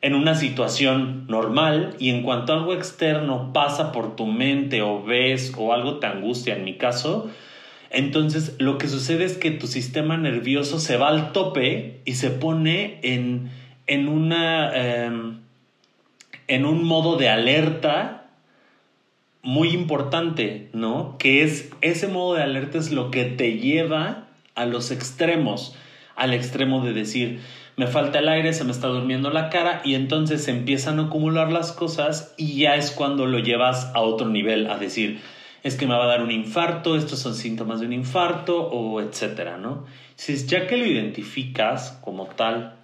en 0.00 0.14
una 0.14 0.34
situación 0.34 1.26
normal 1.28 1.96
y 1.98 2.10
en 2.10 2.22
cuanto 2.22 2.52
algo 2.52 2.74
externo 2.74 3.52
pasa 3.52 3.92
por 3.92 4.16
tu 4.16 4.26
mente 4.26 4.82
o 4.82 5.02
ves 5.02 5.52
o 5.56 5.72
algo 5.72 5.98
te 5.98 6.06
angustia, 6.06 6.56
en 6.56 6.64
mi 6.64 6.74
caso, 6.74 7.30
entonces 7.90 8.54
lo 8.58 8.78
que 8.78 8.88
sucede 8.88 9.24
es 9.24 9.36
que 9.36 9.50
tu 9.50 9.66
sistema 9.66 10.16
nervioso 10.16 10.78
se 10.78 10.96
va 10.96 11.08
al 11.08 11.32
tope 11.32 12.00
y 12.04 12.14
se 12.14 12.30
pone 12.30 13.00
en, 13.02 13.50
en, 13.86 14.08
una, 14.08 14.72
em, 14.74 15.38
en 16.48 16.66
un 16.66 16.84
modo 16.84 17.16
de 17.16 17.28
alerta 17.28 18.26
muy 19.42 19.70
importante, 19.70 20.68
¿no? 20.74 21.16
Que 21.18 21.42
es 21.42 21.70
ese 21.80 22.08
modo 22.08 22.34
de 22.34 22.42
alerta 22.42 22.76
es 22.76 22.92
lo 22.92 23.10
que 23.10 23.24
te 23.24 23.56
lleva 23.56 24.26
a 24.54 24.66
los 24.66 24.90
extremos 24.90 25.74
al 26.18 26.34
extremo 26.34 26.84
de 26.84 26.92
decir, 26.92 27.40
me 27.76 27.86
falta 27.86 28.18
el 28.18 28.28
aire, 28.28 28.52
se 28.52 28.64
me 28.64 28.72
está 28.72 28.88
durmiendo 28.88 29.30
la 29.30 29.50
cara 29.50 29.80
y 29.84 29.94
entonces 29.94 30.42
se 30.42 30.50
empiezan 30.50 30.98
a 30.98 31.04
acumular 31.04 31.52
las 31.52 31.70
cosas 31.70 32.34
y 32.36 32.58
ya 32.58 32.74
es 32.74 32.90
cuando 32.90 33.24
lo 33.24 33.38
llevas 33.38 33.92
a 33.94 34.00
otro 34.00 34.28
nivel, 34.28 34.68
a 34.68 34.78
decir, 34.78 35.20
es 35.62 35.76
que 35.76 35.86
me 35.86 35.94
va 35.94 36.04
a 36.04 36.08
dar 36.08 36.22
un 36.22 36.32
infarto, 36.32 36.96
estos 36.96 37.20
son 37.20 37.36
síntomas 37.36 37.78
de 37.78 37.86
un 37.86 37.92
infarto 37.92 38.68
o 38.68 39.00
etcétera, 39.00 39.58
¿no? 39.58 39.86
Si 40.16 40.36
ya 40.48 40.66
que 40.66 40.76
lo 40.76 40.86
identificas 40.86 41.96
como 42.02 42.26
tal 42.26 42.74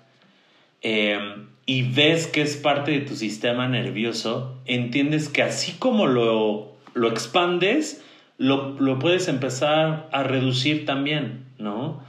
eh, 0.82 1.18
y 1.66 1.82
ves 1.82 2.28
que 2.28 2.42
es 2.42 2.56
parte 2.56 2.92
de 2.92 3.00
tu 3.00 3.16
sistema 3.16 3.66
nervioso, 3.66 4.56
entiendes 4.64 5.28
que 5.28 5.42
así 5.42 5.72
como 5.72 6.06
lo, 6.06 6.72
lo 6.94 7.08
expandes, 7.08 8.04
lo, 8.38 8.78
lo 8.78 9.00
puedes 9.00 9.26
empezar 9.26 10.08
a 10.12 10.22
reducir 10.22 10.86
también, 10.86 11.46
¿no? 11.58 12.00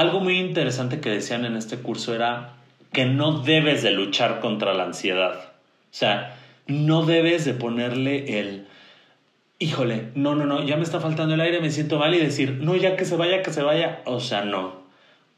Algo 0.00 0.20
muy 0.20 0.38
interesante 0.38 0.98
que 0.98 1.10
decían 1.10 1.44
en 1.44 1.56
este 1.56 1.76
curso 1.76 2.14
era 2.14 2.54
que 2.90 3.04
no 3.04 3.42
debes 3.42 3.82
de 3.82 3.90
luchar 3.90 4.40
contra 4.40 4.72
la 4.72 4.84
ansiedad. 4.84 5.34
O 5.34 5.90
sea, 5.90 6.38
no 6.66 7.04
debes 7.04 7.44
de 7.44 7.52
ponerle 7.52 8.40
el, 8.40 8.66
híjole, 9.58 10.04
no, 10.14 10.34
no, 10.34 10.46
no, 10.46 10.64
ya 10.64 10.78
me 10.78 10.84
está 10.84 11.00
faltando 11.00 11.34
el 11.34 11.42
aire, 11.42 11.60
me 11.60 11.68
siento 11.68 11.98
mal 11.98 12.14
y 12.14 12.18
decir, 12.18 12.60
no, 12.62 12.76
ya 12.76 12.96
que 12.96 13.04
se 13.04 13.14
vaya, 13.14 13.42
que 13.42 13.52
se 13.52 13.62
vaya. 13.62 14.00
O 14.06 14.20
sea, 14.20 14.42
no. 14.42 14.72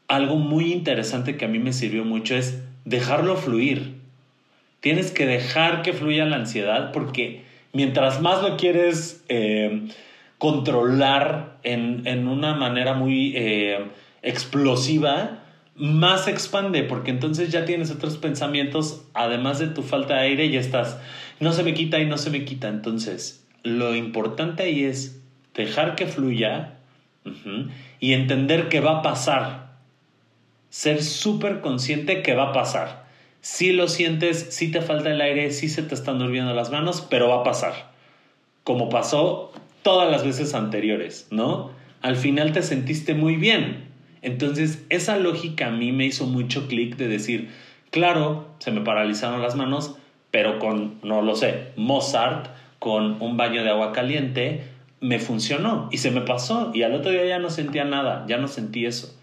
Algo 0.07 0.37
muy 0.37 0.71
interesante 0.71 1.35
que 1.35 1.43
a 1.43 1.49
mí 1.49 1.59
me 1.59 1.73
sirvió 1.73 2.05
mucho 2.05 2.33
es 2.33 2.63
dejarlo 2.85 3.35
fluir. 3.35 3.95
Tienes 4.79 5.11
que 5.11 5.25
dejar 5.25 5.81
que 5.81 5.91
fluya 5.91 6.23
la 6.23 6.37
ansiedad 6.37 6.93
porque 6.93 7.43
mientras 7.73 8.21
más 8.21 8.41
lo 8.41 8.55
quieres 8.55 9.25
eh, 9.27 9.89
controlar 10.37 11.57
en, 11.63 12.07
en, 12.07 12.29
una 12.29 12.55
manera 12.55 12.93
muy... 12.93 13.33
Eh, 13.35 13.89
explosiva, 14.23 15.43
más 15.75 16.27
expande, 16.27 16.83
porque 16.83 17.11
entonces 17.11 17.51
ya 17.51 17.65
tienes 17.65 17.91
otros 17.91 18.17
pensamientos, 18.17 19.03
además 19.13 19.59
de 19.59 19.67
tu 19.67 19.83
falta 19.83 20.15
de 20.15 20.21
aire, 20.21 20.49
ya 20.49 20.59
estás, 20.59 20.97
no 21.39 21.51
se 21.51 21.63
me 21.63 21.73
quita 21.73 21.99
y 21.99 22.05
no 22.05 22.17
se 22.17 22.29
me 22.29 22.45
quita. 22.45 22.69
Entonces, 22.69 23.45
lo 23.63 23.95
importante 23.95 24.63
ahí 24.63 24.83
es 24.85 25.21
dejar 25.53 25.95
que 25.95 26.07
fluya 26.07 26.75
y 27.99 28.13
entender 28.13 28.69
que 28.69 28.81
va 28.81 28.99
a 28.99 29.01
pasar. 29.01 29.73
Ser 30.69 31.03
súper 31.03 31.61
consciente 31.61 32.21
que 32.21 32.33
va 32.33 32.49
a 32.49 32.53
pasar. 32.53 33.03
Si 33.41 33.73
lo 33.73 33.87
sientes, 33.87 34.47
si 34.55 34.71
te 34.71 34.81
falta 34.81 35.11
el 35.11 35.21
aire, 35.21 35.51
si 35.51 35.69
se 35.69 35.83
te 35.83 35.95
están 35.95 36.17
durmiendo 36.17 36.53
las 36.53 36.71
manos, 36.71 37.05
pero 37.09 37.29
va 37.29 37.41
a 37.41 37.43
pasar. 37.43 37.91
Como 38.63 38.89
pasó 38.89 39.51
todas 39.81 40.09
las 40.09 40.23
veces 40.23 40.53
anteriores, 40.53 41.27
¿no? 41.29 41.71
Al 42.01 42.15
final 42.15 42.53
te 42.53 42.61
sentiste 42.61 43.13
muy 43.13 43.35
bien, 43.35 43.92
entonces, 44.23 44.85
esa 44.89 45.17
lógica 45.17 45.67
a 45.67 45.71
mí 45.71 45.91
me 45.91 46.05
hizo 46.05 46.25
mucho 46.25 46.67
clic 46.67 46.95
de 46.95 47.09
decir, 47.09 47.49
claro, 47.91 48.47
se 48.59 48.71
me 48.71 48.81
paralizaron 48.81 49.41
las 49.41 49.55
manos, 49.55 49.97
pero 50.31 50.59
con, 50.59 50.95
no 51.03 51.21
lo 51.21 51.35
sé, 51.35 51.73
Mozart, 51.75 52.47
con 52.79 53.21
un 53.21 53.35
baño 53.35 53.63
de 53.63 53.69
agua 53.69 53.91
caliente, 53.91 54.63
me 55.01 55.19
funcionó 55.19 55.89
y 55.91 55.97
se 55.97 56.11
me 56.11 56.21
pasó 56.21 56.71
y 56.73 56.83
al 56.83 56.93
otro 56.93 57.11
día 57.11 57.25
ya 57.25 57.39
no 57.39 57.49
sentía 57.49 57.83
nada, 57.83 58.25
ya 58.27 58.37
no 58.37 58.47
sentí 58.47 58.85
eso. 58.85 59.13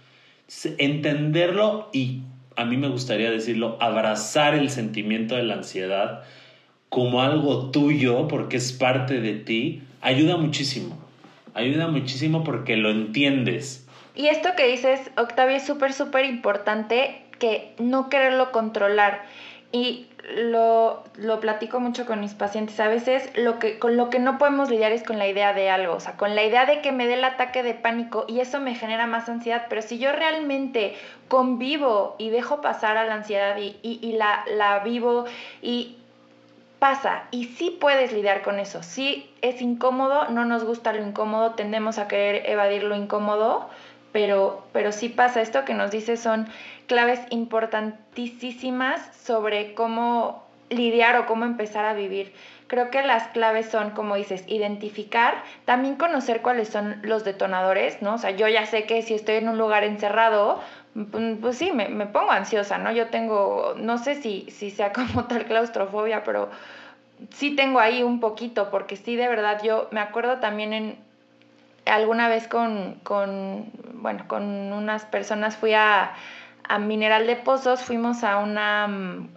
Entenderlo 0.77 1.89
y 1.95 2.21
a 2.57 2.67
mí 2.67 2.77
me 2.77 2.89
gustaría 2.89 3.31
decirlo, 3.31 3.79
abrazar 3.81 4.55
el 4.55 4.69
sentimiento 4.69 5.35
de 5.35 5.45
la 5.45 5.55
ansiedad 5.55 6.25
como 6.91 7.23
algo 7.23 7.71
tuyo 7.71 8.29
porque 8.29 8.59
es 8.59 8.73
parte 8.73 9.23
de 9.23 9.35
ti, 9.35 9.83
ayuda 10.03 10.37
muchísimo. 10.37 10.99
Ayuda 11.55 11.89
muchísimo 11.89 12.45
porque 12.45 12.77
lo 12.77 12.91
entiendes 12.91 13.87
y 14.15 14.29
esto 14.29 14.51
que 14.57 14.67
dices, 14.67 15.11
Octavio, 15.17 15.57
es 15.57 15.67
súper, 15.67 15.93
súper 15.93 16.25
importante 16.25 17.23
que 17.39 17.75
no 17.79 18.09
quererlo 18.09 18.53
controlar. 18.53 19.23
Y 19.73 20.09
lo, 20.37 21.05
lo, 21.17 21.41
platico 21.41 21.81
mucho 21.81 22.05
con 22.07 22.21
mis 22.21 22.35
pacientes. 22.35 22.79
A 22.81 22.89
veces 22.89 23.31
lo 23.37 23.59
que, 23.59 23.79
con 23.79 23.97
lo 23.97 24.11
que 24.11 24.19
no 24.19 24.39
podemos 24.39 24.69
lidiar 24.69 24.93
es 24.93 25.03
con 25.03 25.19
la 25.19 25.29
idea 25.29 25.53
de 25.53 25.71
algo, 25.71 25.95
o 25.95 26.01
sea, 26.01 26.17
con 26.17 26.35
la 26.35 26.45
idea 26.45 26.67
de 26.67 26.81
que 26.81 26.93
me 26.93 27.07
dé 27.07 27.15
el 27.15 27.25
ataque 27.25 27.63
de 27.63 27.75
pánico 27.75 28.25
y 28.29 28.41
eso 28.41 28.61
me 28.61 28.75
genera 28.75 29.07
más 29.07 29.29
ansiedad. 29.29 29.67
Pero 29.69 29.83
si 29.83 29.99
yo 29.99 30.13
realmente 30.13 30.97
convivo 31.29 32.17
y 32.19 32.31
dejo 32.31 32.61
pasar 32.61 32.97
a 32.97 33.05
la 33.05 33.15
ansiedad 33.15 33.57
y, 33.59 33.77
y, 33.83 34.13
la, 34.13 34.45
la 34.57 34.81
vivo 34.81 35.25
y 35.63 35.97
pasa 36.81 37.25
y 37.31 37.45
sí 37.45 37.77
puedes 37.81 38.13
lidiar 38.13 38.43
con 38.43 38.59
eso. 38.59 38.83
Sí 38.83 39.31
es 39.43 39.63
incómodo, 39.63 40.29
no 40.31 40.45
nos 40.45 40.65
gusta 40.65 40.93
lo 40.93 41.07
incómodo, 41.07 41.53
tendemos 41.53 41.99
a 41.99 42.09
querer 42.09 42.49
evadir 42.51 42.83
lo 42.83 42.97
incómodo, 42.97 43.69
pero, 44.13 44.65
pero 44.73 44.93
sí 44.93 45.09
pasa. 45.09 45.41
Esto 45.41 45.65
que 45.65 45.75
nos 45.75 45.91
dice 45.91 46.17
son 46.17 46.47
claves 46.87 47.21
importantísimas 47.31 49.01
sobre 49.17 49.75
cómo 49.75 50.45
lidiar 50.71 51.17
o 51.17 51.27
cómo 51.27 51.45
empezar 51.45 51.85
a 51.85 51.95
vivir. 51.95 52.33
Creo 52.69 52.91
que 52.91 53.03
las 53.03 53.27
claves 53.29 53.67
son, 53.67 53.91
como 53.91 54.15
dices, 54.15 54.45
identificar, 54.47 55.43
también 55.65 55.97
conocer 55.97 56.41
cuáles 56.41 56.69
son 56.69 57.01
los 57.03 57.25
detonadores, 57.25 58.01
¿no? 58.01 58.15
O 58.15 58.19
sea, 58.19 58.31
yo 58.31 58.47
ya 58.47 58.65
sé 58.67 58.85
que 58.85 59.03
si 59.03 59.15
estoy 59.15 59.37
en 59.37 59.49
un 59.49 59.59
lugar 59.59 59.83
encerrado, 59.83 60.61
pues, 61.11 61.37
pues 61.41 61.59
sí, 61.59 61.73
me, 61.73 61.89
me, 61.89 62.07
pongo 62.07 62.31
ansiosa, 62.31 62.79
¿no? 62.79 62.93
Yo 62.93 63.09
tengo, 63.09 63.75
no 63.77 63.99
sé 63.99 64.23
si, 64.23 64.49
si 64.51 64.71
sea 64.71 64.93
como 64.95 65.25
tal 65.25 65.47
claustrofobia, 65.47 66.23
pero 66.23 66.49
sí 67.31 67.57
tengo 67.57 67.81
ahí 67.81 68.05
un 68.05 68.21
poquito, 68.21 68.71
porque 68.71 68.97
sí, 68.97 69.17
de 69.17 69.29
verdad, 69.29 69.61
yo 69.65 69.89
me 69.91 70.01
acuerdo 70.01 70.39
también 70.39 70.73
en 70.73 71.10
alguna 71.87 72.29
vez 72.29 72.49
con, 72.49 73.01
con 73.03 73.71
bueno, 73.95 74.27
con 74.29 74.45
unas 74.73 75.05
personas 75.05 75.57
fui 75.57 75.75
a, 75.75 76.13
a 76.69 76.79
Mineral 76.79 77.27
de 77.27 77.37
Pozos, 77.37 77.83
fuimos 77.83 78.25
a 78.25 78.39
una, 78.39 78.85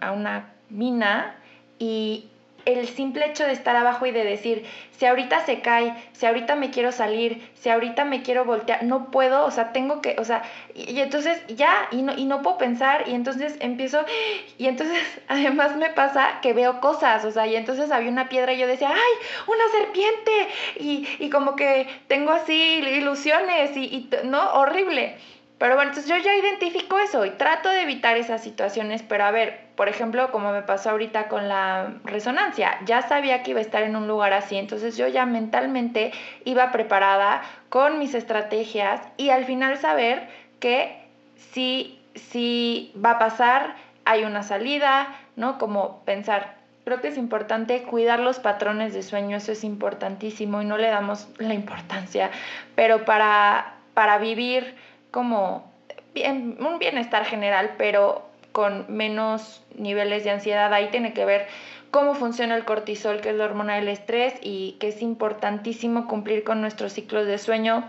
a 0.00 0.12
una 0.12 0.52
mina 0.70 1.36
y 1.78 2.30
el 2.66 2.88
simple 2.88 3.26
hecho 3.26 3.44
de 3.44 3.52
estar 3.52 3.76
abajo 3.76 4.06
y 4.06 4.10
de 4.10 4.24
decir, 4.24 4.64
si 4.96 5.06
ahorita 5.06 5.44
se 5.44 5.60
cae, 5.60 5.94
si 6.12 6.26
ahorita 6.26 6.54
me 6.54 6.70
quiero 6.70 6.92
salir, 6.92 7.50
si 7.54 7.68
ahorita 7.68 8.04
me 8.04 8.22
quiero 8.22 8.44
voltear, 8.44 8.84
no 8.84 9.10
puedo, 9.10 9.44
o 9.44 9.50
sea, 9.50 9.72
tengo 9.72 10.00
que, 10.00 10.16
o 10.18 10.24
sea, 10.24 10.42
y, 10.74 11.00
entonces 11.00 11.40
ya, 11.48 11.88
y 11.90 12.02
no, 12.02 12.16
y 12.16 12.24
no 12.24 12.42
puedo 12.42 12.58
pensar, 12.58 13.08
y 13.08 13.14
entonces 13.14 13.56
empiezo, 13.60 14.04
y 14.58 14.66
entonces 14.66 15.02
además 15.28 15.76
me 15.76 15.90
pasa 15.90 16.40
que 16.42 16.52
veo 16.52 16.80
cosas, 16.80 17.24
o 17.24 17.30
sea, 17.30 17.46
y 17.46 17.56
entonces 17.56 17.90
había 17.90 18.10
una 18.10 18.28
piedra 18.28 18.52
y 18.52 18.58
yo 18.58 18.66
decía, 18.66 18.90
¡ay, 18.90 19.26
una 19.46 19.64
serpiente! 19.78 20.32
Y, 20.78 21.08
y 21.18 21.30
como 21.30 21.56
que 21.56 21.88
tengo 22.08 22.32
así 22.32 22.54
ilusiones, 22.54 23.76
y, 23.76 23.84
y 23.84 24.10
no, 24.24 24.52
horrible. 24.54 25.16
Pero 25.58 25.76
bueno, 25.76 25.90
entonces 25.90 26.10
yo 26.10 26.18
ya 26.18 26.34
identifico 26.34 26.98
eso 26.98 27.24
y 27.24 27.30
trato 27.30 27.68
de 27.68 27.82
evitar 27.82 28.16
esas 28.16 28.42
situaciones, 28.42 29.02
pero 29.02 29.24
a 29.24 29.30
ver, 29.30 29.60
por 29.76 29.88
ejemplo, 29.88 30.32
como 30.32 30.52
me 30.52 30.62
pasó 30.62 30.90
ahorita 30.90 31.28
con 31.28 31.48
la 31.48 31.94
resonancia, 32.04 32.78
ya 32.84 33.02
sabía 33.02 33.42
que 33.42 33.52
iba 33.52 33.60
a 33.60 33.62
estar 33.62 33.84
en 33.84 33.94
un 33.94 34.08
lugar 34.08 34.32
así, 34.32 34.56
entonces 34.56 34.96
yo 34.96 35.06
ya 35.06 35.26
mentalmente 35.26 36.12
iba 36.44 36.72
preparada 36.72 37.42
con 37.68 37.98
mis 38.00 38.14
estrategias 38.14 39.00
y 39.16 39.30
al 39.30 39.44
final 39.44 39.78
saber 39.78 40.28
que 40.58 41.04
si, 41.52 42.00
si 42.14 42.92
va 43.02 43.12
a 43.12 43.18
pasar, 43.20 43.76
hay 44.04 44.24
una 44.24 44.42
salida, 44.42 45.16
¿no? 45.36 45.58
Como 45.58 46.04
pensar, 46.04 46.56
creo 46.84 47.00
que 47.00 47.08
es 47.08 47.16
importante 47.16 47.82
cuidar 47.84 48.18
los 48.18 48.40
patrones 48.40 48.92
de 48.92 49.04
sueño, 49.04 49.36
eso 49.36 49.52
es 49.52 49.62
importantísimo 49.62 50.62
y 50.62 50.64
no 50.64 50.78
le 50.78 50.88
damos 50.88 51.28
la 51.38 51.54
importancia, 51.54 52.30
pero 52.74 53.04
para, 53.04 53.74
para 53.94 54.18
vivir 54.18 54.74
como 55.14 55.70
un 55.94 56.78
bienestar 56.80 57.24
general, 57.24 57.74
pero 57.78 58.26
con 58.50 58.86
menos 58.88 59.62
niveles 59.76 60.24
de 60.24 60.30
ansiedad. 60.30 60.74
Ahí 60.74 60.88
tiene 60.90 61.12
que 61.12 61.24
ver 61.24 61.46
cómo 61.92 62.16
funciona 62.16 62.56
el 62.56 62.64
cortisol, 62.64 63.20
que 63.20 63.30
es 63.30 63.36
la 63.36 63.44
hormona 63.44 63.76
del 63.76 63.86
estrés, 63.86 64.34
y 64.42 64.72
que 64.80 64.88
es 64.88 65.02
importantísimo 65.02 66.08
cumplir 66.08 66.42
con 66.42 66.60
nuestros 66.60 66.94
ciclos 66.94 67.28
de 67.28 67.38
sueño. 67.38 67.84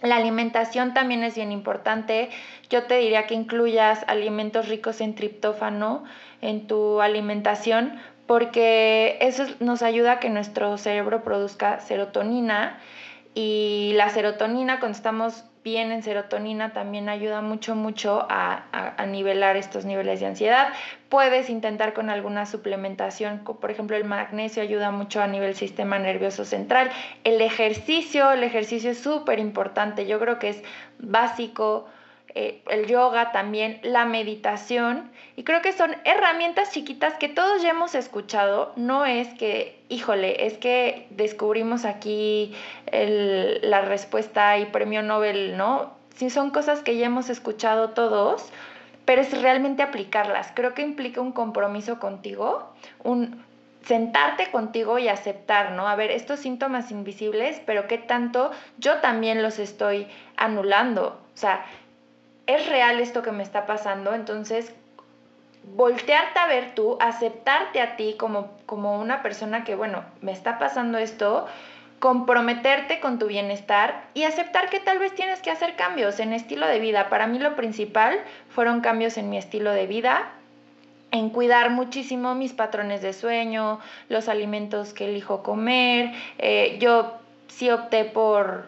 La 0.00 0.14
alimentación 0.14 0.94
también 0.94 1.24
es 1.24 1.34
bien 1.34 1.50
importante. 1.50 2.30
Yo 2.70 2.84
te 2.84 2.98
diría 2.98 3.26
que 3.26 3.34
incluyas 3.34 4.04
alimentos 4.06 4.68
ricos 4.68 5.00
en 5.00 5.16
triptófano 5.16 6.04
en 6.40 6.68
tu 6.68 7.00
alimentación 7.00 8.00
porque 8.28 9.18
eso 9.20 9.44
nos 9.58 9.82
ayuda 9.82 10.12
a 10.12 10.20
que 10.20 10.30
nuestro 10.30 10.78
cerebro 10.78 11.24
produzca 11.24 11.80
serotonina 11.80 12.78
y 13.34 13.92
la 13.96 14.08
serotonina 14.08 14.78
cuando 14.78 14.96
estamos 14.96 15.44
bien 15.62 15.92
en 15.92 16.02
serotonina 16.02 16.72
también 16.72 17.08
ayuda 17.08 17.42
mucho, 17.42 17.74
mucho 17.74 18.26
a, 18.30 18.94
a, 18.96 19.06
nivelar 19.06 19.56
estos 19.56 19.84
niveles 19.84 20.20
de 20.20 20.26
ansiedad. 20.26 20.72
Puedes 21.08 21.50
intentar 21.50 21.92
con 21.92 22.08
alguna 22.08 22.46
suplementación, 22.46 23.40
por 23.44 23.70
ejemplo 23.70 23.96
el 23.96 24.04
magnesio 24.04 24.62
ayuda 24.62 24.90
mucho 24.90 25.20
a 25.20 25.26
nivel 25.26 25.54
sistema 25.54 25.98
nervioso 25.98 26.44
central. 26.44 26.90
El 27.24 27.40
ejercicio, 27.40 28.32
el 28.32 28.42
ejercicio 28.42 28.90
es 28.90 29.00
súper 29.00 29.38
importante, 29.38 30.06
yo 30.06 30.18
creo 30.18 30.38
que 30.38 30.50
es 30.50 30.62
básico 30.98 31.86
eh, 32.34 32.62
el 32.68 32.86
yoga 32.86 33.32
también, 33.32 33.80
la 33.82 34.04
meditación, 34.04 35.10
y 35.36 35.42
creo 35.42 35.62
que 35.62 35.72
son 35.72 35.96
herramientas 36.04 36.70
chiquitas 36.70 37.14
que 37.14 37.28
todos 37.28 37.60
ya 37.62 37.70
hemos 37.70 37.94
escuchado, 37.94 38.72
no 38.76 39.04
es 39.04 39.28
que, 39.34 39.80
híjole, 39.88 40.46
es 40.46 40.56
que 40.56 41.08
descubrimos 41.10 41.84
aquí 41.84 42.54
la 42.92 43.80
respuesta 43.80 44.58
y 44.58 44.66
premio 44.66 45.02
Nobel, 45.02 45.56
¿no? 45.56 45.92
Sí 46.14 46.30
son 46.30 46.50
cosas 46.50 46.82
que 46.82 46.96
ya 46.96 47.06
hemos 47.06 47.30
escuchado 47.30 47.90
todos, 47.90 48.50
pero 49.04 49.22
es 49.22 49.42
realmente 49.42 49.82
aplicarlas. 49.82 50.52
Creo 50.54 50.74
que 50.74 50.82
implica 50.82 51.20
un 51.20 51.32
compromiso 51.32 51.98
contigo, 51.98 52.70
un 53.02 53.42
sentarte 53.84 54.50
contigo 54.50 54.98
y 54.98 55.08
aceptar, 55.08 55.72
¿no? 55.72 55.88
A 55.88 55.96
ver, 55.96 56.10
estos 56.10 56.40
síntomas 56.40 56.90
invisibles, 56.90 57.60
pero 57.64 57.86
qué 57.88 57.98
tanto 57.98 58.50
yo 58.78 58.98
también 58.98 59.42
los 59.42 59.58
estoy 59.58 60.06
anulando. 60.36 61.18
O 61.34 61.38
sea, 61.40 61.64
es 62.46 62.68
real 62.68 63.00
esto 63.00 63.22
que 63.22 63.32
me 63.32 63.42
está 63.42 63.66
pasando, 63.66 64.14
entonces 64.14 64.72
voltearte 65.64 66.38
a 66.38 66.46
ver 66.46 66.74
tú, 66.74 66.96
aceptarte 67.00 67.80
a 67.80 67.96
ti 67.96 68.14
como, 68.18 68.50
como 68.66 68.98
una 69.00 69.22
persona 69.22 69.64
que, 69.64 69.74
bueno, 69.74 70.04
me 70.20 70.32
está 70.32 70.58
pasando 70.58 70.98
esto, 70.98 71.46
comprometerte 71.98 72.98
con 72.98 73.18
tu 73.18 73.26
bienestar 73.26 74.04
y 74.14 74.24
aceptar 74.24 74.70
que 74.70 74.80
tal 74.80 74.98
vez 74.98 75.14
tienes 75.14 75.40
que 75.42 75.50
hacer 75.50 75.76
cambios 75.76 76.18
en 76.18 76.32
estilo 76.32 76.66
de 76.66 76.80
vida. 76.80 77.10
Para 77.10 77.26
mí 77.26 77.38
lo 77.38 77.54
principal 77.56 78.18
fueron 78.48 78.80
cambios 78.80 79.18
en 79.18 79.28
mi 79.28 79.36
estilo 79.36 79.72
de 79.72 79.86
vida, 79.86 80.30
en 81.10 81.28
cuidar 81.28 81.70
muchísimo 81.70 82.34
mis 82.34 82.54
patrones 82.54 83.02
de 83.02 83.12
sueño, 83.12 83.80
los 84.08 84.28
alimentos 84.28 84.94
que 84.94 85.06
elijo 85.06 85.42
comer. 85.42 86.12
Eh, 86.38 86.78
yo 86.80 87.18
sí 87.48 87.70
opté 87.70 88.06
por, 88.06 88.66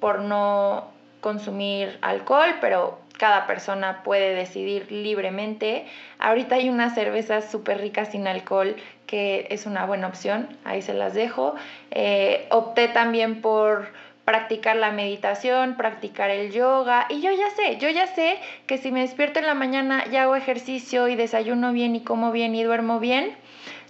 por 0.00 0.20
no 0.20 0.88
consumir 1.20 1.98
alcohol, 2.00 2.56
pero 2.62 2.98
cada 3.20 3.46
persona 3.46 4.02
puede 4.02 4.34
decidir 4.34 4.90
libremente. 4.90 5.84
Ahorita 6.18 6.54
hay 6.54 6.70
unas 6.70 6.94
cervezas 6.94 7.50
súper 7.50 7.78
ricas 7.78 8.12
sin 8.12 8.26
alcohol 8.26 8.76
que 9.06 9.46
es 9.50 9.66
una 9.66 9.84
buena 9.84 10.06
opción, 10.06 10.48
ahí 10.64 10.80
se 10.80 10.94
las 10.94 11.12
dejo. 11.12 11.54
Eh, 11.90 12.46
opté 12.50 12.88
también 12.88 13.42
por 13.42 13.88
practicar 14.24 14.76
la 14.76 14.90
meditación, 14.90 15.76
practicar 15.76 16.30
el 16.30 16.50
yoga 16.50 17.08
y 17.10 17.20
yo 17.20 17.30
ya 17.30 17.50
sé, 17.50 17.76
yo 17.76 17.90
ya 17.90 18.06
sé 18.06 18.38
que 18.66 18.78
si 18.78 18.90
me 18.90 19.02
despierto 19.02 19.38
en 19.38 19.46
la 19.46 19.54
mañana 19.54 20.04
y 20.10 20.16
hago 20.16 20.34
ejercicio 20.34 21.06
y 21.08 21.14
desayuno 21.14 21.74
bien 21.74 21.96
y 21.96 22.00
como 22.00 22.32
bien 22.32 22.54
y 22.54 22.62
duermo 22.62 23.00
bien, 23.00 23.36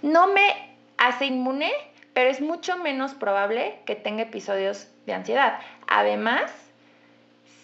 no 0.01 0.27
me 0.27 0.75
hace 0.97 1.27
inmune, 1.27 1.71
pero 2.11 2.29
es 2.29 2.41
mucho 2.41 2.75
menos 2.75 3.13
probable 3.13 3.79
que 3.85 3.95
tenga 3.95 4.23
episodios 4.23 4.89
de 5.05 5.13
ansiedad. 5.13 5.59
Además, 5.87 6.51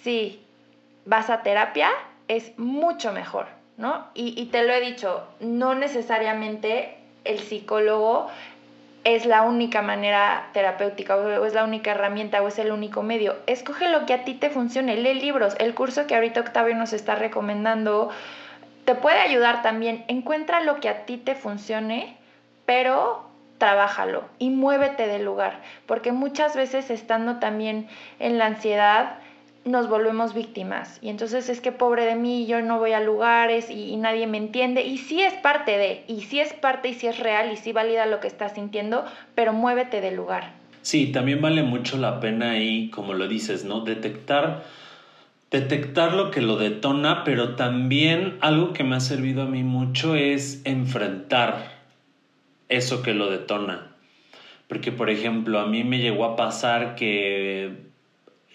sí, 0.03 0.46
vas 1.07 1.29
a 1.29 1.41
terapia, 1.41 1.89
es 2.27 2.57
mucho 2.59 3.13
mejor, 3.13 3.47
¿no? 3.77 4.07
Y, 4.13 4.45
te 4.51 4.63
lo 4.63 4.73
he 4.73 4.81
dicho, 4.81 5.23
no 5.39 5.73
necesariamente 5.73 6.97
el 7.23 7.39
psicólogo 7.39 8.27
es 9.03 9.25
la 9.25 9.43
única 9.43 9.81
manera 9.81 10.49
terapéutica 10.51 11.15
o 11.15 11.45
es 11.45 11.53
la 11.53 11.63
única 11.63 11.91
herramienta 11.91 12.41
o 12.41 12.47
es 12.49 12.59
el 12.59 12.71
único 12.71 13.03
medio. 13.03 13.37
Escoge 13.47 13.89
lo 13.89 14.05
que 14.05 14.13
a 14.13 14.25
ti 14.25 14.33
te 14.33 14.49
funcione, 14.49 14.97
lee 14.97 15.13
libros. 15.13 15.55
El 15.59 15.73
curso 15.73 16.07
que 16.07 16.15
ahorita 16.15 16.41
Octavio 16.41 16.75
nos 16.75 16.91
está 16.91 17.15
recomendando 17.15 18.09
te 18.83 18.95
puede 18.95 19.19
ayudar 19.19 19.61
también. 19.61 20.03
Encuentra 20.09 20.61
lo 20.61 20.81
que 20.81 20.89
a 20.89 21.05
ti 21.05 21.17
te 21.17 21.35
funcione, 21.35 22.17
pero 22.65 23.27
trabájalo 23.57 24.23
y 24.39 24.49
muévete 24.49 25.07
del 25.07 25.23
lugar, 25.23 25.61
porque 25.85 26.11
muchas 26.11 26.55
veces 26.55 26.89
estando 26.89 27.39
también 27.39 27.87
en 28.19 28.37
la 28.37 28.45
ansiedad, 28.45 29.17
nos 29.67 29.89
volvemos 29.89 30.33
víctimas. 30.33 30.99
Y 31.01 31.09
entonces 31.09 31.49
es 31.49 31.61
que 31.61 31.71
pobre 31.71 32.05
de 32.05 32.15
mí, 32.15 32.45
yo 32.45 32.61
no 32.61 32.79
voy 32.79 32.93
a 32.93 32.99
lugares 32.99 33.69
y, 33.69 33.95
nadie 33.97 34.27
me 34.27 34.37
entiende. 34.37 34.83
Y 34.83 34.97
sí 34.97 35.21
es 35.21 35.33
parte 35.33 35.77
de, 35.77 36.03
y 36.07 36.21
sí 36.21 36.39
es 36.39 36.53
parte 36.53 36.89
y 36.89 36.93
sí 36.93 37.07
es 37.07 37.19
real 37.19 37.51
y 37.51 37.57
sí 37.57 37.71
valida 37.71 38.05
lo 38.05 38.19
que 38.19 38.27
estás 38.27 38.53
sintiendo, 38.53 39.05
pero 39.35 39.53
muévete 39.53 40.01
del 40.01 40.15
lugar. 40.15 40.53
Sí, 40.81 41.07
también 41.07 41.41
vale 41.41 41.63
mucho 41.63 41.97
la 41.97 42.19
pena 42.19 42.51
ahí, 42.51 42.89
como 42.89 43.13
lo 43.13 43.27
dices, 43.27 43.65
¿no? 43.65 43.81
Detectar, 43.81 44.63
detectar 45.51 46.13
lo 46.13 46.31
que 46.31 46.41
lo 46.41 46.57
detona, 46.57 47.23
pero 47.23 47.55
también 47.55 48.37
algo 48.41 48.73
que 48.73 48.83
me 48.83 48.95
ha 48.95 49.01
servido 49.01 49.43
a 49.43 49.47
mí 49.47 49.63
mucho 49.63 50.15
es 50.15 50.61
enfrentar 50.65 51.71
eso 52.69 53.01
que 53.01 53.13
lo 53.13 53.29
detona. 53.29 53.95
Porque, 54.67 54.91
por 54.91 55.09
ejemplo, 55.09 55.59
a 55.59 55.65
mí 55.65 55.83
me 55.83 55.99
llegó 55.99 56.25
a 56.25 56.35
pasar 56.35 56.95
que 56.95 57.86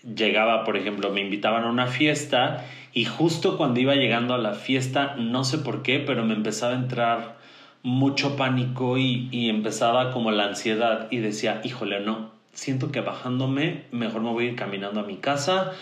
llegaba, 0.05 0.65
por 0.65 0.77
ejemplo, 0.77 1.11
me 1.11 1.21
invitaban 1.21 1.65
a 1.65 1.71
una 1.71 1.87
fiesta 1.87 2.65
y 2.93 3.05
justo 3.05 3.57
cuando 3.57 3.81
iba 3.81 3.95
llegando 3.95 4.35
a 4.35 4.39
la 4.39 4.55
fiesta, 4.55 5.15
no 5.17 5.45
sé 5.45 5.59
por 5.59 5.83
qué, 5.83 5.99
pero 5.99 6.25
me 6.25 6.35
empezaba 6.35 6.73
a 6.73 6.77
entrar 6.77 7.39
mucho 7.83 8.37
pánico 8.37 8.99
y, 8.99 9.29
y 9.31 9.49
empezaba 9.49 10.13
como 10.13 10.31
la 10.31 10.45
ansiedad 10.45 11.09
y 11.11 11.19
decía, 11.19 11.61
híjole, 11.65 12.01
no, 12.01 12.31
siento 12.53 12.93
que 12.93 13.01
bajándome, 13.01 13.85
mejor 13.91 14.23
me 14.23 14.31
voy 14.31 14.47
a 14.47 14.49
ir 14.51 14.57
caminando 14.57 15.01
a 15.01 15.05
mi 15.05 15.17
casa. 15.17 15.73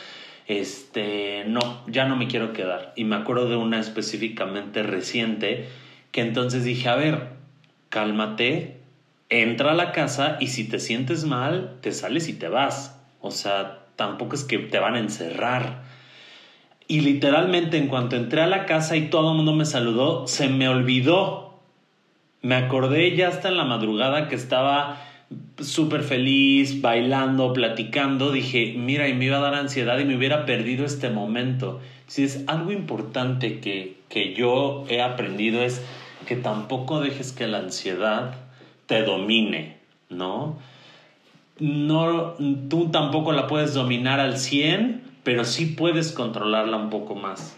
este, 0.47 1.45
no, 1.47 1.61
ya 1.87 2.07
no 2.07 2.17
me 2.17 2.27
quiero 2.27 2.53
quedar. 2.53 2.93
Y 2.97 3.05
me 3.05 3.17
acuerdo 3.17 3.49
de 3.49 3.57
una 3.57 3.79
específicamente 3.79 4.83
reciente 4.83 5.69
que 6.11 6.23
entonces 6.23 6.65
dije, 6.65 6.89
a 6.89 6.97
ver, 6.97 7.29
cálmate, 7.89 8.81
entra 9.29 9.73
a 9.73 9.75
la 9.75 9.93
casa 9.93 10.39
y 10.41 10.49
si 10.49 10.69
te 10.69 10.81
sientes 10.81 11.25
mal, 11.25 11.79
te 11.83 11.93
sales 11.93 12.29
y 12.29 12.33
te 12.33 12.49
vas. 12.49 13.01
O 13.21 13.31
sea, 13.31 13.80
tampoco 14.01 14.35
es 14.35 14.45
que 14.45 14.57
te 14.57 14.79
van 14.79 14.95
a 14.95 14.99
encerrar. 14.99 15.83
Y 16.89 17.01
literalmente 17.01 17.77
en 17.77 17.87
cuanto 17.89 18.17
entré 18.17 18.41
a 18.41 18.47
la 18.47 18.65
casa 18.65 18.97
y 18.97 19.11
todo 19.11 19.33
el 19.33 19.37
mundo 19.37 19.53
me 19.53 19.67
saludó, 19.67 20.27
se 20.27 20.49
me 20.49 20.71
olvidó. 20.71 21.61
Me 22.41 22.55
acordé 22.55 23.15
ya 23.15 23.29
hasta 23.29 23.49
en 23.49 23.59
la 23.59 23.65
madrugada 23.65 24.29
que 24.29 24.37
estaba 24.37 25.03
súper 25.61 26.03
feliz, 26.03 26.81
bailando, 26.81 27.53
platicando, 27.53 28.33
dije, 28.33 28.73
mira, 28.75 29.07
y 29.07 29.13
me 29.13 29.27
iba 29.27 29.37
a 29.37 29.41
dar 29.41 29.55
ansiedad 29.55 29.99
y 29.99 30.07
me 30.07 30.17
hubiera 30.17 30.47
perdido 30.47 30.87
este 30.87 31.11
momento. 31.11 31.79
Si 32.07 32.25
es 32.25 32.45
algo 32.47 32.73
importante 32.73 33.61
que, 33.61 33.99
que 34.09 34.33
yo 34.33 34.87
he 34.89 35.03
aprendido 35.03 35.63
es 35.63 35.85
que 36.27 36.37
tampoco 36.37 37.01
dejes 37.01 37.33
que 37.33 37.47
la 37.47 37.59
ansiedad 37.59 38.35
te 38.87 39.03
domine, 39.03 39.77
¿no? 40.09 40.57
No, 41.61 42.35
tú 42.69 42.91
tampoco 42.91 43.33
la 43.33 43.47
puedes 43.47 43.75
dominar 43.75 44.19
al 44.19 44.39
100, 44.39 45.03
pero 45.23 45.45
sí 45.45 45.67
puedes 45.67 46.13
controlarla 46.13 46.77
un 46.77 46.91
poco 46.91 47.15
más 47.15 47.57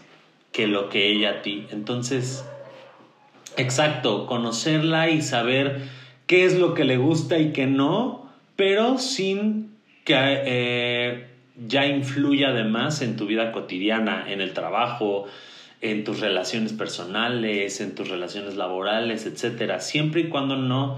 que 0.51 0.67
lo 0.67 0.89
que 0.89 1.07
ella 1.09 1.29
a 1.31 1.41
ti. 1.41 1.65
Entonces, 1.71 2.45
exacto, 3.57 4.27
conocerla 4.27 5.09
y 5.09 5.21
saber 5.21 5.83
qué 6.27 6.45
es 6.45 6.57
lo 6.57 6.73
que 6.73 6.83
le 6.83 6.97
gusta 6.97 7.39
y 7.39 7.51
qué 7.53 7.65
no, 7.65 8.29
pero 8.55 8.97
sin 8.97 9.73
que 10.03 10.15
eh, 10.17 11.27
ya 11.67 11.85
influya 11.85 12.49
además 12.49 13.01
en 13.01 13.15
tu 13.15 13.25
vida 13.25 13.51
cotidiana, 13.51 14.25
en 14.27 14.41
el 14.41 14.53
trabajo, 14.53 15.25
en 15.81 16.03
tus 16.03 16.19
relaciones 16.19 16.73
personales, 16.73 17.81
en 17.81 17.95
tus 17.95 18.09
relaciones 18.09 18.55
laborales, 18.55 19.25
etcétera, 19.25 19.79
siempre 19.79 20.21
y 20.21 20.29
cuando 20.29 20.55
no, 20.55 20.97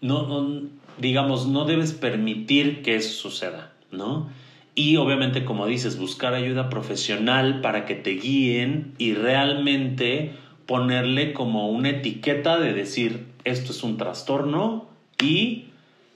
no, 0.00 0.62
digamos, 0.98 1.46
no 1.46 1.64
debes 1.64 1.92
permitir 1.92 2.82
que 2.82 2.96
eso 2.96 3.12
suceda, 3.28 3.72
¿no? 3.90 4.28
Y 4.74 4.96
obviamente, 4.96 5.44
como 5.44 5.66
dices, 5.66 5.98
buscar 5.98 6.34
ayuda 6.34 6.68
profesional 6.68 7.60
para 7.62 7.86
que 7.86 7.94
te 7.94 8.10
guíen 8.10 8.92
y 8.98 9.14
realmente 9.14 10.32
ponerle 10.66 11.32
como 11.32 11.70
una 11.70 11.90
etiqueta 11.90 12.58
de 12.58 12.74
decir, 12.74 13.26
esto 13.44 13.72
es 13.72 13.82
un 13.82 13.96
trastorno 13.96 14.88
y 15.22 15.66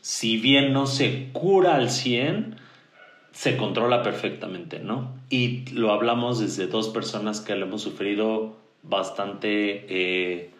si 0.02 0.38
bien 0.38 0.72
no 0.72 0.86
se 0.86 1.28
cura 1.32 1.76
al 1.76 1.90
100, 1.90 2.56
se 3.32 3.56
controla 3.56 4.02
perfectamente, 4.02 4.80
¿no? 4.80 5.14
Y 5.30 5.64
lo 5.72 5.92
hablamos 5.92 6.40
desde 6.40 6.66
dos 6.66 6.88
personas 6.88 7.40
que 7.40 7.54
lo 7.54 7.66
hemos 7.66 7.82
sufrido 7.82 8.56
bastante, 8.82 9.86
eh, 9.88 10.50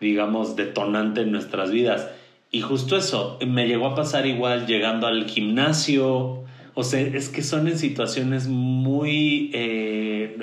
digamos, 0.00 0.54
detonante 0.56 1.22
en 1.22 1.32
nuestras 1.32 1.70
vidas. 1.70 2.08
Y 2.52 2.62
justo 2.62 2.96
eso, 2.96 3.38
me 3.46 3.68
llegó 3.68 3.86
a 3.86 3.94
pasar 3.94 4.26
igual 4.26 4.66
llegando 4.66 5.06
al 5.06 5.26
gimnasio, 5.26 6.44
o 6.74 6.82
sea, 6.82 7.00
es 7.00 7.28
que 7.28 7.42
son 7.42 7.68
en 7.68 7.78
situaciones 7.78 8.48
muy 8.48 9.50
eh, 9.54 10.36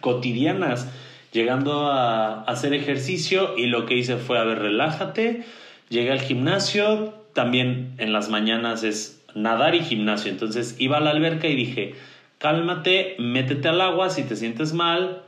cotidianas. 0.00 0.88
Llegando 1.32 1.90
a, 1.90 2.42
hacer 2.42 2.72
ejercicio 2.74 3.56
y 3.56 3.66
lo 3.66 3.86
que 3.86 3.96
hice 3.96 4.16
fue, 4.16 4.38
a 4.38 4.44
ver, 4.44 4.60
relájate, 4.60 5.44
llegué 5.88 6.12
al 6.12 6.20
gimnasio, 6.20 7.14
también 7.34 7.94
en 7.98 8.12
las 8.12 8.28
mañanas 8.28 8.82
es 8.84 9.22
nadar 9.34 9.74
y 9.74 9.80
gimnasio, 9.80 10.30
entonces 10.30 10.76
iba 10.78 10.98
a 10.98 11.00
la 11.00 11.10
alberca 11.10 11.48
y 11.48 11.56
dije, 11.56 11.94
cálmate, 12.38 13.16
métete 13.18 13.68
al 13.68 13.80
agua, 13.80 14.10
si 14.10 14.24
te 14.24 14.36
sientes 14.36 14.74
mal, 14.74 15.22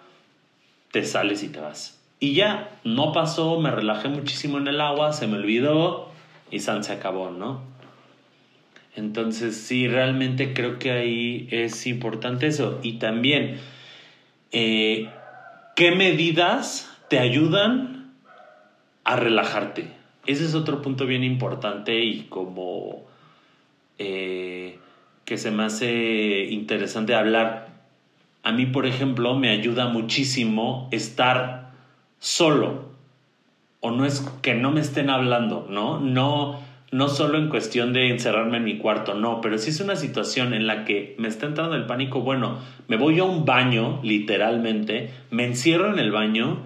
te 0.91 1.05
sales 1.05 1.43
y 1.43 1.49
te 1.49 1.61
vas. 1.61 2.01
Y 2.21 2.35
ya, 2.35 2.79
no 2.85 3.13
pasó, 3.13 3.59
me 3.59 3.71
relajé 3.71 4.09
muchísimo 4.09 4.59
en 4.59 4.69
el 4.69 4.81
agua, 4.81 5.13
se 5.13 5.27
me 5.27 5.37
olvidó 5.37 6.14
y 6.51 6.61
San 6.61 6.85
se 6.85 6.93
acabó, 6.93 7.31
¿no? 7.31 7.63
Entonces 8.97 9.57
sí, 9.57 9.89
realmente 9.89 10.55
creo 10.55 10.79
que 10.79 10.93
ahí 10.93 11.49
es 11.51 11.87
importante 11.87 12.47
eso. 12.47 12.79
Y 12.83 12.95
también, 12.95 13.59
eh, 14.53 15.09
¿Qué 15.75 15.91
medidas 15.91 16.89
te 17.09 17.19
ayudan 17.19 18.13
a 19.03 19.17
relajarte? 19.17 19.91
Ese 20.25 20.45
es 20.45 20.55
otro 20.55 20.83
punto 20.83 21.05
bien 21.05 21.25
importante 21.25 22.05
y 22.05 22.27
como 22.29 23.03
eh, 23.99 24.79
que 25.25 25.37
se 25.37 25.51
me 25.51 25.65
hace 25.65 26.45
interesante 26.45 27.17
hablar. 27.17 27.71
A 28.45 28.53
mí, 28.53 28.67
por 28.67 28.87
ejemplo, 28.87 29.35
me 29.35 29.51
ayuda 29.51 29.89
muchísimo 29.89 30.89
estar 30.93 31.73
solo. 32.21 32.94
O 33.85 33.91
no 33.91 34.07
es 34.07 34.21
que 34.41 34.55
no 34.55 34.71
me 34.71 34.81
estén 34.81 35.11
hablando, 35.11 35.67
¿no? 35.69 36.01
No 36.01 36.59
no 36.95 37.09
solo 37.09 37.39
en 37.39 37.49
cuestión 37.49 37.93
de 37.93 38.09
encerrarme 38.09 38.59
en 38.59 38.65
mi 38.65 38.79
cuarto, 38.79 39.15
no, 39.15 39.41
pero 39.41 39.59
si 39.59 39.71
es 39.71 39.81
una 39.81 39.97
situación 39.97 40.55
en 40.55 40.69
la 40.69 40.85
que 40.85 41.17
me 41.19 41.27
está 41.27 41.47
entrando 41.47 41.75
el 41.75 41.87
pánico, 41.87 42.21
bueno, 42.21 42.61
me 42.87 42.97
voy 42.97 43.19
a 43.19 43.25
un 43.25 43.45
baño, 43.45 43.99
literalmente, 44.05 45.11
me 45.33 45.45
encierro 45.45 45.93
en 45.93 45.99
el 45.99 46.13
baño 46.13 46.61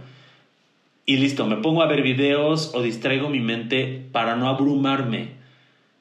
y 1.07 1.17
listo, 1.17 1.47
me 1.47 1.57
pongo 1.57 1.83
a 1.83 1.87
ver 1.87 2.03
videos 2.03 2.73
o 2.75 2.83
distraigo 2.83 3.31
mi 3.31 3.41
mente 3.41 4.07
para 4.13 4.37
no 4.37 4.49
abrumarme. 4.51 5.31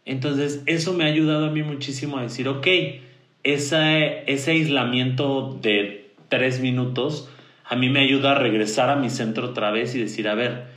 Entonces, 0.04 0.62
eso 0.66 0.92
me 0.92 1.06
ha 1.06 1.08
ayudado 1.08 1.46
a 1.46 1.52
mí 1.52 1.64
muchísimo 1.64 2.18
a 2.18 2.24
decir, 2.24 2.50
ok, 2.50 2.68
ese, 3.44 4.30
ese 4.30 4.52
aislamiento 4.52 5.58
de 5.62 6.12
tres 6.28 6.60
minutos 6.60 7.30
a 7.64 7.78
mí 7.78 7.88
me 7.88 8.02
ayuda 8.02 8.34
a 8.34 8.36
regresar 8.36 8.90
a 8.90 8.98
mi 8.98 9.10
centro 9.10 9.52
otra 9.52 9.72
vez 9.72 9.96
y 9.96 10.00
decir, 10.00 10.28
a 10.28 10.36
ver, 10.36 10.77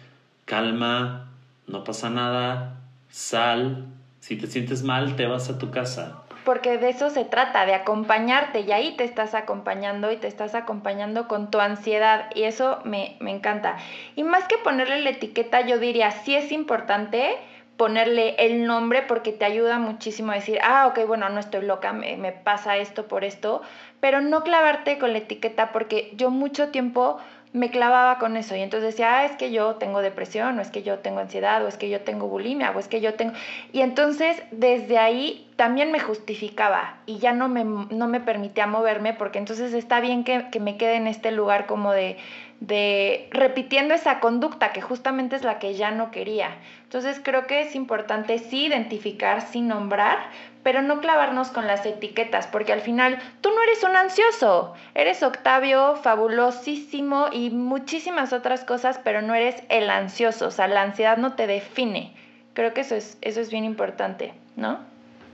calma, 0.50 1.28
no 1.68 1.84
pasa 1.84 2.10
nada, 2.10 2.74
sal, 3.08 3.86
si 4.18 4.36
te 4.36 4.48
sientes 4.48 4.82
mal, 4.82 5.14
te 5.14 5.26
vas 5.26 5.48
a 5.48 5.58
tu 5.58 5.70
casa. 5.70 6.24
Porque 6.44 6.76
de 6.76 6.88
eso 6.88 7.08
se 7.08 7.24
trata, 7.24 7.66
de 7.66 7.74
acompañarte 7.74 8.62
y 8.62 8.72
ahí 8.72 8.96
te 8.96 9.04
estás 9.04 9.34
acompañando 9.34 10.10
y 10.10 10.16
te 10.16 10.26
estás 10.26 10.56
acompañando 10.56 11.28
con 11.28 11.52
tu 11.52 11.60
ansiedad 11.60 12.30
y 12.34 12.42
eso 12.42 12.80
me, 12.82 13.16
encanta. 13.20 13.76
Y 14.16 14.24
más 14.24 14.48
que 14.48 14.58
ponerle 14.58 15.00
la 15.02 15.10
etiqueta, 15.10 15.60
yo 15.60 15.78
diría, 15.78 16.10
sí 16.10 16.34
es 16.34 16.50
importante 16.50 17.36
ponerle 17.76 18.34
el 18.40 18.66
nombre 18.66 19.02
porque 19.02 19.30
te 19.30 19.44
ayuda 19.44 19.78
muchísimo 19.78 20.32
a 20.32 20.34
decir, 20.34 20.58
ah, 20.64 20.88
ok, 20.88 21.06
bueno, 21.06 21.28
no 21.28 21.38
estoy 21.38 21.64
loca, 21.64 21.92
me, 21.92 22.16
me 22.16 22.32
pasa 22.32 22.76
esto 22.76 23.06
por 23.06 23.22
esto, 23.22 23.62
pero 24.00 24.20
no 24.20 24.42
clavarte 24.42 24.98
con 24.98 25.12
la 25.12 25.18
etiqueta 25.18 25.70
porque 25.70 26.10
yo 26.16 26.30
mucho 26.30 26.70
tiempo 26.70 27.20
me 27.52 27.70
clavaba 27.70 28.18
con 28.18 28.36
eso 28.36 28.54
y 28.54 28.60
entonces 28.60 28.92
decía, 28.92 29.18
ah, 29.18 29.24
es 29.24 29.32
que 29.32 29.50
yo 29.50 29.74
tengo 29.74 30.02
depresión, 30.02 30.58
o 30.58 30.62
es 30.62 30.70
que 30.70 30.82
yo 30.82 31.00
tengo 31.00 31.18
ansiedad, 31.18 31.64
o 31.64 31.68
es 31.68 31.76
que 31.76 31.88
yo 31.88 32.02
tengo 32.02 32.28
bulimia, 32.28 32.70
o 32.70 32.78
es 32.78 32.86
que 32.86 33.00
yo 33.00 33.14
tengo... 33.14 33.32
Y 33.72 33.80
entonces 33.80 34.40
desde 34.52 34.98
ahí 34.98 35.50
también 35.56 35.90
me 35.90 35.98
justificaba 35.98 36.98
y 37.06 37.18
ya 37.18 37.32
no 37.32 37.48
me, 37.48 37.64
no 37.64 38.06
me 38.06 38.20
permitía 38.20 38.66
moverme 38.66 39.14
porque 39.14 39.38
entonces 39.38 39.74
está 39.74 40.00
bien 40.00 40.22
que, 40.22 40.48
que 40.50 40.60
me 40.60 40.76
quede 40.76 40.94
en 40.94 41.08
este 41.08 41.32
lugar 41.32 41.66
como 41.66 41.92
de, 41.92 42.18
de 42.60 43.28
repitiendo 43.30 43.94
esa 43.94 44.20
conducta 44.20 44.72
que 44.72 44.82
justamente 44.82 45.34
es 45.34 45.44
la 45.44 45.58
que 45.58 45.74
ya 45.74 45.90
no 45.90 46.10
quería. 46.10 46.58
Entonces 46.84 47.20
creo 47.22 47.46
que 47.46 47.62
es 47.62 47.74
importante 47.74 48.38
sí 48.38 48.66
identificar, 48.66 49.40
sí 49.40 49.62
nombrar, 49.62 50.18
pero 50.62 50.82
no 50.82 51.00
clavarnos 51.00 51.48
con 51.48 51.66
las 51.66 51.86
etiquetas, 51.86 52.46
porque 52.46 52.74
al 52.74 52.82
final 52.82 53.18
tú 53.40 53.48
no 53.48 53.62
eres 53.62 53.82
un 53.82 53.96
ansioso, 53.96 54.74
eres 54.94 55.22
Octavio, 55.22 55.96
fabulosísimo 55.96 57.28
y 57.32 57.48
muchísimas 57.48 58.34
otras 58.34 58.64
cosas, 58.64 59.00
pero 59.02 59.22
no 59.22 59.34
eres 59.34 59.62
el 59.70 59.88
ansioso, 59.88 60.48
o 60.48 60.50
sea, 60.50 60.68
la 60.68 60.82
ansiedad 60.82 61.16
no 61.16 61.32
te 61.32 61.46
define. 61.46 62.12
Creo 62.52 62.74
que 62.74 62.82
eso 62.82 62.94
es, 62.94 63.16
eso 63.22 63.40
es 63.40 63.50
bien 63.50 63.64
importante, 63.64 64.34
¿no? 64.56 64.80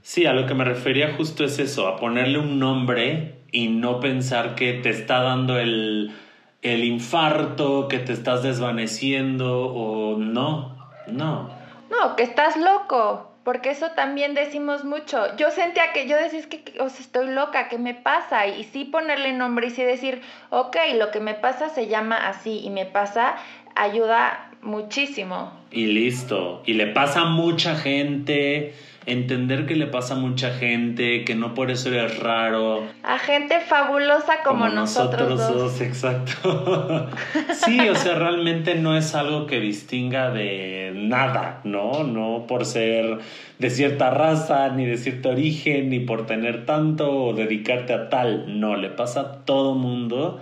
Sí, 0.01 0.25
a 0.25 0.31
lo 0.31 0.45
que 0.45 0.53
me 0.53 0.63
refería 0.63 1.15
justo 1.17 1.43
es 1.43 1.59
eso, 1.59 1.87
a 1.87 1.97
ponerle 1.97 2.39
un 2.39 2.57
nombre 2.59 3.33
y 3.51 3.67
no 3.67 3.99
pensar 3.99 4.55
que 4.55 4.73
te 4.73 4.89
está 4.89 5.21
dando 5.21 5.59
el, 5.59 6.13
el 6.61 6.83
infarto, 6.83 7.87
que 7.87 7.99
te 7.99 8.13
estás 8.13 8.43
desvaneciendo 8.43 9.65
o 9.67 10.17
no, 10.17 10.75
no. 11.07 11.49
No, 11.89 12.15
que 12.15 12.23
estás 12.23 12.57
loco 12.57 13.27
porque 13.47 13.69
eso 13.69 13.91
también 13.95 14.33
decimos 14.33 14.83
mucho. 14.83 15.37
Yo 15.37 15.51
sentía 15.51 15.93
que 15.93 16.05
yo 16.05 16.17
decía, 16.17 16.41
que 16.49 16.81
o 16.81 16.87
estoy 16.87 17.29
loca, 17.29 17.69
¿qué 17.69 17.77
me 17.77 17.93
pasa? 17.93 18.45
Y 18.45 18.65
sí 18.65 18.83
ponerle 18.83 19.31
nombre 19.31 19.67
y 19.67 19.69
sí 19.69 19.83
decir, 19.83 20.21
ok, 20.49 20.75
lo 20.95 21.11
que 21.11 21.21
me 21.21 21.33
pasa 21.33 21.69
se 21.69 21.87
llama 21.87 22.17
así 22.27 22.59
y 22.61 22.69
me 22.69 22.85
pasa, 22.85 23.37
ayuda 23.73 24.51
muchísimo. 24.61 25.53
Y 25.71 25.85
listo. 25.85 26.61
Y 26.65 26.73
le 26.73 26.87
pasa 26.87 27.21
a 27.21 27.25
mucha 27.29 27.77
gente. 27.77 28.75
Entender 29.07 29.65
que 29.65 29.75
le 29.75 29.87
pasa 29.87 30.15
a 30.15 30.17
mucha 30.17 30.51
gente, 30.51 31.23
que 31.23 31.33
no 31.33 31.53
por 31.53 31.71
eso 31.71 31.87
eres 31.87 32.19
raro. 32.19 32.83
A 33.03 33.17
gente 33.17 33.61
fabulosa 33.61 34.43
como, 34.43 34.67
nosotros, 34.67 35.39
dos. 35.39 35.79
Exacto. 35.79 37.09
sí, 37.53 37.79
o 37.87 37.95
sea, 37.95 38.15
realmente 38.15 38.75
no 38.75 38.97
es 38.97 39.15
algo 39.15 39.47
que 39.47 39.61
distinga 39.61 40.29
de 40.31 40.91
nada, 40.93 41.61
¿no? 41.63 42.03
No 42.03 42.45
por 42.47 42.65
ser 42.65 43.19
de 43.59 43.69
cierta 43.69 44.09
raza, 44.09 44.67
ni 44.69 44.85
de 44.85 44.97
cierto 44.97 45.29
origen, 45.29 45.89
ni 45.89 46.01
por 46.01 46.25
tener 46.25 46.65
tanto 46.65 47.09
o 47.09 47.33
dedicarte 47.33 47.93
a 47.93 48.09
tal. 48.09 48.59
No, 48.59 48.75
le 48.75 48.89
pasa 48.89 49.21
a 49.21 49.31
todo 49.45 49.73
mundo. 49.73 50.41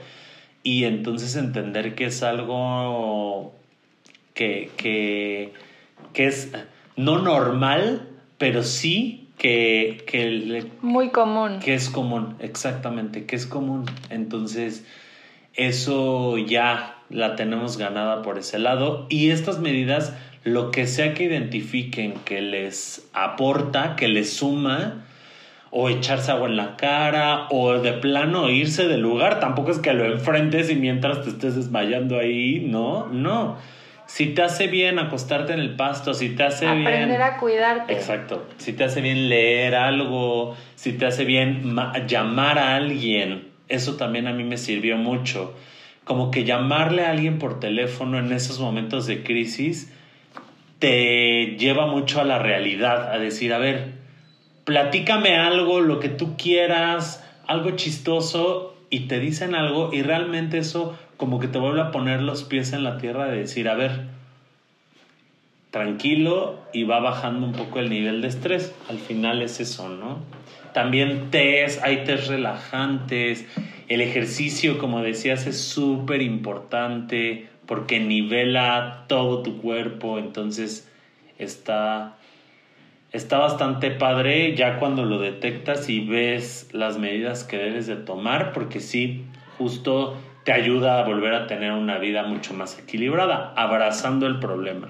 Y 0.63 0.85
entonces 0.85 1.35
entender 1.35 1.93
que 1.93 2.05
es 2.05 2.23
algo 2.23 3.53
que, 4.33 4.71
que, 4.75 5.53
que 6.13 6.25
es 6.25 6.51
no 6.95 7.19
normal, 7.19 8.09
pero 8.37 8.63
sí 8.63 9.29
que, 9.37 10.03
que 10.07 10.71
muy 10.81 11.09
común. 11.09 11.59
Que 11.59 11.73
es 11.73 11.89
común, 11.89 12.35
exactamente, 12.39 13.25
que 13.25 13.35
es 13.35 13.45
común. 13.45 13.85
Entonces, 14.09 14.85
eso 15.53 16.37
ya 16.37 16.97
la 17.09 17.35
tenemos 17.35 17.77
ganada 17.77 18.21
por 18.21 18.37
ese 18.37 18.59
lado. 18.59 19.07
Y 19.09 19.29
estas 19.29 19.59
medidas, 19.59 20.13
lo 20.43 20.71
que 20.71 20.87
sea 20.87 21.13
que 21.13 21.25
identifiquen 21.25 22.13
que 22.25 22.41
les 22.41 23.07
aporta, 23.13 23.95
que 23.95 24.07
les 24.07 24.33
suma, 24.33 25.05
o 25.71 25.89
echarse 25.89 26.31
agua 26.31 26.47
en 26.47 26.55
la 26.55 26.77
cara, 26.77 27.47
o 27.49 27.73
de 27.73 27.91
plano 27.93 28.49
irse 28.49 28.87
del 28.87 29.01
lugar, 29.01 29.41
tampoco 29.41 29.71
es 29.71 29.79
que 29.79 29.91
lo 29.93 30.05
enfrentes 30.05 30.69
y 30.69 30.75
mientras 30.75 31.23
te 31.23 31.29
estés 31.29 31.55
desmayando 31.55 32.17
ahí, 32.17 32.65
no, 32.65 33.07
no 33.07 33.57
si 34.15 34.27
te 34.27 34.43
hace 34.43 34.67
bien 34.67 34.97
acostarte 34.97 35.51
en 35.51 35.59
el 35.59 35.75
pasto, 35.75 36.13
si 36.13 36.29
te 36.29 36.43
hace 36.43 36.65
bien... 36.67 36.87
Aprender 36.87 37.21
a 37.21 37.35
cuidarte. 37.35 37.91
Exacto. 37.91 38.47
Si 38.55 38.71
te 38.71 38.85
hace 38.85 39.01
bien 39.01 39.27
leer 39.27 39.75
algo, 39.75 40.55
si 40.75 40.93
te 40.93 41.05
hace 41.05 41.25
bien 41.25 41.75
llamar 42.07 42.57
a 42.57 42.77
alguien, 42.77 43.49
eso 43.67 43.97
también 43.97 44.27
a 44.27 44.31
mí 44.31 44.45
me 44.45 44.55
sirvió 44.55 44.95
mucho. 44.95 45.53
Como 46.05 46.31
que 46.31 46.45
llamarle 46.45 47.03
a 47.03 47.11
alguien 47.11 47.39
por 47.39 47.59
teléfono 47.59 48.17
en 48.17 48.31
esos 48.31 48.61
momentos 48.61 49.05
de 49.05 49.21
crisis 49.21 49.91
te 50.79 51.57
lleva 51.57 51.85
mucho 51.85 52.21
a 52.21 52.23
la 52.23 52.39
realidad, 52.39 53.11
a 53.11 53.17
decir, 53.17 53.51
a 53.51 53.57
ver, 53.57 53.95
platícame 54.63 55.35
algo, 55.35 55.81
lo 55.81 55.99
que 55.99 56.07
tú 56.07 56.37
quieras, 56.37 57.21
algo 57.47 57.71
chistoso, 57.71 58.75
y 58.89 59.07
te 59.07 59.19
dicen 59.19 59.55
algo 59.55 59.89
y 59.91 60.03
realmente 60.03 60.57
eso 60.57 60.97
como 61.17 61.39
que 61.39 61.47
te 61.47 61.59
vuelve 61.59 61.81
a 61.81 61.91
poner 61.91 62.21
los 62.21 62.43
pies 62.43 62.73
en 62.73 62.83
la 62.83 62.97
tierra 62.97 63.25
de 63.25 63.37
decir, 63.37 63.69
a 63.69 63.75
ver, 63.75 64.07
tranquilo 65.71 66.59
y 66.73 66.83
va 66.83 66.99
bajando 66.99 67.45
un 67.45 67.53
poco 67.53 67.79
el 67.79 67.89
nivel 67.89 68.21
de 68.21 68.29
estrés. 68.29 68.73
Al 68.89 68.97
final 68.97 69.41
es 69.41 69.59
eso, 69.59 69.89
¿no? 69.89 70.19
También 70.73 71.31
test, 71.31 71.83
hay 71.83 72.03
test 72.03 72.27
relajantes. 72.27 73.45
El 73.87 74.01
ejercicio, 74.01 74.77
como 74.77 75.01
decías, 75.01 75.47
es 75.47 75.59
súper 75.59 76.21
importante 76.21 77.47
porque 77.65 77.99
nivela 77.99 79.05
todo 79.07 79.41
tu 79.41 79.61
cuerpo, 79.61 80.19
entonces 80.19 80.89
está, 81.37 82.17
está 83.11 83.39
bastante 83.39 83.91
padre 83.91 84.55
ya 84.55 84.79
cuando 84.79 85.05
lo 85.05 85.19
detectas 85.19 85.89
y 85.89 85.99
ves 85.99 86.69
las 86.71 86.97
medidas 86.97 87.43
que 87.43 87.57
debes 87.57 87.87
de 87.87 87.95
tomar, 87.95 88.53
porque 88.53 88.79
sí, 88.79 89.25
justo 89.57 90.17
te 90.45 90.53
ayuda 90.53 90.99
a 90.99 91.03
volver 91.03 91.33
a 91.33 91.47
tener 91.47 91.71
una 91.71 91.97
vida 91.97 92.21
mucho 92.21 92.53
más 92.53 92.77
equilibrada, 92.77 93.51
abrazando 93.55 94.27
el 94.27 94.39
problema. 94.39 94.87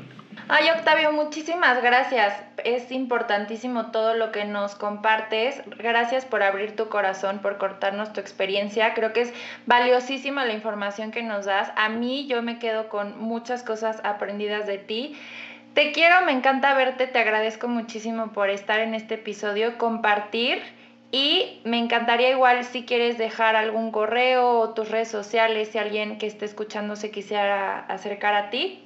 Ay, 0.50 0.66
Octavio, 0.78 1.14
muchísimas 1.14 1.82
gracias. 1.82 2.38
Es 2.66 2.92
importantísimo 2.92 3.88
todo 3.92 4.16
lo 4.16 4.34
que 4.34 4.44
nos 4.44 4.76
compartes. 4.76 5.64
Gracias 5.78 6.26
por 6.26 6.44
abrir 6.44 6.76
tu 6.76 6.90
corazón, 6.90 7.40
por 7.40 7.58
cortarnos 7.58 8.12
tu 8.12 8.20
experiencia. 8.20 8.94
Creo 8.94 9.14
que 9.14 9.22
es 9.22 9.34
valiosísima 9.66 10.46
la 10.46 10.54
información 10.54 11.12
que 11.12 11.24
nos 11.24 11.46
das. 11.46 11.72
A 11.78 11.88
mí 11.88 12.28
yo 12.28 12.44
me 12.44 12.60
quedo 12.60 12.90
con 12.90 13.18
muchas 13.18 13.64
cosas 13.64 14.02
aprendidas 14.04 14.68
de 14.68 14.78
ti. 14.78 15.16
Te 15.74 15.94
quiero, 15.94 16.26
me 16.26 16.34
encanta 16.34 16.74
verte, 16.74 17.08
te 17.08 17.20
agradezco 17.20 17.70
muchísimo 17.70 18.34
por 18.34 18.50
estar 18.50 18.82
en 18.82 18.94
este 18.94 19.16
episodio, 19.16 19.78
compartir 19.78 20.62
y 21.12 21.62
me 21.64 21.80
encantaría 21.80 22.32
igual 22.32 22.64
si 22.64 22.84
quieres 22.84 23.18
dejar 23.18 23.56
algún 23.56 23.92
correo 23.92 24.60
o 24.60 24.74
tus 24.74 24.90
redes 24.90 25.10
sociales, 25.10 25.70
si 25.72 25.78
alguien 25.78 26.18
que 26.18 26.28
esté 26.28 26.46
escuchando 26.46 26.96
se 26.96 27.12
quisiera 27.12 27.80
acercar 27.80 28.34
a 28.34 28.50
ti. 28.50 28.80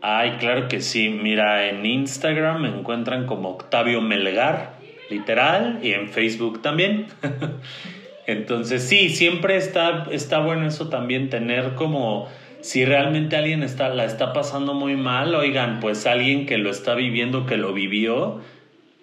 Ay, 0.00 0.36
claro 0.38 0.68
que 0.68 0.80
sí. 0.80 1.08
Mira, 1.08 1.68
en 1.68 1.84
Instagram 1.84 2.62
me 2.62 2.68
encuentran 2.68 3.26
como 3.26 3.50
Octavio 3.50 4.02
Melgar, 4.02 4.74
literal, 5.08 5.80
y 5.82 5.92
en 5.92 6.10
Facebook 6.10 6.60
también. 6.60 7.06
Entonces 8.26 8.86
sí, 8.86 9.08
siempre 9.08 9.56
está, 9.56 10.06
está 10.10 10.40
bueno 10.40 10.66
eso 10.66 10.88
también, 10.88 11.30
tener 11.30 11.74
como 11.74 12.28
si 12.60 12.84
realmente 12.84 13.36
alguien 13.36 13.62
está, 13.62 13.88
la 13.88 14.04
está 14.04 14.32
pasando 14.32 14.72
muy 14.74 14.96
mal, 14.96 15.34
oigan, 15.34 15.80
pues 15.80 16.06
alguien 16.06 16.46
que 16.46 16.56
lo 16.56 16.70
está 16.70 16.94
viviendo, 16.94 17.44
que 17.44 17.58
lo 17.58 17.74
vivió, 17.74 18.40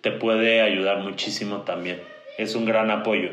te 0.01 0.11
puede 0.11 0.61
ayudar 0.61 0.99
muchísimo 0.99 1.57
también 1.61 2.10
es 2.37 2.55
un 2.55 2.65
gran 2.65 2.91
apoyo. 2.91 3.29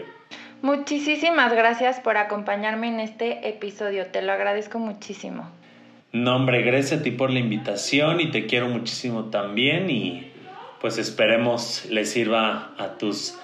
Muchísimas 0.62 1.52
gracias 1.52 2.00
por 2.00 2.16
acompañarme 2.16 2.88
en 2.88 3.00
este 3.00 3.48
episodio, 3.48 4.06
te 4.06 4.22
lo 4.22 4.32
agradezco 4.32 4.78
muchísimo. 4.78 5.48
No, 6.12 6.36
hombre, 6.36 6.62
gracias 6.62 7.00
a 7.00 7.02
ti 7.02 7.10
por 7.10 7.30
la 7.30 7.38
invitación 7.38 8.20
y 8.20 8.30
te 8.30 8.46
quiero 8.46 8.68
muchísimo 8.68 9.26
también 9.26 9.90
y 9.90 10.32
pues 10.80 10.98
esperemos 10.98 11.84
le 11.90 12.04
sirva 12.06 12.72
a 12.78 12.98
tus 12.98 13.38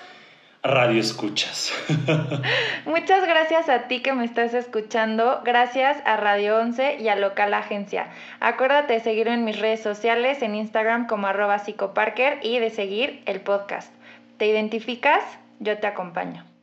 radioescuchas. 0.62 1.74
Muchas 2.86 3.26
gracias 3.26 3.68
a 3.68 3.86
ti 3.86 4.00
que 4.00 4.14
me 4.14 4.24
estás 4.24 4.54
escuchando, 4.54 5.42
gracias 5.44 5.98
a 6.06 6.16
Radio 6.16 6.56
11 6.56 6.96
y 7.00 7.08
a 7.08 7.16
Local 7.16 7.52
Agencia. 7.52 8.08
Acuérdate 8.40 8.94
de 8.94 9.00
seguirme 9.00 9.34
en 9.34 9.44
mis 9.44 9.60
redes 9.60 9.82
sociales, 9.82 10.40
en 10.42 10.54
Instagram 10.54 11.06
como 11.06 11.26
arroba 11.26 11.58
psicoparker 11.58 12.38
y 12.42 12.60
de 12.60 12.70
seguir 12.70 13.22
el 13.26 13.42
podcast. 13.42 13.92
¿Te 14.38 14.46
identificas? 14.46 15.22
Yo 15.64 15.78
te 15.78 15.86
acompaño. 15.86 16.53